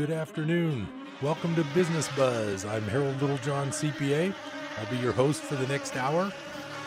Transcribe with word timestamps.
Good 0.00 0.12
afternoon. 0.12 0.88
Welcome 1.20 1.54
to 1.56 1.64
Business 1.74 2.08
Buzz. 2.16 2.64
I'm 2.64 2.84
Harold 2.84 3.20
Littlejohn, 3.20 3.68
CPA. 3.68 4.32
I'll 4.78 4.90
be 4.90 4.96
your 4.96 5.12
host 5.12 5.42
for 5.42 5.56
the 5.56 5.66
next 5.66 5.94
hour. 5.94 6.32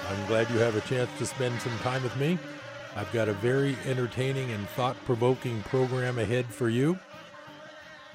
I'm 0.10 0.26
glad 0.26 0.50
you 0.50 0.58
have 0.58 0.76
a 0.76 0.82
chance 0.82 1.12
to 1.20 1.28
spend 1.28 1.62
some 1.62 1.78
time 1.82 2.02
with 2.02 2.18
me. 2.18 2.40
I've 2.96 3.12
got 3.14 3.30
a 3.30 3.34
very 3.34 3.78
entertaining 3.86 4.50
and 4.50 4.68
thought 4.70 4.98
provoking 5.06 5.62
program 5.62 6.18
ahead 6.18 6.48
for 6.48 6.70
you. 6.70 6.98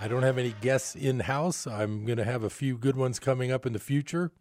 I 0.01 0.09
don't 0.09 0.25
have 0.25 0.37
any 0.37 0.53
guests 0.61 0.97
in 0.97 1.21
house. 1.21 1.65
I'm 1.65 2.05
going 2.05 2.19
to 2.19 2.25
have 2.25 2.43
a 2.43 2.51
few 2.51 2.77
good 2.77 2.97
ones 2.97 3.21
coming 3.21 3.53
up 3.53 3.67
in 3.67 3.75
the 3.75 3.79
future. 3.79 4.33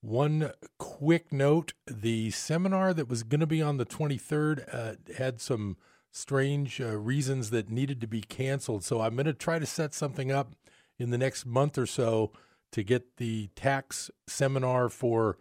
One 0.00 0.50
quick 0.78 1.32
note 1.32 1.72
the 1.86 2.32
seminar 2.32 2.92
that 2.94 3.08
was 3.08 3.22
going 3.22 3.42
to 3.42 3.46
be 3.46 3.62
on 3.62 3.76
the 3.76 3.86
23rd 3.86 4.74
uh, 4.74 4.94
had 5.16 5.40
some 5.40 5.76
strange 6.12 6.80
uh, 6.80 6.96
reasons 6.98 7.50
that 7.50 7.70
needed 7.70 8.00
to 8.00 8.06
be 8.06 8.20
canceled. 8.20 8.84
So 8.84 9.00
I'm 9.00 9.14
going 9.14 9.26
to 9.26 9.32
try 9.32 9.58
to 9.58 9.66
set 9.66 9.94
something 9.94 10.30
up 10.32 10.54
in 10.98 11.10
the 11.10 11.18
next 11.18 11.46
month 11.46 11.78
or 11.78 11.86
so 11.86 12.32
to 12.72 12.82
get 12.82 13.16
the 13.16 13.48
tax 13.54 14.10
seminar 14.26 14.88
for 14.88 15.38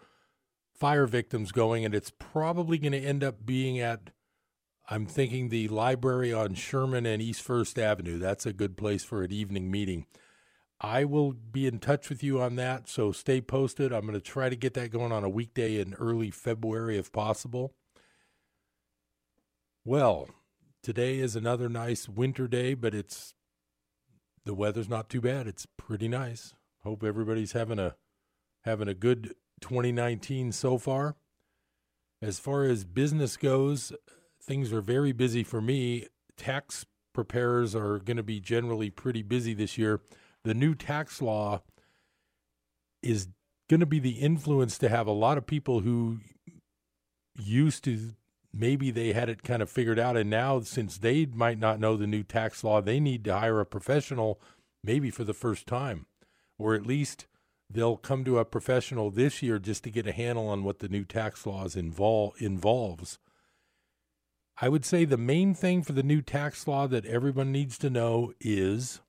fire 0.74 1.06
victims 1.06 1.52
going. 1.52 1.86
And 1.86 1.94
it's 1.94 2.12
probably 2.18 2.78
going 2.78 2.94
to 2.94 3.00
end 3.00 3.24
up 3.24 3.46
being 3.46 3.80
at, 3.80 4.12
I'm 4.90 5.06
thinking, 5.06 5.50
the 5.50 5.68
library 5.68 6.34
on 6.34 6.54
Sherman 6.54 7.06
and 7.06 7.22
East 7.22 7.42
First 7.42 7.78
Avenue. 7.78 8.18
That's 8.18 8.46
a 8.46 8.54
good 8.54 8.78
place 8.78 9.04
for 9.04 9.24
an 9.24 9.32
evening 9.32 9.70
meeting. 9.70 10.06
I 10.82 11.04
will 11.04 11.34
be 11.34 11.68
in 11.68 11.80
touch 11.80 12.08
with 12.08 12.24
you 12.24 12.42
on 12.42 12.56
that, 12.56 12.88
so 12.88 13.12
stay 13.12 13.42
posted. 13.42 13.92
I'm 13.92 14.04
going 14.04 14.14
to 14.14 14.22
try 14.22 14.48
to 14.48 14.56
get 14.56 14.76
that 14.76 14.92
going 14.92 15.12
on 15.12 15.26
a 15.26 15.30
weekday 15.30 15.78
in 15.78 15.94
early 15.96 16.32
February 16.32 16.98
if 16.98 17.12
possible. 17.12 17.74
Well, 19.84 20.30
today 20.84 21.20
is 21.20 21.36
another 21.36 21.70
nice 21.70 22.08
winter 22.08 22.48
day, 22.48 22.74
but 22.74 22.94
it's 22.94 23.34
the 24.46 24.54
weather's 24.54 24.90
not 24.90 25.10
too 25.10 25.22
bad. 25.22 25.48
It's 25.48 25.68
pretty 25.78 26.08
nice. 26.08 26.54
Hope 26.84 27.04
everybody's 27.04 27.52
having 27.52 27.80
a 27.80 27.96
having 28.64 28.88
a 28.88 28.94
good 28.94 29.36
2019 29.62 30.52
so 30.52 30.78
far. 30.78 31.16
As 32.22 32.40
far 32.40 32.64
as 32.64 32.84
business 32.84 33.38
goes, 33.38 33.94
things 34.42 34.74
are 34.74 34.82
very 34.82 35.12
busy 35.12 35.44
for 35.44 35.62
me. 35.62 36.08
Tax 36.36 36.86
preparers 37.14 37.76
are 37.76 38.00
going 38.00 38.18
to 38.18 38.24
be 38.24 38.40
generally 38.40 38.90
pretty 38.90 39.22
busy 39.22 39.54
this 39.54 39.78
year 39.78 40.02
the 40.44 40.54
new 40.54 40.76
tax 40.76 41.22
law 41.22 41.62
is 43.02 43.28
going 43.70 43.80
to 43.80 43.86
be 43.86 44.00
the 44.00 44.20
influence 44.20 44.78
to 44.78 44.90
have 44.90 45.08
a 45.08 45.12
lot 45.12 45.38
of 45.38 45.46
people 45.46 45.82
who 45.82 46.20
used 47.38 47.84
to 47.84 48.14
maybe 48.54 48.92
they 48.92 49.14
had 49.14 49.30
it 49.30 49.44
kind 49.44 49.62
of 49.62 49.70
figured 49.70 50.00
out. 50.00 50.18
And 50.18 50.30
now 50.30 50.60
since 50.62 50.98
they 50.98 51.26
might 51.26 51.60
not 51.60 51.80
know 51.80 51.96
the 51.96 52.08
new 52.08 52.24
tax 52.24 52.64
law 52.64 52.82
they 52.82 53.00
need 53.00 53.24
to 53.26 53.38
hire 53.38 53.60
a 53.60 53.66
professional 53.66 54.40
maybe 54.84 55.10
for 55.10 55.24
the 55.24 55.34
first 55.34 55.68
time. 55.68 56.06
Or 56.58 56.76
at 56.76 56.86
least 56.86 57.28
they'll 57.70 57.98
come 57.98 58.24
to 58.26 58.40
a 58.40 58.46
professional 58.46 59.12
this 59.12 59.42
year 59.42 59.60
just 59.60 59.84
to 59.84 59.92
get 59.92 60.08
a 60.08 60.12
handle 60.12 60.48
on 60.48 60.64
what 60.64 60.80
the 60.80 60.90
new 60.90 61.06
tax 61.06 61.46
laws 61.46 61.76
involve 61.76 62.42
involves. 62.42 63.20
I 64.62 64.68
would 64.68 64.84
say 64.84 65.06
the 65.06 65.18
main 65.18 65.54
thing 65.54 65.84
for 65.84 65.94
the 65.94 66.04
new 66.04 66.22
tax 66.22 66.68
law 66.68 66.88
that 66.88 67.06
everyone 67.06 67.52
needs 67.52 67.78
to 67.78 67.90
know 67.90 68.34
is 68.42 69.00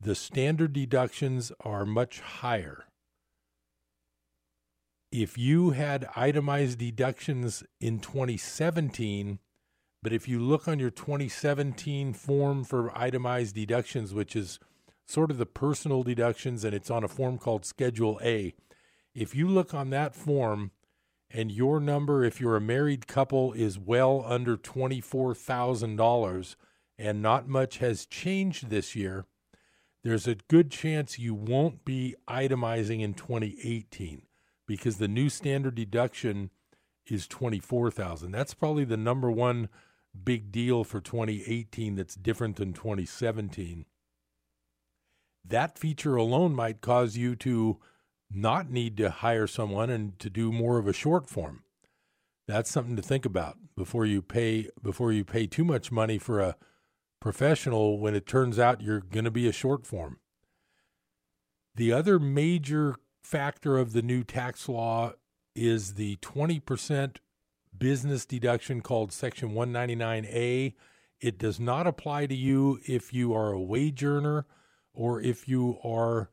the 0.00 0.14
standard 0.14 0.72
deductions 0.72 1.50
are 1.60 1.84
much 1.84 2.20
higher. 2.20 2.84
If 5.10 5.38
you 5.38 5.70
had 5.70 6.06
itemized 6.16 6.78
deductions 6.78 7.64
in 7.80 7.98
2017, 8.00 9.38
but 10.02 10.12
if 10.12 10.28
you 10.28 10.38
look 10.38 10.68
on 10.68 10.78
your 10.78 10.90
2017 10.90 12.12
form 12.12 12.62
for 12.62 12.96
itemized 12.96 13.54
deductions, 13.54 14.12
which 14.12 14.36
is 14.36 14.58
sort 15.06 15.30
of 15.30 15.38
the 15.38 15.46
personal 15.46 16.02
deductions, 16.02 16.62
and 16.62 16.74
it's 16.74 16.90
on 16.90 17.04
a 17.04 17.08
form 17.08 17.38
called 17.38 17.64
Schedule 17.64 18.20
A, 18.22 18.52
if 19.14 19.34
you 19.34 19.48
look 19.48 19.72
on 19.72 19.88
that 19.90 20.14
form 20.14 20.72
and 21.30 21.50
your 21.50 21.80
number, 21.80 22.22
if 22.22 22.38
you're 22.38 22.56
a 22.56 22.60
married 22.60 23.06
couple, 23.06 23.54
is 23.54 23.78
well 23.78 24.22
under 24.26 24.58
$24,000 24.58 26.56
and 26.98 27.22
not 27.22 27.48
much 27.48 27.78
has 27.78 28.04
changed 28.04 28.68
this 28.68 28.94
year, 28.94 29.24
there's 30.04 30.28
a 30.28 30.36
good 30.48 30.70
chance 30.70 31.18
you 31.18 31.34
won't 31.34 31.86
be 31.86 32.14
itemizing 32.28 33.00
in 33.00 33.14
2018 33.14 34.27
because 34.68 34.98
the 34.98 35.08
new 35.08 35.28
standard 35.28 35.74
deduction 35.74 36.50
is 37.06 37.26
24,000. 37.26 38.30
That's 38.30 38.54
probably 38.54 38.84
the 38.84 38.98
number 38.98 39.30
one 39.30 39.70
big 40.24 40.52
deal 40.52 40.84
for 40.84 41.00
2018 41.00 41.96
that's 41.96 42.14
different 42.14 42.56
than 42.56 42.72
2017. 42.72 43.86
That 45.44 45.78
feature 45.78 46.16
alone 46.16 46.54
might 46.54 46.82
cause 46.82 47.16
you 47.16 47.34
to 47.36 47.78
not 48.30 48.70
need 48.70 48.98
to 48.98 49.08
hire 49.10 49.46
someone 49.46 49.88
and 49.88 50.18
to 50.18 50.28
do 50.28 50.52
more 50.52 50.76
of 50.76 50.86
a 50.86 50.92
short 50.92 51.28
form. 51.28 51.64
That's 52.46 52.70
something 52.70 52.96
to 52.96 53.02
think 53.02 53.24
about 53.24 53.56
before 53.74 54.04
you 54.04 54.20
pay 54.20 54.68
before 54.82 55.12
you 55.12 55.24
pay 55.24 55.46
too 55.46 55.64
much 55.64 55.90
money 55.90 56.18
for 56.18 56.40
a 56.40 56.56
professional 57.20 57.98
when 57.98 58.14
it 58.14 58.26
turns 58.26 58.58
out 58.58 58.82
you're 58.82 59.00
going 59.00 59.24
to 59.24 59.30
be 59.30 59.48
a 59.48 59.52
short 59.52 59.86
form. 59.86 60.18
The 61.74 61.92
other 61.92 62.18
major 62.18 62.96
factor 63.28 63.76
of 63.76 63.92
the 63.92 64.00
new 64.00 64.24
tax 64.24 64.70
law 64.70 65.12
is 65.54 65.94
the 65.94 66.16
20% 66.16 67.16
business 67.76 68.24
deduction 68.24 68.80
called 68.80 69.12
Section 69.12 69.50
199A. 69.50 70.72
It 71.20 71.38
does 71.38 71.60
not 71.60 71.86
apply 71.86 72.24
to 72.24 72.34
you 72.34 72.80
if 72.88 73.12
you 73.12 73.34
are 73.34 73.52
a 73.52 73.60
wage 73.60 74.02
earner 74.02 74.46
or 74.94 75.20
if 75.20 75.46
you 75.46 75.76
are 75.84 76.30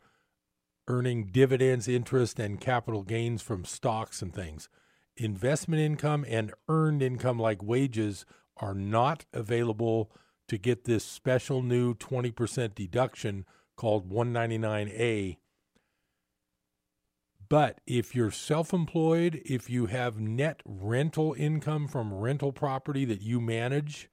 earning 0.87 1.25
dividends, 1.25 1.89
interest, 1.89 2.39
and 2.39 2.61
capital 2.61 3.03
gains 3.03 3.41
from 3.41 3.65
stocks 3.65 4.21
and 4.21 4.33
things. 4.33 4.69
Investment 5.17 5.81
income 5.81 6.25
and 6.29 6.53
earned 6.69 7.01
income, 7.01 7.37
like 7.37 7.61
wages, 7.61 8.25
are 8.55 8.73
not 8.73 9.25
available 9.33 10.11
to 10.47 10.57
get 10.57 10.85
this 10.85 11.03
special 11.03 11.61
new 11.61 11.93
20% 11.93 12.73
deduction 12.73 13.45
called 13.75 14.09
199A. 14.09 15.35
But 17.47 17.79
if 17.85 18.15
you're 18.15 18.31
self 18.31 18.73
employed, 18.73 19.41
if 19.45 19.69
you 19.69 19.87
have 19.87 20.19
net 20.19 20.61
rental 20.65 21.35
income 21.37 21.87
from 21.87 22.13
rental 22.13 22.51
property 22.51 23.05
that 23.05 23.21
you 23.21 23.39
manage, 23.39 24.09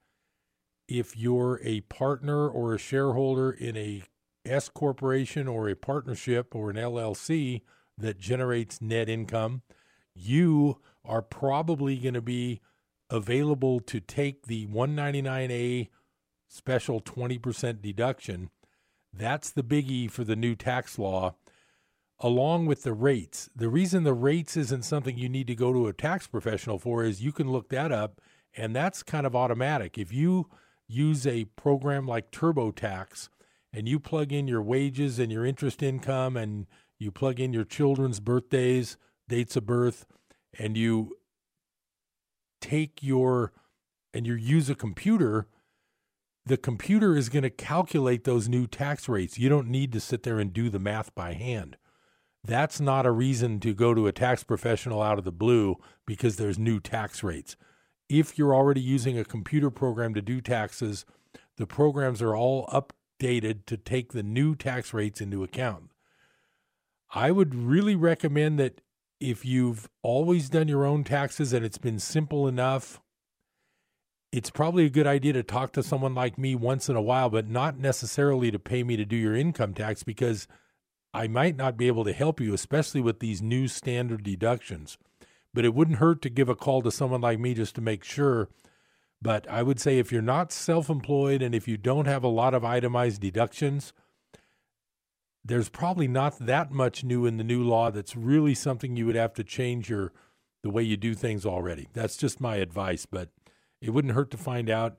if 0.87 1.17
you're 1.17 1.59
a 1.63 1.81
partner 1.81 2.47
or 2.47 2.73
a 2.73 2.79
shareholder 2.79 3.51
in 3.51 3.77
a 3.77 4.03
S 4.45 4.69
corporation 4.69 5.47
or 5.47 5.69
a 5.69 5.75
partnership 5.75 6.53
or 6.53 6.69
an 6.69 6.75
LLC 6.75 7.61
that 7.97 8.19
generates 8.19 8.81
net 8.81 9.07
income, 9.07 9.61
you 10.13 10.79
are 11.05 11.21
probably 11.21 11.97
going 11.97 12.13
to 12.13 12.21
be 12.21 12.61
available 13.09 13.79
to 13.79 13.99
take 13.99 14.47
the 14.47 14.67
199A 14.67 15.89
special 16.47 17.01
20% 17.01 17.81
deduction. 17.81 18.49
That's 19.11 19.51
the 19.51 19.63
biggie 19.63 20.09
for 20.09 20.23
the 20.23 20.35
new 20.35 20.55
tax 20.55 20.97
law, 20.97 21.35
along 22.19 22.65
with 22.65 22.83
the 22.83 22.93
rates. 22.93 23.49
The 23.55 23.69
reason 23.69 24.03
the 24.03 24.13
rates 24.13 24.55
isn't 24.55 24.85
something 24.85 25.17
you 25.17 25.29
need 25.29 25.47
to 25.47 25.55
go 25.55 25.73
to 25.73 25.87
a 25.87 25.93
tax 25.93 26.27
professional 26.27 26.79
for 26.79 27.03
is 27.03 27.21
you 27.21 27.31
can 27.31 27.51
look 27.51 27.69
that 27.69 27.91
up, 27.91 28.21
and 28.55 28.75
that's 28.75 29.03
kind 29.03 29.25
of 29.25 29.35
automatic. 29.35 29.97
If 29.97 30.13
you 30.13 30.49
use 30.87 31.25
a 31.25 31.45
program 31.45 32.07
like 32.07 32.31
TurboTax 32.31 33.29
and 33.71 33.87
you 33.87 33.99
plug 33.99 34.31
in 34.31 34.47
your 34.47 34.61
wages 34.61 35.19
and 35.19 35.31
your 35.31 35.45
interest 35.45 35.81
income 35.81 36.37
and 36.37 36.67
you 36.99 37.11
plug 37.11 37.39
in 37.39 37.53
your 37.53 37.65
children's 37.65 38.19
birthdays, 38.19 38.97
dates 39.27 39.55
of 39.55 39.65
birth, 39.65 40.05
and 40.57 40.77
you 40.77 41.17
take 42.61 43.01
your 43.01 43.51
and 44.13 44.27
you 44.27 44.35
use 44.35 44.69
a 44.69 44.75
computer 44.75 45.47
the 46.45 46.57
computer 46.57 47.15
is 47.15 47.29
going 47.29 47.43
to 47.43 47.49
calculate 47.49 48.25
those 48.25 48.49
new 48.49 48.67
tax 48.67 49.07
rates. 49.07 49.39
You 49.39 49.49
don't 49.49 49.69
need 49.69 49.91
to 49.93 49.99
sit 49.99 50.23
there 50.23 50.39
and 50.39 50.51
do 50.51 50.69
the 50.69 50.79
math 50.79 51.13
by 51.15 51.33
hand. 51.33 51.77
That's 52.45 52.79
not 52.79 53.05
a 53.05 53.11
reason 53.11 53.59
to 53.61 53.73
go 53.73 53.93
to 53.93 54.07
a 54.07 54.11
tax 54.11 54.43
professional 54.43 55.01
out 55.01 55.17
of 55.17 55.23
the 55.23 55.31
blue 55.31 55.77
because 56.05 56.35
there's 56.35 56.59
new 56.59 56.79
tax 56.79 57.23
rates. 57.23 57.55
If 58.09 58.37
you're 58.37 58.53
already 58.53 58.81
using 58.81 59.17
a 59.17 59.23
computer 59.23 59.69
program 59.69 60.13
to 60.13 60.21
do 60.21 60.41
taxes, 60.41 61.05
the 61.57 61.65
programs 61.65 62.21
are 62.21 62.35
all 62.35 62.67
updated 62.67 63.65
to 63.67 63.77
take 63.77 64.11
the 64.11 64.23
new 64.23 64.55
tax 64.55 64.93
rates 64.93 65.21
into 65.21 65.43
account. 65.43 65.91
I 67.15 67.31
would 67.31 67.55
really 67.55 67.95
recommend 67.95 68.59
that 68.59 68.81
if 69.19 69.45
you've 69.45 69.89
always 70.01 70.49
done 70.49 70.67
your 70.67 70.85
own 70.85 71.05
taxes 71.05 71.53
and 71.53 71.65
it's 71.65 71.77
been 71.77 71.99
simple 71.99 72.47
enough 72.47 72.99
it's 74.33 74.49
probably 74.49 74.83
a 74.85 74.89
good 74.89 75.05
idea 75.05 75.31
to 75.31 75.43
talk 75.43 75.73
to 75.73 75.83
someone 75.83 76.15
like 76.15 76.39
me 76.39 76.55
once 76.55 76.89
in 76.89 76.95
a 76.95 77.01
while, 77.01 77.29
but 77.29 77.47
not 77.47 77.77
necessarily 77.77 78.49
to 78.49 78.57
pay 78.57 78.81
me 78.81 78.97
to 78.97 79.05
do 79.05 79.15
your 79.15 79.35
income 79.35 79.75
tax 79.75 80.01
because 80.01 80.47
I 81.13 81.27
might 81.27 81.55
not 81.55 81.77
be 81.77 81.87
able 81.87 82.03
to 82.05 82.13
help 82.13 82.39
you, 82.41 82.53
especially 82.53 83.01
with 83.01 83.19
these 83.19 83.41
new 83.41 83.67
standard 83.67 84.23
deductions. 84.23 84.97
But 85.53 85.65
it 85.65 85.75
wouldn't 85.75 85.99
hurt 85.99 86.21
to 86.23 86.29
give 86.29 86.49
a 86.49 86.55
call 86.55 86.81
to 86.81 86.91
someone 86.91 87.21
like 87.21 87.39
me 87.39 87.53
just 87.53 87.75
to 87.75 87.81
make 87.81 88.03
sure. 88.03 88.49
But 89.21 89.47
I 89.49 89.61
would 89.61 89.79
say 89.79 89.99
if 89.99 90.11
you're 90.11 90.21
not 90.21 90.51
self 90.51 90.89
employed 90.89 91.41
and 91.41 91.53
if 91.53 91.67
you 91.67 91.77
don't 91.77 92.07
have 92.07 92.23
a 92.23 92.27
lot 92.27 92.53
of 92.53 92.65
itemized 92.65 93.21
deductions, 93.21 93.93
there's 95.45 95.69
probably 95.69 96.07
not 96.07 96.39
that 96.39 96.71
much 96.71 97.03
new 97.03 97.25
in 97.25 97.37
the 97.37 97.43
new 97.43 97.63
law 97.63 97.91
that's 97.91 98.15
really 98.15 98.55
something 98.55 98.95
you 98.95 99.05
would 99.05 99.15
have 99.15 99.33
to 99.35 99.43
change 99.43 99.89
your 99.89 100.11
the 100.63 100.69
way 100.69 100.81
you 100.81 100.97
do 100.97 101.13
things 101.13 101.45
already. 101.45 101.87
That's 101.93 102.17
just 102.17 102.41
my 102.41 102.55
advice, 102.55 103.05
but 103.05 103.29
it 103.81 103.91
wouldn't 103.91 104.13
hurt 104.13 104.31
to 104.31 104.37
find 104.37 104.69
out. 104.69 104.97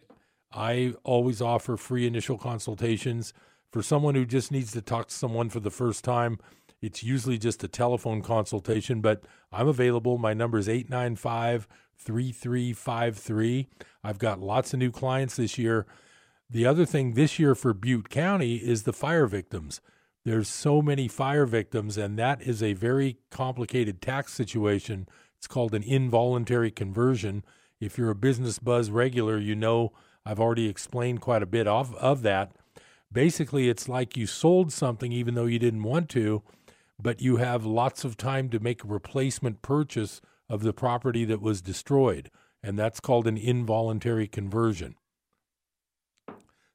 I 0.52 0.94
always 1.02 1.40
offer 1.40 1.76
free 1.76 2.06
initial 2.06 2.38
consultations 2.38 3.32
for 3.75 3.82
someone 3.82 4.15
who 4.15 4.25
just 4.25 4.53
needs 4.53 4.71
to 4.71 4.81
talk 4.81 5.09
to 5.09 5.15
someone 5.15 5.50
for 5.50 5.59
the 5.59 5.69
first 5.69 6.05
time. 6.05 6.38
It's 6.81 7.03
usually 7.03 7.38
just 7.38 7.65
a 7.65 7.67
telephone 7.67 8.23
consultation, 8.23 9.00
but 9.00 9.25
I'm 9.50 9.67
available. 9.67 10.17
My 10.17 10.32
number 10.32 10.59
is 10.59 10.69
895 10.69 11.67
3353. 11.99 13.67
I've 14.05 14.21
got 14.21 14.38
lots 14.38 14.73
of 14.73 14.79
new 14.79 14.93
clients 14.93 15.35
this 15.35 15.59
year. 15.59 15.87
The 16.49 16.65
other 16.65 16.87
thing 16.87 17.15
this 17.15 17.41
year 17.41 17.56
for 17.56 17.75
Butte 17.75 18.11
County 18.11 18.59
is 18.59 18.85
the 18.85 18.93
fire 18.93 19.26
victims. 19.26 19.81
There's 20.25 20.47
so 20.47 20.81
many 20.81 21.09
fire 21.09 21.44
victims, 21.44 21.99
and 21.99 22.17
that 22.17 22.43
is 22.43 22.62
a 22.62 22.75
very 22.75 23.19
complicated 23.29 24.00
tax 24.00 24.32
situation. 24.35 25.09
It's 25.37 25.49
called 25.49 25.75
an 25.75 25.82
involuntary 25.82 26.71
conversion. 26.71 27.43
If 27.81 27.99
you're 27.99 28.11
a 28.11 28.15
Business 28.15 28.61
Buzz 28.61 28.93
regular, 28.93 29.37
you 29.37 29.56
know 29.56 29.93
I've 30.25 30.38
already 30.38 30.69
explained 30.69 31.21
quite 31.21 31.43
a 31.43 31.47
bit 31.47 31.67
of, 31.67 31.93
of 31.97 32.23
that. 32.23 32.53
Basically, 33.14 33.69
it's 33.69 33.88
like 33.88 34.16
you 34.16 34.26
sold 34.26 34.72
something 34.72 35.12
even 35.12 35.37
though 35.37 35.46
you 35.46 35.61
didn't 35.61 35.84
want 35.84 36.08
to, 36.11 36.43
but 37.00 37.22
you 37.22 37.37
have 37.37 37.64
lots 37.64 38.05
of 38.05 38.16
time 38.16 38.49
to 38.50 38.58
make 38.58 38.82
a 38.82 38.88
replacement 38.88 39.62
purchase 39.62 40.20
of 40.49 40.62
the 40.62 40.72
property 40.72 41.25
that 41.25 41.40
was 41.40 41.62
destroyed, 41.62 42.28
and 42.61 42.76
that's 42.76 42.99
called 42.99 43.28
an 43.28 43.37
involuntary 43.37 44.26
conversion. 44.26 44.96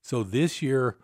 So 0.02 0.24
this 0.24 0.62
year, 0.62 0.98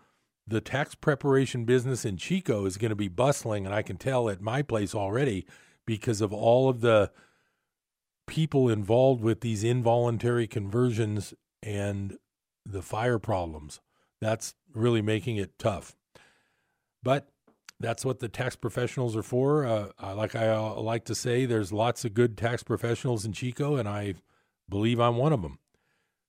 the 0.46 0.62
tax 0.62 0.94
preparation 0.94 1.66
business 1.66 2.06
in 2.06 2.16
Chico 2.16 2.64
is 2.64 2.78
going 2.78 2.88
to 2.88 2.96
be 2.96 3.08
bustling, 3.08 3.66
and 3.66 3.74
I 3.74 3.82
can 3.82 3.98
tell 3.98 4.30
at 4.30 4.40
my 4.40 4.62
place 4.62 4.94
already 4.94 5.46
because 5.86 6.22
of 6.22 6.32
all 6.32 6.70
of 6.70 6.80
the 6.80 7.10
people 8.26 8.70
involved 8.70 9.22
with 9.22 9.42
these 9.42 9.62
involuntary 9.62 10.46
conversions 10.46 11.34
and 11.62 12.16
the 12.64 12.82
fire 12.82 13.18
problems. 13.18 13.80
That's 14.20 14.54
really 14.74 15.02
making 15.02 15.36
it 15.36 15.58
tough. 15.58 15.96
But 17.02 17.28
that's 17.78 18.04
what 18.04 18.20
the 18.20 18.28
tax 18.28 18.56
professionals 18.56 19.16
are 19.16 19.22
for. 19.22 19.66
Uh, 19.66 20.14
like 20.14 20.34
I 20.34 20.48
uh, 20.48 20.74
like 20.74 21.04
to 21.06 21.14
say, 21.14 21.44
there's 21.44 21.72
lots 21.72 22.04
of 22.04 22.14
good 22.14 22.36
tax 22.36 22.62
professionals 22.62 23.24
in 23.24 23.32
Chico, 23.32 23.76
and 23.76 23.88
I 23.88 24.14
believe 24.68 24.98
I'm 24.98 25.16
one 25.16 25.32
of 25.32 25.42
them. 25.42 25.58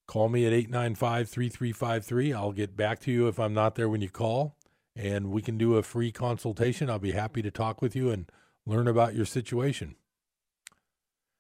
Call 0.07 0.30
me 0.30 0.45
at 0.45 0.54
895 0.54 1.30
3353. 1.30 2.34
I'll 2.34 2.51
get 2.51 2.78
back 2.78 3.00
to 3.01 3.12
you 3.12 3.28
if 3.28 3.39
I'm 3.39 3.54
not 3.54 3.75
there 3.75 3.90
when 3.90 4.01
you 4.01 4.10
call, 4.10 4.56
and 4.95 5.31
we 5.31 5.42
can 5.42 5.57
do 5.57 5.75
a 5.75 5.83
free 5.83 6.12
consultation. 6.12 6.90
I'll 6.90 7.00
be 7.00 7.12
happy 7.12 7.42
to 7.42 7.51
talk 7.51 7.81
with 7.81 7.95
you 7.95 8.10
and 8.10 8.30
learn 8.66 8.88
about 8.88 9.16
your 9.16 9.25
situation 9.25 9.95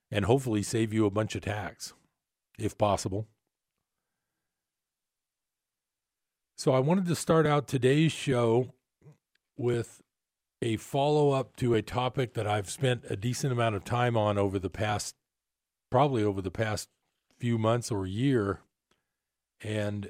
and 0.09 0.25
hopefully 0.25 0.63
save 0.63 0.93
you 0.93 1.05
a 1.05 1.11
bunch 1.11 1.35
of 1.35 1.41
tax 1.41 1.93
if 2.57 2.77
possible. 2.77 3.27
So, 6.59 6.71
I 6.71 6.79
wanted 6.79 7.05
to 7.05 7.15
start 7.15 7.45
out 7.45 7.67
today's 7.67 8.11
show 8.11 8.73
with 9.57 10.01
a 10.59 10.77
follow 10.77 11.29
up 11.29 11.55
to 11.57 11.75
a 11.75 11.83
topic 11.83 12.33
that 12.33 12.47
I've 12.47 12.71
spent 12.71 13.03
a 13.11 13.15
decent 13.15 13.53
amount 13.53 13.75
of 13.75 13.85
time 13.85 14.17
on 14.17 14.39
over 14.39 14.57
the 14.57 14.71
past, 14.71 15.13
probably 15.91 16.23
over 16.23 16.41
the 16.41 16.49
past 16.49 16.89
few 17.37 17.59
months 17.59 17.91
or 17.91 18.07
year. 18.07 18.61
And 19.61 20.09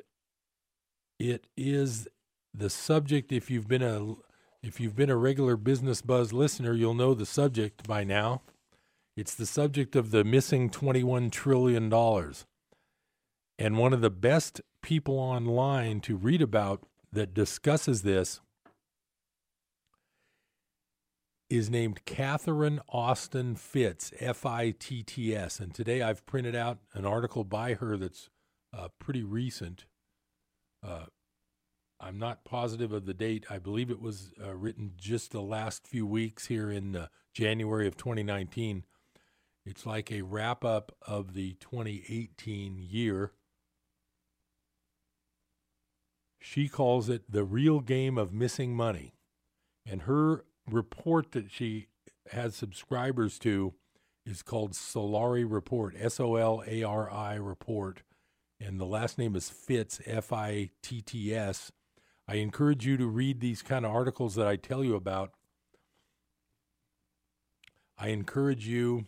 it 1.19 1.47
is 1.57 2.07
the 2.53 2.69
subject. 2.69 3.33
If 3.33 3.51
you've 3.51 3.67
been 3.67 3.83
a 3.83 4.15
if 4.63 4.79
you've 4.79 4.95
been 4.95 5.09
a 5.09 5.17
regular 5.17 5.57
Business 5.57 6.01
Buzz 6.01 6.31
listener, 6.31 6.73
you'll 6.73 6.93
know 6.93 7.13
the 7.13 7.25
subject 7.25 7.85
by 7.85 8.05
now. 8.05 8.41
It's 9.17 9.35
the 9.35 9.45
subject 9.45 9.97
of 9.97 10.11
the 10.11 10.23
missing 10.23 10.69
$21 10.69 11.29
trillion. 11.29 11.91
And 13.59 13.77
one 13.77 13.91
of 13.91 13.99
the 13.99 14.09
best 14.09 14.61
people 14.81 15.19
online 15.19 16.01
to 16.01 16.15
read 16.15 16.41
about 16.41 16.83
that 17.11 17.33
discusses 17.33 18.01
this 18.01 18.41
is 21.49 21.69
named 21.69 22.03
Catherine 22.05 22.81
Austin 22.89 23.55
Fitts, 23.55 24.11
F 24.19 24.45
I 24.45 24.71
T 24.71 25.03
T 25.03 25.35
S. 25.35 25.59
And 25.59 25.73
today 25.73 26.01
I've 26.01 26.25
printed 26.25 26.55
out 26.55 26.79
an 26.93 27.05
article 27.05 27.43
by 27.43 27.75
her 27.75 27.97
that's 27.97 28.29
uh, 28.77 28.89
pretty 28.99 29.23
recent. 29.23 29.85
Uh, 30.85 31.05
I'm 31.99 32.19
not 32.19 32.45
positive 32.45 32.91
of 32.91 33.05
the 33.05 33.13
date. 33.13 33.45
I 33.49 33.57
believe 33.59 33.89
it 33.89 34.01
was 34.01 34.31
uh, 34.43 34.55
written 34.55 34.91
just 34.97 35.31
the 35.31 35.41
last 35.41 35.87
few 35.87 36.05
weeks 36.05 36.47
here 36.47 36.69
in 36.69 36.95
uh, 36.95 37.07
January 37.33 37.87
of 37.87 37.97
2019. 37.97 38.83
It's 39.65 39.85
like 39.85 40.11
a 40.11 40.21
wrap 40.21 40.63
up 40.63 40.91
of 41.01 41.33
the 41.33 41.53
2018 41.59 42.77
year. 42.77 43.31
She 46.39 46.67
calls 46.67 47.09
it 47.09 47.31
the 47.31 47.43
real 47.43 47.79
game 47.79 48.17
of 48.17 48.33
missing 48.33 48.75
money. 48.75 49.13
And 49.85 50.03
her 50.03 50.45
report 50.69 51.31
that 51.31 51.51
she 51.51 51.87
has 52.31 52.55
subscribers 52.55 53.39
to 53.39 53.73
is 54.25 54.41
called 54.41 54.73
Solari 54.73 55.45
Report, 55.49 55.95
S 55.97 56.19
O 56.19 56.35
L 56.35 56.63
A 56.67 56.83
R 56.83 57.11
I 57.11 57.35
Report. 57.35 58.01
And 58.59 58.79
the 58.79 58.85
last 58.85 59.17
name 59.17 59.35
is 59.35 59.49
Fitts, 59.49 60.01
F 60.05 60.33
I 60.33 60.71
T 60.81 61.01
T 61.01 61.33
S. 61.33 61.71
I 62.27 62.35
encourage 62.35 62.85
you 62.85 62.97
to 62.97 63.07
read 63.07 63.39
these 63.39 63.61
kind 63.61 63.85
of 63.85 63.91
articles 63.91 64.35
that 64.35 64.47
I 64.47 64.57
tell 64.57 64.83
you 64.83 64.95
about. 64.95 65.31
I 67.97 68.09
encourage 68.09 68.67
you 68.67 69.05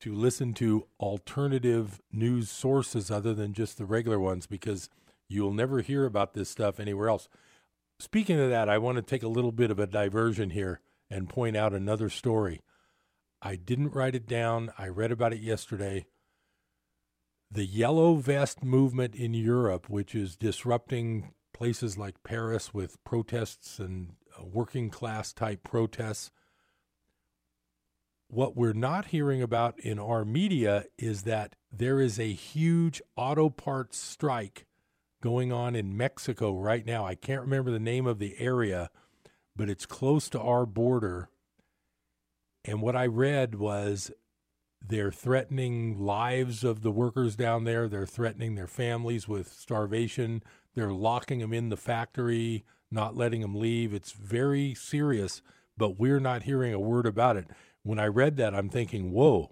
to 0.00 0.12
listen 0.12 0.54
to 0.54 0.86
alternative 1.00 2.00
news 2.12 2.50
sources 2.50 3.10
other 3.10 3.34
than 3.34 3.52
just 3.52 3.78
the 3.78 3.84
regular 3.84 4.18
ones 4.18 4.46
because 4.46 4.88
you'll 5.28 5.52
never 5.52 5.80
hear 5.80 6.04
about 6.04 6.34
this 6.34 6.48
stuff 6.48 6.80
anywhere 6.80 7.08
else. 7.08 7.28
Speaking 7.98 8.38
of 8.38 8.50
that, 8.50 8.68
I 8.68 8.78
want 8.78 8.96
to 8.96 9.02
take 9.02 9.22
a 9.22 9.28
little 9.28 9.52
bit 9.52 9.70
of 9.70 9.78
a 9.78 9.86
diversion 9.86 10.50
here 10.50 10.80
and 11.10 11.28
point 11.28 11.56
out 11.56 11.72
another 11.72 12.08
story. 12.08 12.60
I 13.42 13.56
didn't 13.56 13.94
write 13.94 14.14
it 14.14 14.26
down, 14.26 14.72
I 14.78 14.88
read 14.88 15.12
about 15.12 15.32
it 15.32 15.40
yesterday. 15.40 16.06
The 17.50 17.64
yellow 17.64 18.16
vest 18.16 18.62
movement 18.62 19.14
in 19.14 19.32
Europe, 19.32 19.88
which 19.88 20.14
is 20.14 20.36
disrupting 20.36 21.32
places 21.54 21.96
like 21.96 22.22
Paris 22.22 22.74
with 22.74 23.02
protests 23.04 23.78
and 23.78 24.12
uh, 24.38 24.44
working 24.44 24.90
class 24.90 25.32
type 25.32 25.64
protests. 25.64 26.30
What 28.28 28.56
we're 28.56 28.74
not 28.74 29.06
hearing 29.06 29.40
about 29.40 29.80
in 29.80 29.98
our 29.98 30.24
media 30.24 30.84
is 30.98 31.22
that 31.22 31.56
there 31.72 32.00
is 32.00 32.20
a 32.20 32.32
huge 32.32 33.00
auto 33.16 33.48
parts 33.48 33.98
strike 33.98 34.66
going 35.20 35.52
on 35.52 35.74
in 35.74 35.96
Mexico 35.96 36.52
right 36.52 36.86
now. 36.86 37.04
I 37.04 37.14
can't 37.14 37.40
remember 37.40 37.70
the 37.70 37.78
name 37.78 38.06
of 38.06 38.18
the 38.18 38.36
area, 38.38 38.90
but 39.56 39.68
it's 39.68 39.86
close 39.86 40.28
to 40.30 40.40
our 40.40 40.66
border. 40.66 41.28
And 42.64 42.82
what 42.82 42.96
I 42.96 43.06
read 43.06 43.54
was 43.56 44.10
they're 44.86 45.10
threatening 45.10 45.98
lives 45.98 46.62
of 46.62 46.82
the 46.82 46.90
workers 46.90 47.34
down 47.36 47.64
there. 47.64 47.88
They're 47.88 48.06
threatening 48.06 48.54
their 48.54 48.66
families 48.66 49.26
with 49.26 49.52
starvation. 49.52 50.42
They're 50.74 50.92
locking 50.92 51.40
them 51.40 51.52
in 51.52 51.68
the 51.68 51.76
factory, 51.76 52.64
not 52.90 53.16
letting 53.16 53.40
them 53.40 53.54
leave. 53.56 53.92
It's 53.92 54.12
very 54.12 54.74
serious, 54.74 55.42
but 55.76 55.98
we're 55.98 56.20
not 56.20 56.44
hearing 56.44 56.72
a 56.72 56.78
word 56.78 57.06
about 57.06 57.36
it. 57.36 57.48
When 57.82 57.98
I 57.98 58.06
read 58.06 58.36
that, 58.36 58.54
I'm 58.54 58.68
thinking, 58.68 59.10
whoa, 59.10 59.50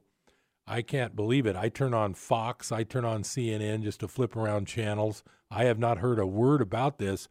I 0.67 0.83
can't 0.83 1.15
believe 1.15 1.47
it. 1.47 1.57
I 1.57 1.69
turn 1.69 1.95
on 1.95 2.15
Fox, 2.15 2.73
I 2.73 2.83
turn 2.83 3.05
on 3.05 3.23
CNN 3.23 3.83
just 3.83 4.01
to 4.01 4.09
flip 4.09 4.35
around 4.35 4.67
channels. 4.67 5.23
I 5.51 5.65
have 5.65 5.79
not 5.79 5.99
heard 5.99 6.19
a 6.19 6.27
word 6.27 6.61
about 6.61 6.99
this. 6.99 7.29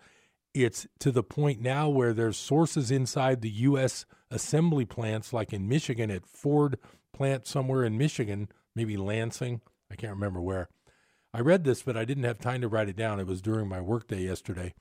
It's 0.53 0.87
to 0.99 1.11
the 1.11 1.23
point 1.23 1.59
now 1.59 1.89
where 1.89 2.13
there's 2.13 2.37
sources 2.37 2.89
inside 2.91 3.41
the 3.41 3.49
U.S. 3.49 4.05
assembly 4.31 4.85
plants, 4.85 5.33
like 5.33 5.51
in 5.51 5.67
Michigan 5.67 6.09
at 6.09 6.25
Ford 6.25 6.77
plant 7.13 7.45
somewhere 7.45 7.83
in 7.83 7.97
Michigan, 7.97 8.47
maybe 8.73 8.95
Lansing. 8.95 9.61
I 9.91 9.95
can't 9.95 10.13
remember 10.13 10.41
where. 10.41 10.69
I 11.33 11.41
read 11.41 11.65
this, 11.65 11.83
but 11.83 11.97
I 11.97 12.05
didn't 12.05 12.23
have 12.23 12.39
time 12.39 12.61
to 12.61 12.69
write 12.69 12.87
it 12.87 12.95
down. 12.95 13.19
It 13.19 13.27
was 13.27 13.41
during 13.41 13.67
my 13.67 13.81
workday 13.81 14.21
yesterday 14.23 14.73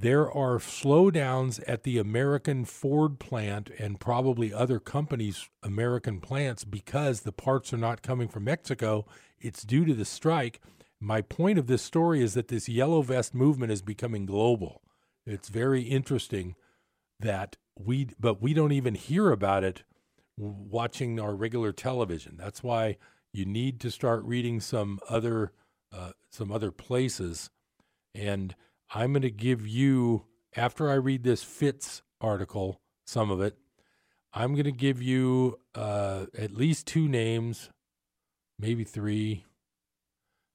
there 0.00 0.30
are 0.30 0.58
slowdowns 0.58 1.60
at 1.66 1.82
the 1.82 1.98
American 1.98 2.64
Ford 2.64 3.18
plant 3.18 3.68
and 3.78 3.98
probably 3.98 4.52
other 4.54 4.78
companies' 4.78 5.48
American 5.62 6.20
plants 6.20 6.64
because 6.64 7.22
the 7.22 7.32
parts 7.32 7.72
are 7.72 7.78
not 7.78 8.02
coming 8.02 8.28
from 8.28 8.44
Mexico. 8.44 9.06
It's 9.40 9.64
due 9.64 9.84
to 9.84 9.94
the 9.94 10.04
strike. 10.04 10.60
My 11.00 11.20
point 11.20 11.58
of 11.58 11.66
this 11.66 11.82
story 11.82 12.22
is 12.22 12.34
that 12.34 12.46
this 12.46 12.68
yellow 12.68 13.02
vest 13.02 13.34
movement 13.34 13.72
is 13.72 13.82
becoming 13.82 14.24
global. 14.24 14.82
It's 15.26 15.48
very 15.48 15.82
interesting 15.82 16.54
that 17.18 17.56
we, 17.76 18.10
but 18.20 18.40
we 18.40 18.54
don't 18.54 18.72
even 18.72 18.94
hear 18.94 19.32
about 19.32 19.64
it 19.64 19.82
watching 20.36 21.18
our 21.18 21.34
regular 21.34 21.72
television. 21.72 22.36
That's 22.36 22.62
why 22.62 22.98
You 23.32 23.44
need 23.44 23.80
to 23.80 23.90
start 23.90 24.24
reading 24.24 24.60
some 24.60 25.00
other 25.08 25.52
uh, 25.92 26.12
some 26.30 26.52
other 26.52 26.70
places, 26.70 27.50
and 28.14 28.54
I'm 28.90 29.12
going 29.12 29.22
to 29.22 29.30
give 29.30 29.66
you 29.66 30.24
after 30.56 30.90
I 30.90 30.94
read 30.94 31.22
this 31.22 31.42
Fitts 31.42 32.02
article, 32.20 32.80
some 33.06 33.30
of 33.30 33.40
it. 33.40 33.56
I'm 34.32 34.52
going 34.52 34.64
to 34.64 34.72
give 34.72 35.02
you 35.02 35.58
uh, 35.74 36.26
at 36.36 36.52
least 36.52 36.86
two 36.86 37.08
names, 37.08 37.70
maybe 38.58 38.84
three, 38.84 39.44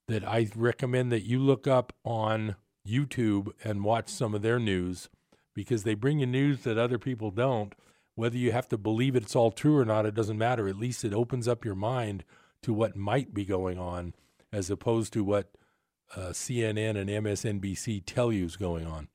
that 0.07 0.27
I 0.27 0.49
recommend 0.55 1.11
that 1.11 1.25
you 1.25 1.39
look 1.39 1.67
up 1.67 1.93
on 2.03 2.55
YouTube 2.87 3.51
and 3.63 3.83
watch 3.83 4.09
some 4.09 4.33
of 4.33 4.41
their 4.41 4.59
news 4.59 5.09
because 5.53 5.83
they 5.83 5.93
bring 5.93 6.19
you 6.19 6.25
news 6.25 6.61
that 6.63 6.77
other 6.77 6.97
people 6.97 7.31
don't. 7.31 7.73
Whether 8.15 8.37
you 8.37 8.51
have 8.51 8.67
to 8.69 8.77
believe 8.77 9.15
it's 9.15 9.35
all 9.35 9.51
true 9.51 9.77
or 9.77 9.85
not, 9.85 10.05
it 10.05 10.13
doesn't 10.13 10.37
matter. 10.37 10.67
At 10.67 10.77
least 10.77 11.03
it 11.03 11.13
opens 11.13 11.47
up 11.47 11.65
your 11.65 11.75
mind 11.75 12.23
to 12.63 12.73
what 12.73 12.95
might 12.95 13.33
be 13.33 13.45
going 13.45 13.79
on 13.79 14.13
as 14.51 14.69
opposed 14.69 15.13
to 15.13 15.23
what 15.23 15.51
uh, 16.15 16.29
CNN 16.29 16.97
and 16.97 17.09
MSNBC 17.09 18.03
tell 18.05 18.31
you 18.31 18.45
is 18.45 18.55
going 18.55 18.85
on. 18.85 19.07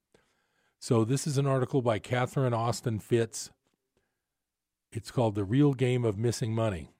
So, 0.80 1.04
this 1.04 1.26
is 1.26 1.38
an 1.38 1.46
article 1.46 1.82
by 1.82 1.98
Catherine 1.98 2.54
Austin 2.54 2.98
Fitts. 3.00 3.50
It's 4.92 5.10
called 5.10 5.34
The 5.34 5.44
Real 5.44 5.74
Game 5.74 6.04
of 6.04 6.16
Missing 6.16 6.54
Money. 6.54 6.92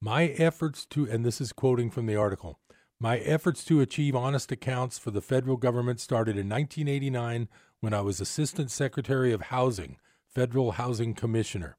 My 0.00 0.26
efforts 0.26 0.86
to, 0.86 1.10
and 1.10 1.24
this 1.24 1.40
is 1.40 1.52
quoting 1.52 1.90
from 1.90 2.06
the 2.06 2.16
article, 2.16 2.58
my 2.98 3.18
efforts 3.18 3.64
to 3.64 3.80
achieve 3.80 4.14
honest 4.14 4.52
accounts 4.52 4.98
for 4.98 5.10
the 5.10 5.20
federal 5.20 5.56
government 5.56 6.00
started 6.00 6.36
in 6.36 6.48
1989 6.48 7.48
when 7.80 7.94
I 7.94 8.00
was 8.00 8.20
Assistant 8.20 8.70
Secretary 8.70 9.32
of 9.32 9.42
Housing, 9.42 9.96
Federal 10.28 10.72
Housing 10.72 11.14
Commissioner. 11.14 11.76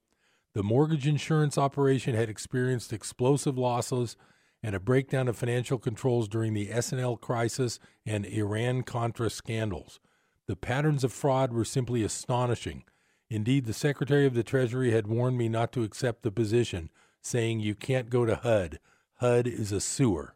The 0.53 0.63
mortgage 0.63 1.07
insurance 1.07 1.57
operation 1.57 2.15
had 2.15 2.29
experienced 2.29 2.91
explosive 2.91 3.57
losses 3.57 4.17
and 4.63 4.75
a 4.75 4.79
breakdown 4.79 5.27
of 5.27 5.37
financial 5.37 5.77
controls 5.77 6.27
during 6.27 6.53
the 6.53 6.71
S&L 6.71 7.17
crisis 7.17 7.79
and 8.05 8.25
Iran 8.25 8.83
Contra 8.83 9.29
scandals. 9.29 9.99
The 10.47 10.55
patterns 10.55 11.03
of 11.03 11.13
fraud 11.13 11.53
were 11.53 11.65
simply 11.65 12.03
astonishing. 12.03 12.83
Indeed, 13.29 13.65
the 13.65 13.73
Secretary 13.73 14.25
of 14.25 14.33
the 14.33 14.43
Treasury 14.43 14.91
had 14.91 15.07
warned 15.07 15.37
me 15.37 15.47
not 15.47 15.71
to 15.73 15.83
accept 15.83 16.23
the 16.23 16.31
position, 16.31 16.89
saying, 17.21 17.59
You 17.59 17.75
can't 17.75 18.09
go 18.09 18.25
to 18.25 18.35
HUD. 18.35 18.79
HUD 19.15 19.47
is 19.47 19.71
a 19.71 19.79
sewer. 19.79 20.35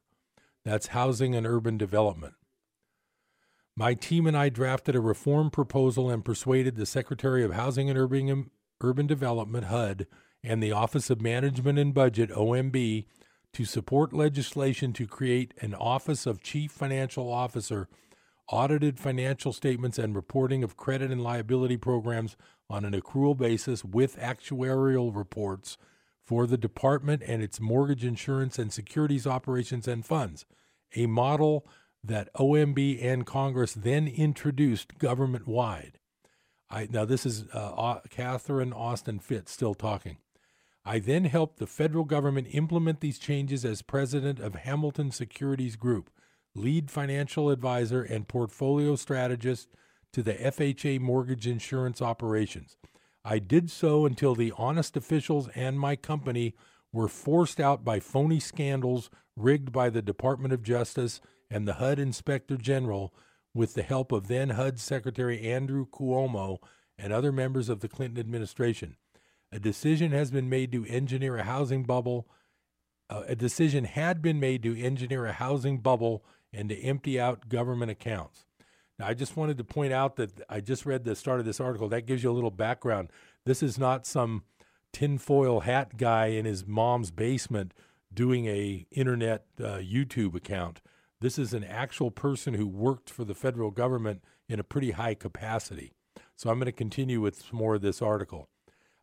That's 0.63 0.88
Housing 0.88 1.36
and 1.36 1.46
Urban 1.46 1.77
Development. 1.77 2.34
My 3.75 3.94
team 3.94 4.25
and 4.25 4.38
I 4.38 4.50
drafted 4.50 4.96
a 4.96 5.01
reform 5.01 5.51
proposal 5.51 6.10
and 6.10 6.24
persuaded 6.24 6.75
the 6.75 6.86
Secretary 6.86 7.44
of 7.44 7.53
Housing 7.53 7.89
and 7.89 8.00
Urban, 8.00 8.50
Urban 8.82 9.05
Development, 9.05 9.65
HUD, 9.65 10.08
and 10.41 10.63
the 10.63 10.72
Office 10.72 11.10
of 11.10 11.22
Management 11.22 11.77
and 11.77 11.94
Budget, 11.94 12.29
OMB, 12.29 13.05
to 13.56 13.64
support 13.64 14.12
legislation 14.12 14.92
to 14.92 15.08
create 15.08 15.54
an 15.62 15.74
Office 15.74 16.26
of 16.26 16.44
Chief 16.44 16.70
Financial 16.70 17.32
Officer, 17.32 17.88
audited 18.50 19.00
financial 19.00 19.54
statements, 19.54 19.98
and 19.98 20.14
reporting 20.14 20.62
of 20.62 20.76
credit 20.76 21.10
and 21.10 21.24
liability 21.24 21.78
programs 21.78 22.36
on 22.70 22.84
an 22.84 22.92
accrual 22.92 23.38
basis 23.38 23.86
with 23.86 24.20
actuarial 24.20 25.16
reports 25.16 25.78
for 26.22 26.46
the 26.46 26.58
department 26.58 27.24
and 27.26 27.42
its 27.42 27.62
mortgage 27.62 28.04
insurance 28.04 28.60
and 28.60 28.74
securities 28.74 29.26
operations 29.26 29.88
and 29.88 30.06
funds, 30.06 30.46
a 30.94 31.06
model 31.06 31.66
that 32.04 32.28
OMB 32.34 33.02
and 33.02 33.26
Congress 33.26 33.74
then 33.74 34.06
introduced 34.06 34.98
government 34.98 35.48
wide. 35.48 35.98
Now, 36.90 37.06
this 37.06 37.26
is 37.26 37.46
uh, 37.54 38.00
Catherine 38.10 38.74
Austin 38.74 39.20
Fitts 39.20 39.54
still 39.54 39.76
talking. 39.76 40.18
I 40.88 41.00
then 41.00 41.25
helped 41.25 41.58
the 41.58 41.65
federal 41.65 42.04
government 42.04 42.48
implement 42.51 43.01
these 43.01 43.18
changes 43.18 43.65
as 43.65 43.82
president 43.82 44.39
of 44.39 44.54
Hamilton 44.54 45.10
Securities 45.10 45.75
Group, 45.75 46.12
lead 46.54 46.92
financial 46.92 47.50
advisor 47.50 48.04
and 48.04 48.27
portfolio 48.27 48.96
strategist 48.96 49.70
to 50.13 50.22
the 50.22 50.36
FHA 50.36 51.00
mortgage 51.00 51.48
insurance 51.48 52.04
operations. 52.04 52.77
I 53.24 53.39
did 53.39 53.72
so 53.72 54.06
until 54.06 54.36
the 54.36 54.54
honest 54.56 54.96
officials 54.96 55.50
and 55.56 55.80
my 55.80 55.96
company 55.96 56.54
were 56.94 57.08
forced 57.08 57.60
out 57.60 57.84
by 57.84 58.00
phony 58.00 58.39
scandals 58.39 59.10
rigged 59.36 59.72
by 59.72 59.89
the 59.89 60.04
Department 60.04 60.54
of 60.54 60.62
Justice 60.62 61.20
and 61.50 61.68
the 61.68 61.74
HUD 61.74 61.98
Inspector 61.98 62.56
General 62.58 63.12
with 63.56 63.74
the 63.74 63.82
help 63.82 64.12
of 64.12 64.27
then 64.27 64.51
HUD 64.51 64.80
Secretary 64.80 65.42
Andrew 65.42 65.88
Cuomo 65.88 66.60
and 66.98 67.12
other 67.12 67.32
members 67.32 67.70
of 67.70 67.80
the 67.80 67.89
Clinton 67.89 68.20
administration. 68.20 68.98
A 69.56 69.60
decision 69.60 70.12
has 70.12 70.32
been 70.32 70.50
made 70.50 70.74
to 70.74 70.86
engineer 70.86 71.38
a 71.38 71.44
housing 71.44 71.84
bubble. 71.84 72.28
Uh, 73.10 73.24
a 73.26 73.38
decision 73.38 73.86
had 73.86 74.22
been 74.22 74.38
made 74.38 74.62
to 74.64 74.78
engineer 74.78 75.26
a 75.28 75.32
housing 75.32 75.78
bubble 75.78 76.26
and 76.52 76.68
to 76.68 76.78
empty 76.82 77.18
out 77.18 77.48
government 77.48 77.90
accounts. 77.90 78.48
Now, 79.00 79.08
I 79.08 79.14
just 79.14 79.38
wanted 79.38 79.58
to 79.60 79.64
point 79.64 79.94
out 79.94 80.18
that 80.18 80.42
I 80.50 80.60
just 80.60 80.86
read 80.86 81.06
the 81.06 81.16
start 81.16 81.40
of 81.40 81.46
this 81.46 81.62
article. 81.62 81.88
That 81.88 82.06
gives 82.06 82.22
you 82.22 82.32
a 82.32 82.34
little 82.34 82.52
background. 82.52 83.12
This 83.46 83.64
is 83.64 83.80
not 83.80 84.06
some 84.06 84.44
tinfoil 84.92 85.62
hat 85.62 85.96
guy 85.96 86.26
in 86.26 86.44
his 86.44 86.68
mom's 86.68 87.12
basement 87.12 87.74
doing 88.14 88.48
a 88.48 88.86
internet 88.92 89.46
uh, 89.58 89.78
YouTube 89.78 90.36
account. 90.36 90.82
This 91.22 91.40
is 91.40 91.54
an 91.54 91.64
actual 91.64 92.12
person 92.12 92.56
who 92.56 92.68
worked 92.68 93.10
for 93.10 93.24
the 93.24 93.34
federal 93.34 93.72
government 93.72 94.22
in 94.50 94.60
a 94.60 94.66
pretty 94.66 94.92
high 94.92 95.14
capacity. 95.14 95.94
So 96.36 96.50
I'm 96.50 96.58
going 96.60 96.66
to 96.66 96.74
continue 96.74 97.22
with 97.22 97.54
more 97.54 97.76
of 97.76 97.82
this 97.82 98.02
article. 98.02 98.50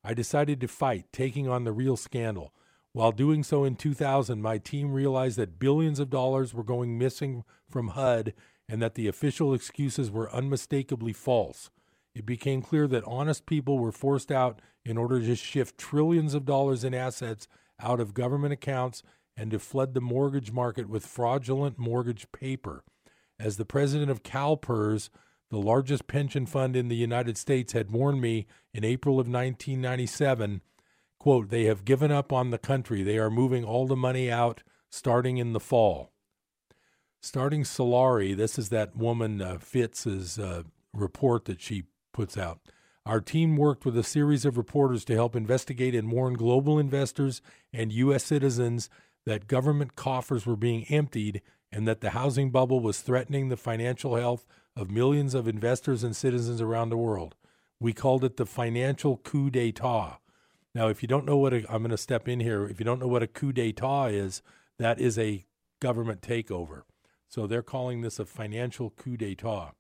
I 0.05 0.15
decided 0.15 0.61
to 0.61 0.69
fight, 0.69 1.07
taking 1.13 1.49
on 1.49 1.65
the 1.65 1.73
real 1.73 1.97
scandal. 1.97 2.53
While 2.93 3.13
doing 3.13 3.43
so 3.43 3.65
in 3.65 3.77
2000, 3.77 4.43
my 4.43 4.59
team 4.59 4.93
realized 4.93 5.39
that 5.39 5.59
billions 5.59 5.99
of 5.99 6.11
dollars 6.11 6.53
were 6.53 6.65
going 6.65 6.99
missing 6.99 7.45
from 7.71 7.89
HUD 7.89 8.35
and 8.69 8.83
that 8.83 8.95
the 8.95 9.09
official 9.09 9.55
excuses 9.55 10.11
were 10.11 10.33
unmistakably 10.33 11.13
false. 11.13 11.71
It 12.15 12.27
became 12.27 12.61
clear 12.63 12.87
that 12.89 13.05
honest 13.05 13.47
people 13.47 13.79
were 13.79 13.93
forced 13.93 14.31
out 14.31 14.61
in 14.85 14.99
order 14.99 15.21
to 15.21 15.35
shift 15.35 15.79
trillions 15.79 16.35
of 16.35 16.45
dollars 16.45 16.85
in 16.85 16.93
assets 16.95 17.49
out 17.81 18.01
of 18.01 18.15
government 18.15 18.53
accounts 18.53 19.03
and 19.37 19.51
to 19.51 19.59
flood 19.59 19.95
the 19.95 20.01
mortgage 20.01 20.53
market 20.53 20.89
with 20.89 21.07
fraudulent 21.07 21.79
mortgage 21.79 22.31
paper. 22.33 22.85
As 23.39 23.57
the 23.57 23.65
president 23.65 24.11
of 24.11 24.23
CalPERS, 24.23 25.09
the 25.53 25.59
largest 25.59 26.07
pension 26.07 26.47
fund 26.47 26.75
in 26.75 26.89
the 26.89 26.97
United 26.97 27.37
States, 27.37 27.75
had 27.75 27.91
warned 27.91 28.23
me 28.23 28.47
in 28.73 28.87
April 28.87 29.17
of 29.17 29.29
1997, 29.29 30.63
quote, 31.21 31.51
they 31.51 31.65
have 31.65 31.85
given 31.85 32.11
up 32.11 32.33
on 32.33 32.49
the 32.49 32.57
country. 32.57 33.03
They 33.03 33.19
are 33.19 33.29
moving 33.29 33.63
all 33.63 33.87
the 33.87 33.95
money 33.95 34.31
out 34.31 34.63
starting 34.89 35.37
in 35.37 35.53
the 35.53 35.61
fall. 35.61 36.11
Starting 37.21 37.65
Solari, 37.65 38.35
this 38.35 38.59
is 38.59 38.71
that 38.71 38.97
woman 38.97 39.43
uh, 39.43 39.59
Fitts's 39.59 40.39
uh, 40.39 40.63
report 40.95 41.45
that 41.45 41.61
she 41.61 41.83
puts 42.15 42.39
out. 42.39 42.61
Our 43.05 43.21
team 43.21 43.59
worked 43.59 43.85
with 43.85 43.99
a 43.99 44.03
series 44.03 44.47
of 44.47 44.57
reporters 44.57 45.05
to 45.05 45.15
help 45.15 45.37
investigate 45.37 45.95
and 45.95 46.11
warn 46.11 46.33
global 46.33 46.79
investors 46.79 47.43
and 47.75 47.93
U.S. 47.93 48.25
citizens 48.25 48.89
that 49.27 49.49
government 49.49 49.97
coffers 49.97 50.47
were 50.47 50.57
being 50.57 50.85
emptied 50.85 51.43
and 51.71 51.87
that 51.87 52.01
the 52.01 52.11
housing 52.11 52.51
bubble 52.51 52.81
was 52.81 53.03
threatening 53.03 53.51
the 53.51 53.57
financial 53.59 54.17
health 54.17 54.47
of 54.77 54.91
millions 54.91 55.35
of 55.35 55.47
investors 55.47 56.03
and 56.03 56.17
citizens 56.17 56.61
around 56.61 56.89
the 56.89 56.97
world. 56.97 57.35
We 57.81 57.93
called 57.93 58.25
it 58.25 58.37
the 58.37 58.47
financial 58.47 59.19
coup 59.19 59.51
d'etat. 59.51 60.19
Now, 60.75 60.89
if 60.89 61.03
you 61.03 61.09
don't 61.09 61.27
know 61.27 61.37
what 61.37 61.53
i 61.53 61.59
am 61.69 61.83
going 61.83 61.91
to 61.91 61.99
step 61.99 62.29
in 62.29 62.41
here. 62.41 62.65
If 62.65 62.79
you 62.79 62.85
don't 62.85 63.01
know 63.01 63.09
what 63.09 63.23
a 63.23 63.27
coup 63.27 63.53
d'etat 63.53 64.07
is, 64.07 64.43
that 64.79 64.99
is 64.99 65.19
a 65.19 65.45
government 65.81 66.23
takeover. 66.23 66.83
So 67.29 67.47
they're 67.47 67.63
calling 67.63 68.01
this 68.01 68.19
a 68.19 68.25
financial 68.25 68.91
coup 68.91 69.17
d'etat. 69.17 69.73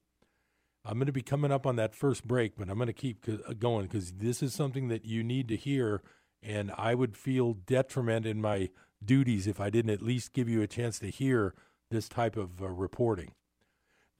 I'm 0.84 0.94
going 0.94 1.06
to 1.06 1.12
be 1.12 1.22
coming 1.22 1.52
up 1.52 1.66
on 1.66 1.76
that 1.76 1.94
first 1.94 2.26
break, 2.26 2.56
but 2.56 2.68
I'm 2.68 2.76
going 2.76 2.88
to 2.88 2.92
keep 2.92 3.24
uh, 3.28 3.52
going 3.54 3.86
because 3.86 4.12
this 4.12 4.42
is 4.42 4.52
something 4.52 4.88
that 4.88 5.04
you 5.04 5.22
need 5.22 5.48
to 5.48 5.56
hear. 5.56 6.02
And 6.42 6.72
I 6.76 6.94
would 6.94 7.16
feel 7.16 7.54
detriment 7.54 8.26
in 8.26 8.40
my 8.40 8.70
duties 9.04 9.46
if 9.46 9.60
I 9.60 9.70
didn't 9.70 9.92
at 9.92 10.02
least 10.02 10.32
give 10.32 10.48
you 10.48 10.60
a 10.60 10.66
chance 10.66 10.98
to 10.98 11.10
hear 11.10 11.54
this 11.90 12.08
type 12.08 12.36
of 12.36 12.60
uh, 12.60 12.68
reporting. 12.68 13.32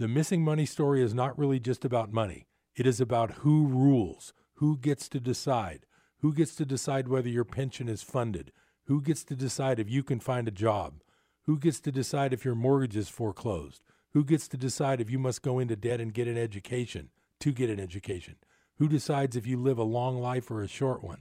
The 0.03 0.09
missing 0.09 0.43
money 0.43 0.67
story 0.67 1.01
is 1.01 1.15
not 1.15 1.39
really 1.39 1.61
just 1.61 1.85
about 1.85 2.13
money. 2.13 2.49
It 2.75 2.89
is 2.89 3.01
about 3.01 3.35
who 3.45 3.69
rules, 3.69 4.33
who 4.55 4.77
gets 4.77 5.09
to 5.11 5.21
decide, 5.21 5.87
who 6.19 6.35
gets 6.35 6.57
to 6.57 6.65
decide 6.65 7.07
whether 7.07 7.29
your 7.29 7.45
pension 7.45 7.89
is 7.89 8.03
funded, 8.03 8.51
who 8.87 9.01
gets 9.01 9.23
to 9.23 9.37
decide 9.37 9.79
if 9.79 9.89
you 9.89 10.03
can 10.03 10.19
find 10.19 10.49
a 10.49 10.51
job, 10.51 10.95
who 11.43 11.57
gets 11.57 11.79
to 11.79 11.93
decide 11.93 12.33
if 12.33 12.45
your 12.45 12.57
mortgage 12.57 12.97
is 12.97 13.09
foreclosed, 13.09 13.85
who 14.11 14.25
gets 14.25 14.49
to 14.49 14.57
decide 14.57 15.01
if 15.01 15.09
you 15.09 15.21
must 15.21 15.41
go 15.41 15.61
into 15.61 15.77
debt 15.77 16.01
and 16.01 16.13
get 16.13 16.27
an 16.27 16.37
education 16.37 17.11
to 17.39 17.53
get 17.53 17.71
an 17.71 17.79
education, 17.79 18.35
who 18.79 18.89
decides 18.89 19.37
if 19.37 19.47
you 19.47 19.57
live 19.57 19.79
a 19.79 19.85
long 19.85 20.21
life 20.21 20.51
or 20.51 20.63
a 20.63 20.67
short 20.67 21.05
one. 21.05 21.21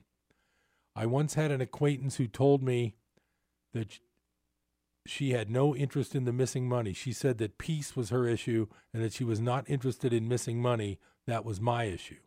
I 0.96 1.06
once 1.06 1.36
had 1.36 1.52
an 1.52 1.62
acquaintance 1.62 2.16
who 2.16 2.26
told 2.26 2.64
me 2.64 2.96
that 3.76 4.00
she 5.06 5.32
had 5.32 5.50
no 5.50 5.76
interest 5.76 6.16
in 6.16 6.26
the 6.26 6.34
missing 6.34 6.68
money. 6.68 6.94
She 6.94 7.12
said 7.12 7.38
that 7.40 7.58
peace 7.58 7.96
was 7.96 8.10
her 8.10 8.28
issue 8.28 8.68
and 8.94 9.04
that 9.04 9.14
she 9.14 9.24
was 9.24 9.40
not 9.40 9.70
interested 9.70 10.14
in 10.14 10.28
missing 10.28 10.62
money. 10.62 11.00
That 11.28 11.46
was 11.46 11.60
my 11.60 11.86
issue. 11.86 12.20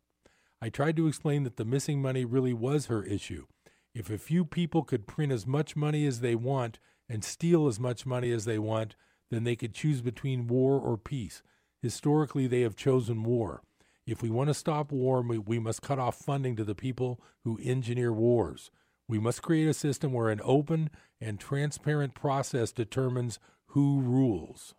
I 0.60 0.70
tried 0.70 0.96
to 0.96 1.06
explain 1.06 1.44
that 1.44 1.56
the 1.56 1.64
missing 1.64 2.00
money 2.02 2.24
really 2.24 2.54
was 2.54 2.86
her 2.86 3.04
issue. 3.04 3.46
If 3.94 4.10
a 4.10 4.18
few 4.18 4.44
people 4.44 4.82
could 4.82 5.06
print 5.06 5.30
as 5.30 5.46
much 5.46 5.76
money 5.76 6.06
as 6.06 6.20
they 6.20 6.34
want 6.34 6.78
and 7.08 7.22
steal 7.22 7.68
as 7.68 7.78
much 7.78 8.06
money 8.06 8.32
as 8.32 8.44
they 8.44 8.58
want, 8.58 8.96
then 9.30 9.44
they 9.44 9.56
could 9.56 9.74
choose 9.74 10.00
between 10.00 10.46
war 10.46 10.80
or 10.80 10.96
peace. 10.96 11.42
Historically, 11.80 12.46
they 12.46 12.62
have 12.62 12.76
chosen 12.76 13.22
war. 13.22 13.62
If 14.06 14.22
we 14.22 14.30
want 14.30 14.48
to 14.48 14.54
stop 14.54 14.90
war, 14.90 15.22
we, 15.22 15.38
we 15.38 15.58
must 15.58 15.82
cut 15.82 15.98
off 15.98 16.16
funding 16.16 16.56
to 16.56 16.64
the 16.64 16.74
people 16.74 17.20
who 17.44 17.58
engineer 17.62 18.12
wars. 18.12 18.70
We 19.08 19.18
must 19.18 19.42
create 19.42 19.68
a 19.68 19.74
system 19.74 20.12
where 20.12 20.30
an 20.30 20.40
open 20.42 20.90
and 21.20 21.38
transparent 21.38 22.14
process 22.14 22.72
determines 22.72 23.38
who 23.68 24.00
rules. 24.00 24.74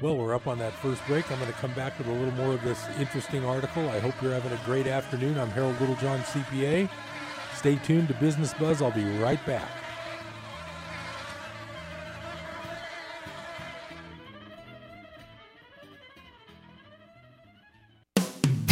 Well, 0.00 0.16
we're 0.16 0.34
up 0.34 0.46
on 0.46 0.58
that 0.58 0.74
first 0.74 1.04
break. 1.06 1.30
I'm 1.30 1.38
going 1.38 1.50
to 1.50 1.58
come 1.58 1.72
back 1.74 1.96
with 1.98 2.08
a 2.08 2.12
little 2.12 2.34
more 2.34 2.54
of 2.54 2.62
this 2.62 2.84
interesting 2.98 3.44
article. 3.44 3.88
I 3.88 3.98
hope 4.00 4.14
you're 4.20 4.34
having 4.34 4.52
a 4.52 4.60
great 4.64 4.86
afternoon. 4.86 5.38
I'm 5.38 5.50
Harold 5.50 5.80
Littlejohn, 5.80 6.20
CPA. 6.20 6.88
Stay 7.54 7.76
tuned 7.76 8.08
to 8.08 8.14
Business 8.14 8.52
Buzz. 8.54 8.82
I'll 8.82 8.90
be 8.90 9.04
right 9.18 9.44
back. 9.46 9.68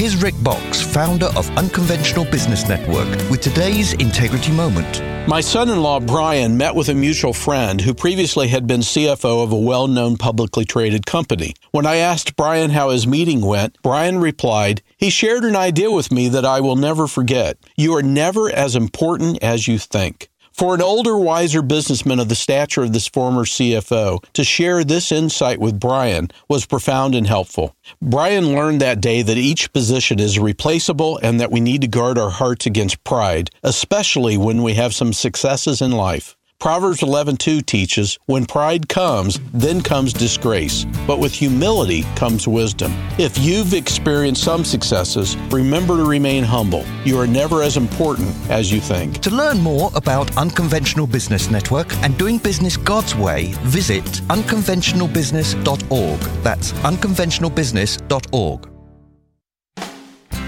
Here's 0.02 0.20
Rick 0.20 0.34
Boxx, 0.34 0.82
founder 0.82 1.30
of 1.36 1.48
Unconventional 1.56 2.24
Business 2.24 2.68
Network, 2.68 3.06
with 3.30 3.40
today's 3.40 3.92
Integrity 3.92 4.50
Moment. 4.50 5.00
My 5.28 5.40
son 5.40 5.68
in 5.68 5.80
law, 5.80 6.00
Brian, 6.00 6.56
met 6.56 6.74
with 6.74 6.88
a 6.88 6.94
mutual 6.94 7.32
friend 7.32 7.80
who 7.80 7.94
previously 7.94 8.48
had 8.48 8.66
been 8.66 8.80
CFO 8.80 9.44
of 9.44 9.52
a 9.52 9.56
well 9.56 9.86
known 9.86 10.16
publicly 10.16 10.64
traded 10.64 11.06
company. 11.06 11.54
When 11.70 11.86
I 11.86 11.98
asked 11.98 12.34
Brian 12.34 12.70
how 12.70 12.90
his 12.90 13.06
meeting 13.06 13.42
went, 13.42 13.78
Brian 13.80 14.18
replied, 14.18 14.82
He 14.96 15.08
shared 15.08 15.44
an 15.44 15.54
idea 15.54 15.92
with 15.92 16.10
me 16.10 16.28
that 16.30 16.44
I 16.44 16.58
will 16.58 16.74
never 16.74 17.06
forget. 17.06 17.56
You 17.76 17.94
are 17.94 18.02
never 18.02 18.50
as 18.50 18.74
important 18.74 19.40
as 19.40 19.68
you 19.68 19.78
think. 19.78 20.31
For 20.52 20.74
an 20.74 20.82
older, 20.82 21.16
wiser 21.16 21.62
businessman 21.62 22.20
of 22.20 22.28
the 22.28 22.34
stature 22.34 22.82
of 22.82 22.92
this 22.92 23.08
former 23.08 23.44
CFO 23.44 24.22
to 24.34 24.44
share 24.44 24.84
this 24.84 25.10
insight 25.10 25.58
with 25.58 25.80
Brian 25.80 26.30
was 26.46 26.66
profound 26.66 27.14
and 27.14 27.26
helpful. 27.26 27.74
Brian 28.02 28.54
learned 28.54 28.80
that 28.82 29.00
day 29.00 29.22
that 29.22 29.38
each 29.38 29.72
position 29.72 30.20
is 30.20 30.38
replaceable 30.38 31.18
and 31.22 31.40
that 31.40 31.50
we 31.50 31.60
need 31.60 31.80
to 31.80 31.88
guard 31.88 32.18
our 32.18 32.30
hearts 32.30 32.66
against 32.66 33.02
pride, 33.02 33.50
especially 33.62 34.36
when 34.36 34.62
we 34.62 34.74
have 34.74 34.94
some 34.94 35.14
successes 35.14 35.80
in 35.80 35.92
life. 35.92 36.36
Proverbs 36.62 37.02
11:2 37.02 37.60
teaches, 37.60 38.18
"When 38.26 38.46
pride 38.46 38.88
comes, 38.88 39.40
then 39.52 39.80
comes 39.80 40.12
disgrace, 40.12 40.86
but 41.08 41.18
with 41.18 41.32
humility 41.32 42.06
comes 42.14 42.46
wisdom." 42.46 42.94
If 43.18 43.36
you've 43.36 43.74
experienced 43.74 44.44
some 44.44 44.64
successes, 44.64 45.36
remember 45.50 45.96
to 45.96 46.04
remain 46.04 46.44
humble. 46.44 46.84
You 47.04 47.18
are 47.18 47.26
never 47.26 47.64
as 47.64 47.76
important 47.76 48.32
as 48.48 48.70
you 48.70 48.80
think. 48.80 49.20
To 49.22 49.30
learn 49.30 49.60
more 49.60 49.90
about 49.96 50.36
Unconventional 50.36 51.08
Business 51.08 51.50
Network 51.50 51.92
and 52.04 52.16
doing 52.16 52.38
business 52.38 52.76
God's 52.76 53.16
way, 53.16 53.56
visit 53.64 54.04
unconventionalbusiness.org. 54.30 56.20
That's 56.44 56.70
unconventionalbusiness.org. 56.84 58.68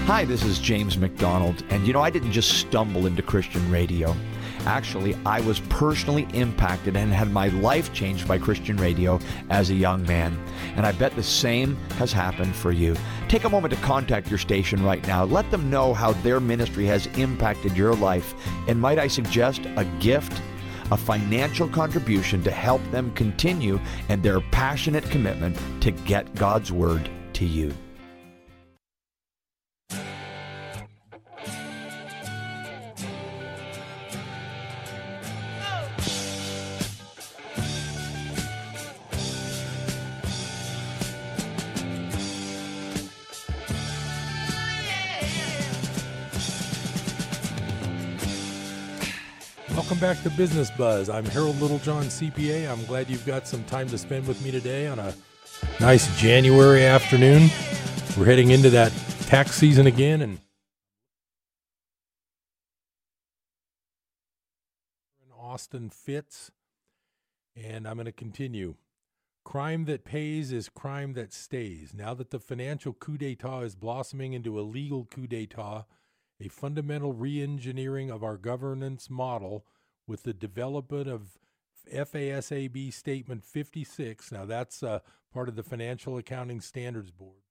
Hi, 0.07 0.23
this 0.23 0.43
is 0.43 0.59
James 0.59 0.97
McDonald, 0.97 1.63
and 1.71 1.85
you 1.85 1.91
know, 1.91 2.01
I 2.01 2.09
didn't 2.09 2.31
just 2.31 2.53
stumble 2.59 3.05
into 3.05 3.21
Christian 3.21 3.69
radio. 3.69 4.15
Actually, 4.65 5.15
I 5.25 5.41
was 5.41 5.59
personally 5.61 6.27
impacted 6.33 6.95
and 6.95 7.13
had 7.13 7.31
my 7.31 7.49
life 7.49 7.93
changed 7.93 8.27
by 8.27 8.37
Christian 8.37 8.77
radio 8.77 9.19
as 9.49 9.69
a 9.69 9.75
young 9.75 10.05
man. 10.07 10.37
And 10.75 10.85
I 10.85 10.91
bet 10.91 11.15
the 11.15 11.23
same 11.23 11.75
has 11.97 12.11
happened 12.11 12.55
for 12.55 12.71
you. 12.71 12.95
Take 13.27 13.43
a 13.43 13.49
moment 13.49 13.73
to 13.73 13.79
contact 13.81 14.29
your 14.29 14.39
station 14.39 14.83
right 14.83 15.05
now. 15.07 15.23
Let 15.23 15.49
them 15.51 15.69
know 15.69 15.93
how 15.93 16.13
their 16.13 16.39
ministry 16.39 16.85
has 16.85 17.07
impacted 17.17 17.77
your 17.77 17.95
life. 17.95 18.33
And 18.67 18.81
might 18.81 18.99
I 18.99 19.07
suggest 19.07 19.61
a 19.77 19.85
gift? 19.99 20.41
a 20.91 20.97
financial 20.97 21.67
contribution 21.67 22.43
to 22.43 22.51
help 22.51 22.79
them 22.91 23.11
continue 23.13 23.79
and 24.09 24.21
their 24.21 24.39
passionate 24.39 25.03
commitment 25.09 25.57
to 25.81 25.89
get 25.89 26.33
God's 26.35 26.71
Word 26.71 27.09
to 27.33 27.43
you. 27.43 27.73
Back 50.05 50.21
to 50.21 50.29
Business 50.29 50.69
Buzz. 50.69 51.09
I'm 51.09 51.25
Harold 51.25 51.59
Littlejohn, 51.59 52.03
CPA. 52.03 52.71
I'm 52.71 52.85
glad 52.85 53.09
you've 53.09 53.25
got 53.25 53.47
some 53.47 53.63
time 53.63 53.89
to 53.89 53.97
spend 53.97 54.27
with 54.27 54.39
me 54.45 54.51
today 54.51 54.85
on 54.85 54.99
a 54.99 55.15
nice 55.79 56.15
January 56.21 56.85
afternoon. 56.85 57.49
We're 58.15 58.25
heading 58.25 58.51
into 58.51 58.69
that 58.69 58.93
tax 59.21 59.55
season 59.55 59.87
again, 59.87 60.21
and 60.21 60.37
Austin 65.35 65.89
Fitts, 65.89 66.51
and 67.55 67.87
I'm 67.87 67.95
going 67.95 68.05
to 68.05 68.11
continue. 68.11 68.75
Crime 69.43 69.85
that 69.85 70.05
pays 70.05 70.51
is 70.51 70.69
crime 70.69 71.13
that 71.13 71.33
stays. 71.33 71.95
Now 71.95 72.13
that 72.13 72.29
the 72.29 72.37
financial 72.37 72.93
coup 72.93 73.17
d'etat 73.17 73.61
is 73.61 73.73
blossoming 73.73 74.33
into 74.33 74.59
a 74.59 74.61
legal 74.61 75.05
coup 75.05 75.25
d'etat, 75.25 75.85
a 76.39 76.47
fundamental 76.47 77.11
reengineering 77.11 78.13
of 78.13 78.23
our 78.23 78.37
governance 78.37 79.09
model 79.09 79.65
with 80.07 80.23
the 80.23 80.33
development 80.33 81.07
of 81.07 81.37
FASAB 81.91 82.93
Statement 82.93 83.43
56. 83.43 84.31
Now, 84.31 84.45
that's 84.45 84.83
uh, 84.83 84.99
part 85.33 85.49
of 85.49 85.55
the 85.55 85.63
Financial 85.63 86.17
Accounting 86.17 86.61
Standards 86.61 87.11
Board. 87.11 87.44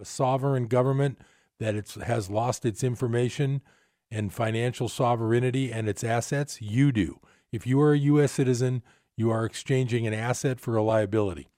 A 0.00 0.04
sovereign 0.04 0.66
government 0.66 1.18
that 1.58 1.74
it 1.74 1.90
has 2.04 2.30
lost 2.30 2.64
its 2.64 2.84
information 2.84 3.62
and 4.10 4.32
financial 4.32 4.88
sovereignty 4.88 5.72
and 5.72 5.88
its 5.88 6.04
assets? 6.04 6.62
You 6.62 6.92
do. 6.92 7.20
If 7.52 7.66
you 7.66 7.80
are 7.80 7.92
a 7.92 7.98
U.S. 7.98 8.32
citizen, 8.32 8.82
you 9.16 9.30
are 9.30 9.44
exchanging 9.44 10.06
an 10.06 10.14
asset 10.14 10.60
for 10.60 10.76
a 10.76 10.82
liability. 10.82 11.48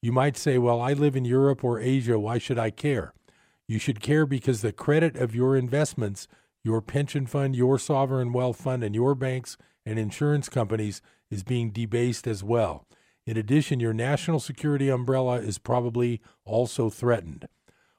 You 0.00 0.12
might 0.12 0.36
say, 0.36 0.58
Well, 0.58 0.80
I 0.80 0.92
live 0.92 1.16
in 1.16 1.24
Europe 1.24 1.64
or 1.64 1.80
Asia. 1.80 2.18
Why 2.18 2.38
should 2.38 2.58
I 2.58 2.70
care? 2.70 3.12
You 3.66 3.78
should 3.78 4.00
care 4.00 4.24
because 4.24 4.62
the 4.62 4.72
credit 4.72 5.16
of 5.16 5.34
your 5.34 5.56
investments, 5.56 6.28
your 6.64 6.80
pension 6.80 7.26
fund, 7.26 7.56
your 7.56 7.78
sovereign 7.78 8.32
wealth 8.32 8.60
fund, 8.60 8.84
and 8.84 8.94
your 8.94 9.14
banks 9.14 9.56
and 9.84 9.98
insurance 9.98 10.48
companies 10.48 11.02
is 11.30 11.42
being 11.42 11.70
debased 11.70 12.26
as 12.26 12.44
well. 12.44 12.86
In 13.26 13.36
addition, 13.36 13.80
your 13.80 13.92
national 13.92 14.40
security 14.40 14.88
umbrella 14.88 15.36
is 15.40 15.58
probably 15.58 16.22
also 16.44 16.88
threatened. 16.88 17.48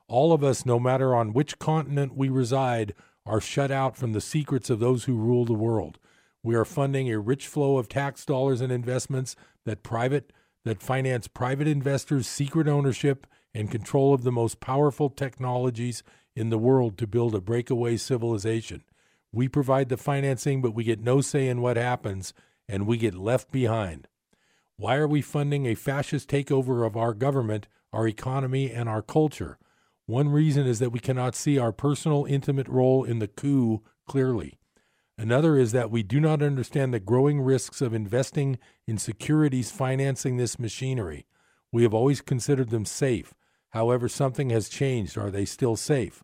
All 0.09 0.33
of 0.33 0.43
us, 0.43 0.65
no 0.65 0.79
matter 0.79 1.15
on 1.15 1.33
which 1.33 1.59
continent 1.59 2.17
we 2.17 2.29
reside, 2.29 2.95
are 3.27 3.39
shut 3.39 3.69
out 3.69 3.95
from 3.95 4.13
the 4.13 4.21
secrets 4.21 4.71
of 4.71 4.79
those 4.79 5.03
who 5.03 5.15
rule 5.15 5.45
the 5.45 5.53
world. 5.53 5.99
We 6.41 6.55
are 6.55 6.65
funding 6.65 7.11
a 7.11 7.19
rich 7.19 7.45
flow 7.47 7.77
of 7.77 7.87
tax 7.87 8.25
dollars 8.25 8.59
and 8.59 8.71
investments 8.71 9.35
that 9.65 9.83
private 9.83 10.33
that 10.65 10.81
finance 10.81 11.27
private 11.27 11.67
investors' 11.67 12.27
secret 12.27 12.67
ownership 12.67 13.27
and 13.53 13.71
control 13.71 14.13
of 14.13 14.23
the 14.23 14.31
most 14.31 14.59
powerful 14.59 15.09
technologies 15.09 16.03
in 16.35 16.49
the 16.49 16.57
world 16.57 16.97
to 16.97 17.07
build 17.07 17.35
a 17.35 17.41
breakaway 17.41 17.95
civilization. 17.95 18.83
We 19.31 19.47
provide 19.47 19.89
the 19.89 19.97
financing, 19.97 20.61
but 20.61 20.73
we 20.73 20.83
get 20.83 21.01
no 21.01 21.21
say 21.21 21.47
in 21.47 21.61
what 21.61 21.77
happens, 21.77 22.33
and 22.67 22.87
we 22.87 22.97
get 22.97 23.13
left 23.13 23.51
behind. 23.51 24.07
Why 24.75 24.95
are 24.95 25.07
we 25.07 25.21
funding 25.21 25.65
a 25.65 25.75
fascist 25.75 26.29
takeover 26.29 26.85
of 26.85 26.97
our 26.97 27.13
government, 27.13 27.67
our 27.93 28.07
economy, 28.07 28.71
and 28.71 28.89
our 28.89 29.01
culture? 29.01 29.59
One 30.09 30.29
reason 30.29 30.65
is 30.65 30.79
that 30.79 30.91
we 30.91 30.99
cannot 30.99 31.35
see 31.35 31.59
our 31.59 31.71
personal, 31.71 32.25
intimate 32.25 32.67
role 32.67 33.03
in 33.03 33.19
the 33.19 33.27
coup 33.27 33.83
clearly. 34.07 34.57
Another 35.19 35.55
is 35.55 35.71
that 35.73 35.91
we 35.91 36.01
do 36.01 36.19
not 36.19 36.41
understand 36.41 36.91
the 36.91 36.99
growing 36.99 37.39
risks 37.41 37.79
of 37.79 37.93
investing 37.93 38.57
in 38.87 38.97
securities 38.97 39.69
financing 39.69 40.37
this 40.37 40.57
machinery. 40.57 41.27
We 41.71 41.83
have 41.83 41.93
always 41.93 42.21
considered 42.21 42.71
them 42.71 42.85
safe. 42.85 43.35
However, 43.69 44.09
something 44.09 44.49
has 44.49 44.67
changed. 44.67 45.15
Are 45.15 45.29
they 45.29 45.45
still 45.45 45.75
safe? 45.75 46.23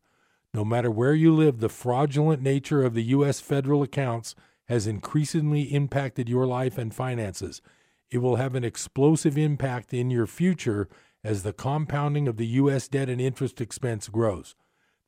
No 0.51 0.65
matter 0.65 0.89
where 0.89 1.13
you 1.13 1.31
live, 1.31 1.59
the 1.59 1.69
fraudulent 1.69 2.41
nature 2.41 2.83
of 2.83 2.95
the 2.95 3.03
U.S. 3.03 3.39
federal 3.39 3.83
accounts 3.83 4.33
has 4.67 4.87
increasingly 4.87 5.61
impacted 5.61 6.27
your 6.27 6.47
life 6.47 6.79
and 6.79 6.91
finances. 6.91 7.61
It 8.09 8.17
will 8.17 8.37
have 8.37 8.55
an 8.55 8.63
explosive 8.63 9.37
impact 9.37 9.93
in 9.93 10.09
your 10.09 10.25
future 10.25 10.89
as 11.25 11.41
the 11.41 11.51
compounding 11.53 12.27
of 12.27 12.37
the 12.37 12.45
U.S. 12.45 12.87
debt 12.87 13.09
and 13.09 13.19
interest 13.19 13.59
expense 13.59 14.09
grows. 14.09 14.55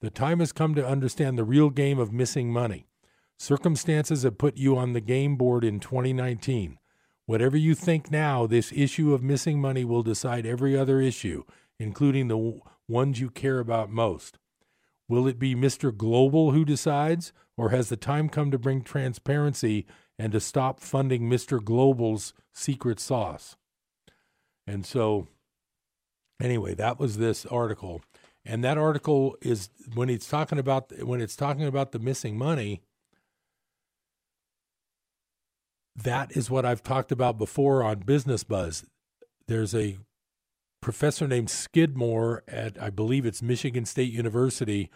The 0.01 0.09
time 0.09 0.39
has 0.39 0.51
come 0.51 0.73
to 0.73 0.85
understand 0.85 1.37
the 1.37 1.43
real 1.43 1.69
game 1.69 1.99
of 1.99 2.11
missing 2.11 2.51
money. 2.51 2.87
Circumstances 3.37 4.23
have 4.23 4.39
put 4.39 4.57
you 4.57 4.75
on 4.75 4.93
the 4.93 4.99
game 4.99 5.35
board 5.35 5.63
in 5.63 5.79
2019. 5.79 6.79
Whatever 7.27 7.55
you 7.55 7.75
think 7.75 8.09
now, 8.09 8.47
this 8.47 8.73
issue 8.75 9.13
of 9.13 9.21
missing 9.21 9.61
money 9.61 9.85
will 9.85 10.01
decide 10.01 10.47
every 10.47 10.75
other 10.75 10.99
issue, 10.99 11.43
including 11.79 12.29
the 12.29 12.61
ones 12.87 13.19
you 13.19 13.29
care 13.29 13.59
about 13.59 13.91
most. 13.91 14.39
Will 15.07 15.27
it 15.27 15.37
be 15.37 15.53
Mr. 15.53 15.95
Global 15.95 16.51
who 16.51 16.65
decides, 16.65 17.31
or 17.55 17.69
has 17.69 17.89
the 17.89 17.95
time 17.95 18.27
come 18.27 18.49
to 18.49 18.57
bring 18.57 18.81
transparency 18.81 19.85
and 20.17 20.31
to 20.31 20.39
stop 20.39 20.79
funding 20.79 21.29
Mr. 21.29 21.63
Global's 21.63 22.33
secret 22.53 22.99
sauce? 22.99 23.55
And 24.65 24.83
so, 24.83 25.27
anyway, 26.41 26.73
that 26.75 26.99
was 26.99 27.17
this 27.17 27.45
article. 27.45 28.01
And 28.45 28.63
that 28.63 28.77
article 28.77 29.35
is 29.41 29.69
when 29.93 30.09
it's 30.09 30.27
talking 30.27 30.57
about 30.57 30.91
when 31.03 31.19
it's 31.19 31.35
talking 31.35 31.65
about 31.65 31.91
the 31.91 31.99
missing 31.99 32.37
money, 32.37 32.81
that 35.95 36.35
is 36.35 36.49
what 36.49 36.65
I've 36.65 36.83
talked 36.83 37.11
about 37.11 37.37
before 37.37 37.83
on 37.83 37.99
Business 37.99 38.43
Buzz. 38.43 38.85
There's 39.47 39.75
a 39.75 39.97
professor 40.81 41.27
named 41.27 41.49
Skidmore 41.49 42.43
at, 42.47 42.81
I 42.81 42.89
believe 42.89 43.25
it's 43.25 43.41
Michigan 43.41 43.85
State 43.85 44.13
University, 44.13 44.89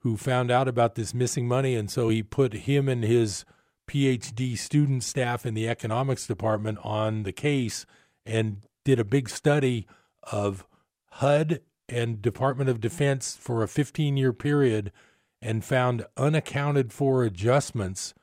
who 0.00 0.16
found 0.16 0.50
out 0.50 0.68
about 0.68 0.94
this 0.94 1.12
missing 1.12 1.48
money. 1.48 1.74
And 1.74 1.90
so 1.90 2.08
he 2.08 2.22
put 2.22 2.52
him 2.54 2.88
and 2.88 3.02
his 3.02 3.44
PhD 3.90 4.56
student 4.56 5.02
staff 5.02 5.44
in 5.44 5.54
the 5.54 5.68
economics 5.68 6.26
department 6.26 6.78
on 6.84 7.24
the 7.24 7.32
case 7.32 7.84
and 8.24 8.62
did 8.84 9.00
a 9.00 9.04
big 9.04 9.28
study 9.28 9.86
of 10.32 10.66
HUD 11.12 11.60
and 11.88 12.20
Department 12.20 12.68
of 12.70 12.80
Defense 12.80 13.36
for 13.36 13.62
a 13.62 13.68
15 13.68 14.16
year 14.16 14.32
period 14.32 14.92
and 15.40 15.64
found 15.64 16.04
unaccounted 16.16 16.92
for 16.92 17.24
adjustments 17.24 18.14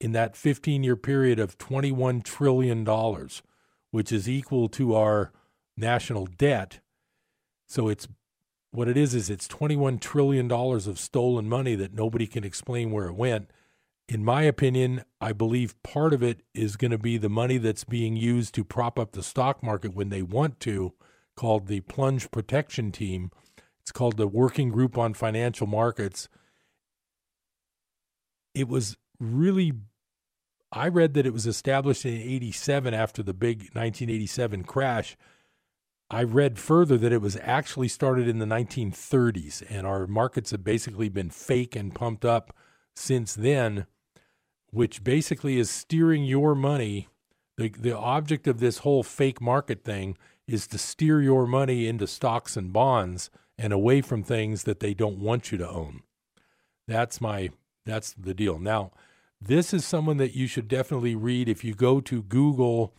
in 0.00 0.12
that 0.12 0.36
15 0.36 0.84
year 0.84 0.96
period 0.96 1.38
of 1.38 1.58
$21 1.58 2.22
trillion, 2.22 2.86
which 3.90 4.12
is 4.12 4.28
equal 4.28 4.68
to 4.68 4.94
our 4.94 5.32
national 5.76 6.26
debt. 6.26 6.80
So 7.66 7.88
it's 7.88 8.08
what 8.70 8.88
it 8.88 8.96
is 8.96 9.14
is 9.14 9.30
it's 9.30 9.48
21 9.48 9.98
trillion 9.98 10.46
dollars 10.46 10.86
of 10.86 10.98
stolen 10.98 11.48
money 11.48 11.74
that 11.74 11.94
nobody 11.94 12.26
can 12.26 12.44
explain 12.44 12.90
where 12.90 13.06
it 13.06 13.14
went. 13.14 13.50
In 14.08 14.24
my 14.24 14.42
opinion, 14.42 15.04
I 15.20 15.32
believe 15.32 15.80
part 15.82 16.14
of 16.14 16.22
it 16.22 16.42
is 16.54 16.76
going 16.76 16.90
to 16.90 16.98
be 16.98 17.18
the 17.18 17.28
money 17.28 17.58
that's 17.58 17.84
being 17.84 18.16
used 18.16 18.54
to 18.54 18.64
prop 18.64 18.98
up 18.98 19.12
the 19.12 19.22
stock 19.22 19.62
market 19.62 19.94
when 19.94 20.08
they 20.08 20.22
want 20.22 20.60
to, 20.60 20.94
called 21.38 21.68
the 21.68 21.80
plunge 21.82 22.30
protection 22.32 22.90
team. 22.90 23.30
It's 23.80 23.92
called 23.92 24.16
the 24.16 24.26
Working 24.26 24.70
Group 24.70 24.98
on 24.98 25.14
Financial 25.14 25.68
Markets. 25.68 26.28
It 28.54 28.66
was 28.66 28.96
really 29.20 29.72
I 30.72 30.88
read 30.88 31.14
that 31.14 31.26
it 31.26 31.32
was 31.32 31.46
established 31.46 32.04
in 32.04 32.14
87 32.14 32.92
after 32.92 33.22
the 33.22 33.32
big 33.32 33.58
1987 33.72 34.64
crash. 34.64 35.16
I 36.10 36.24
read 36.24 36.58
further 36.58 36.98
that 36.98 37.12
it 37.12 37.22
was 37.22 37.38
actually 37.40 37.88
started 37.88 38.26
in 38.26 38.38
the 38.38 38.44
1930s, 38.44 39.62
and 39.70 39.86
our 39.86 40.06
markets 40.06 40.50
have 40.50 40.64
basically 40.64 41.08
been 41.08 41.30
fake 41.30 41.76
and 41.76 41.94
pumped 41.94 42.24
up 42.24 42.54
since 42.96 43.34
then, 43.34 43.86
which 44.70 45.04
basically 45.04 45.58
is 45.58 45.70
steering 45.70 46.24
your 46.24 46.56
money. 46.56 47.08
The, 47.56 47.68
the 47.70 47.96
object 47.96 48.46
of 48.46 48.60
this 48.60 48.78
whole 48.78 49.02
fake 49.02 49.40
market 49.40 49.84
thing 49.84 50.16
is 50.48 50.66
to 50.66 50.78
steer 50.78 51.20
your 51.20 51.46
money 51.46 51.86
into 51.86 52.06
stocks 52.06 52.56
and 52.56 52.72
bonds 52.72 53.30
and 53.56 53.72
away 53.72 54.00
from 54.00 54.22
things 54.22 54.64
that 54.64 54.80
they 54.80 54.94
don't 54.94 55.18
want 55.18 55.52
you 55.52 55.58
to 55.58 55.68
own. 55.68 56.02
That's 56.88 57.20
my 57.20 57.50
that's 57.84 58.12
the 58.14 58.34
deal. 58.34 58.58
Now, 58.58 58.90
this 59.40 59.72
is 59.72 59.84
someone 59.84 60.16
that 60.16 60.34
you 60.34 60.46
should 60.46 60.68
definitely 60.68 61.14
read. 61.14 61.48
If 61.48 61.64
you 61.64 61.74
go 61.74 62.00
to 62.00 62.22
Google, 62.22 62.94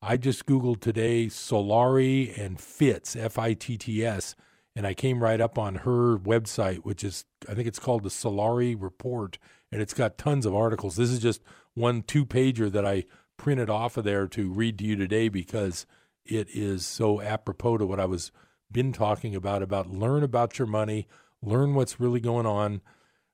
I 0.00 0.16
just 0.16 0.46
Googled 0.46 0.80
today 0.80 1.26
Solari 1.26 2.36
and 2.38 2.60
Fitts, 2.60 3.14
F 3.14 3.38
I 3.38 3.52
T 3.54 3.76
T 3.76 4.04
S, 4.04 4.34
and 4.74 4.86
I 4.86 4.94
came 4.94 5.22
right 5.22 5.40
up 5.40 5.58
on 5.58 5.76
her 5.76 6.18
website, 6.18 6.78
which 6.78 7.04
is, 7.04 7.24
I 7.48 7.54
think 7.54 7.68
it's 7.68 7.78
called 7.78 8.04
the 8.04 8.08
Solari 8.08 8.76
Report, 8.80 9.38
and 9.70 9.82
it's 9.82 9.94
got 9.94 10.18
tons 10.18 10.46
of 10.46 10.54
articles. 10.54 10.96
This 10.96 11.10
is 11.10 11.18
just 11.18 11.42
one 11.74 12.02
two 12.02 12.24
pager 12.26 12.70
that 12.70 12.86
I 12.86 13.04
printed 13.36 13.70
off 13.70 13.96
of 13.96 14.04
there 14.04 14.26
to 14.28 14.52
read 14.52 14.78
to 14.78 14.84
you 14.84 14.96
today 14.96 15.28
because 15.28 15.86
it 16.24 16.48
is 16.52 16.86
so 16.86 17.20
apropos 17.20 17.78
to 17.78 17.86
what 17.86 18.00
I 18.00 18.06
was 18.06 18.32
been 18.70 18.92
talking 18.92 19.34
about 19.34 19.62
about 19.62 19.90
learn 19.90 20.22
about 20.22 20.58
your 20.58 20.66
money, 20.66 21.06
learn 21.42 21.74
what's 21.74 22.00
really 22.00 22.20
going 22.20 22.46
on 22.46 22.80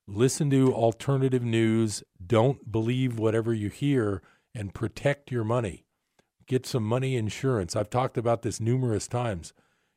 listen 0.09 0.49
to 0.49 0.73
alternative 0.73 1.43
news, 1.43 2.03
don't 2.25 2.71
believe 2.71 3.19
whatever 3.19 3.53
you 3.53 3.69
hear, 3.69 4.21
and 4.55 4.73
protect 4.73 5.31
your 5.31 5.43
money. 5.43 5.85
Get 6.47 6.65
some 6.65 6.83
money 6.83 7.15
insurance. 7.15 7.75
I've 7.75 7.89
talked 7.89 8.17
about 8.17 8.41
this 8.41 8.59
numerous 8.59 9.07
times. 9.07 9.53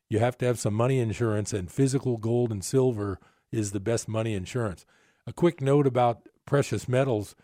You 0.09 0.19
have 0.19 0.37
to 0.39 0.45
have 0.45 0.59
some 0.59 0.75
money 0.75 0.99
insurance, 0.99 1.51
and 1.51 1.71
physical 1.71 2.17
gold 2.17 2.51
and 2.51 2.63
silver 2.63 3.19
is 3.51 3.71
the 3.71 3.79
best 3.79 4.07
money 4.07 4.35
insurance. 4.35 4.85
A 5.25 5.33
quick 5.33 5.61
note 5.61 5.87
about 5.87 6.27
precious 6.45 6.87
metals. 6.87 7.35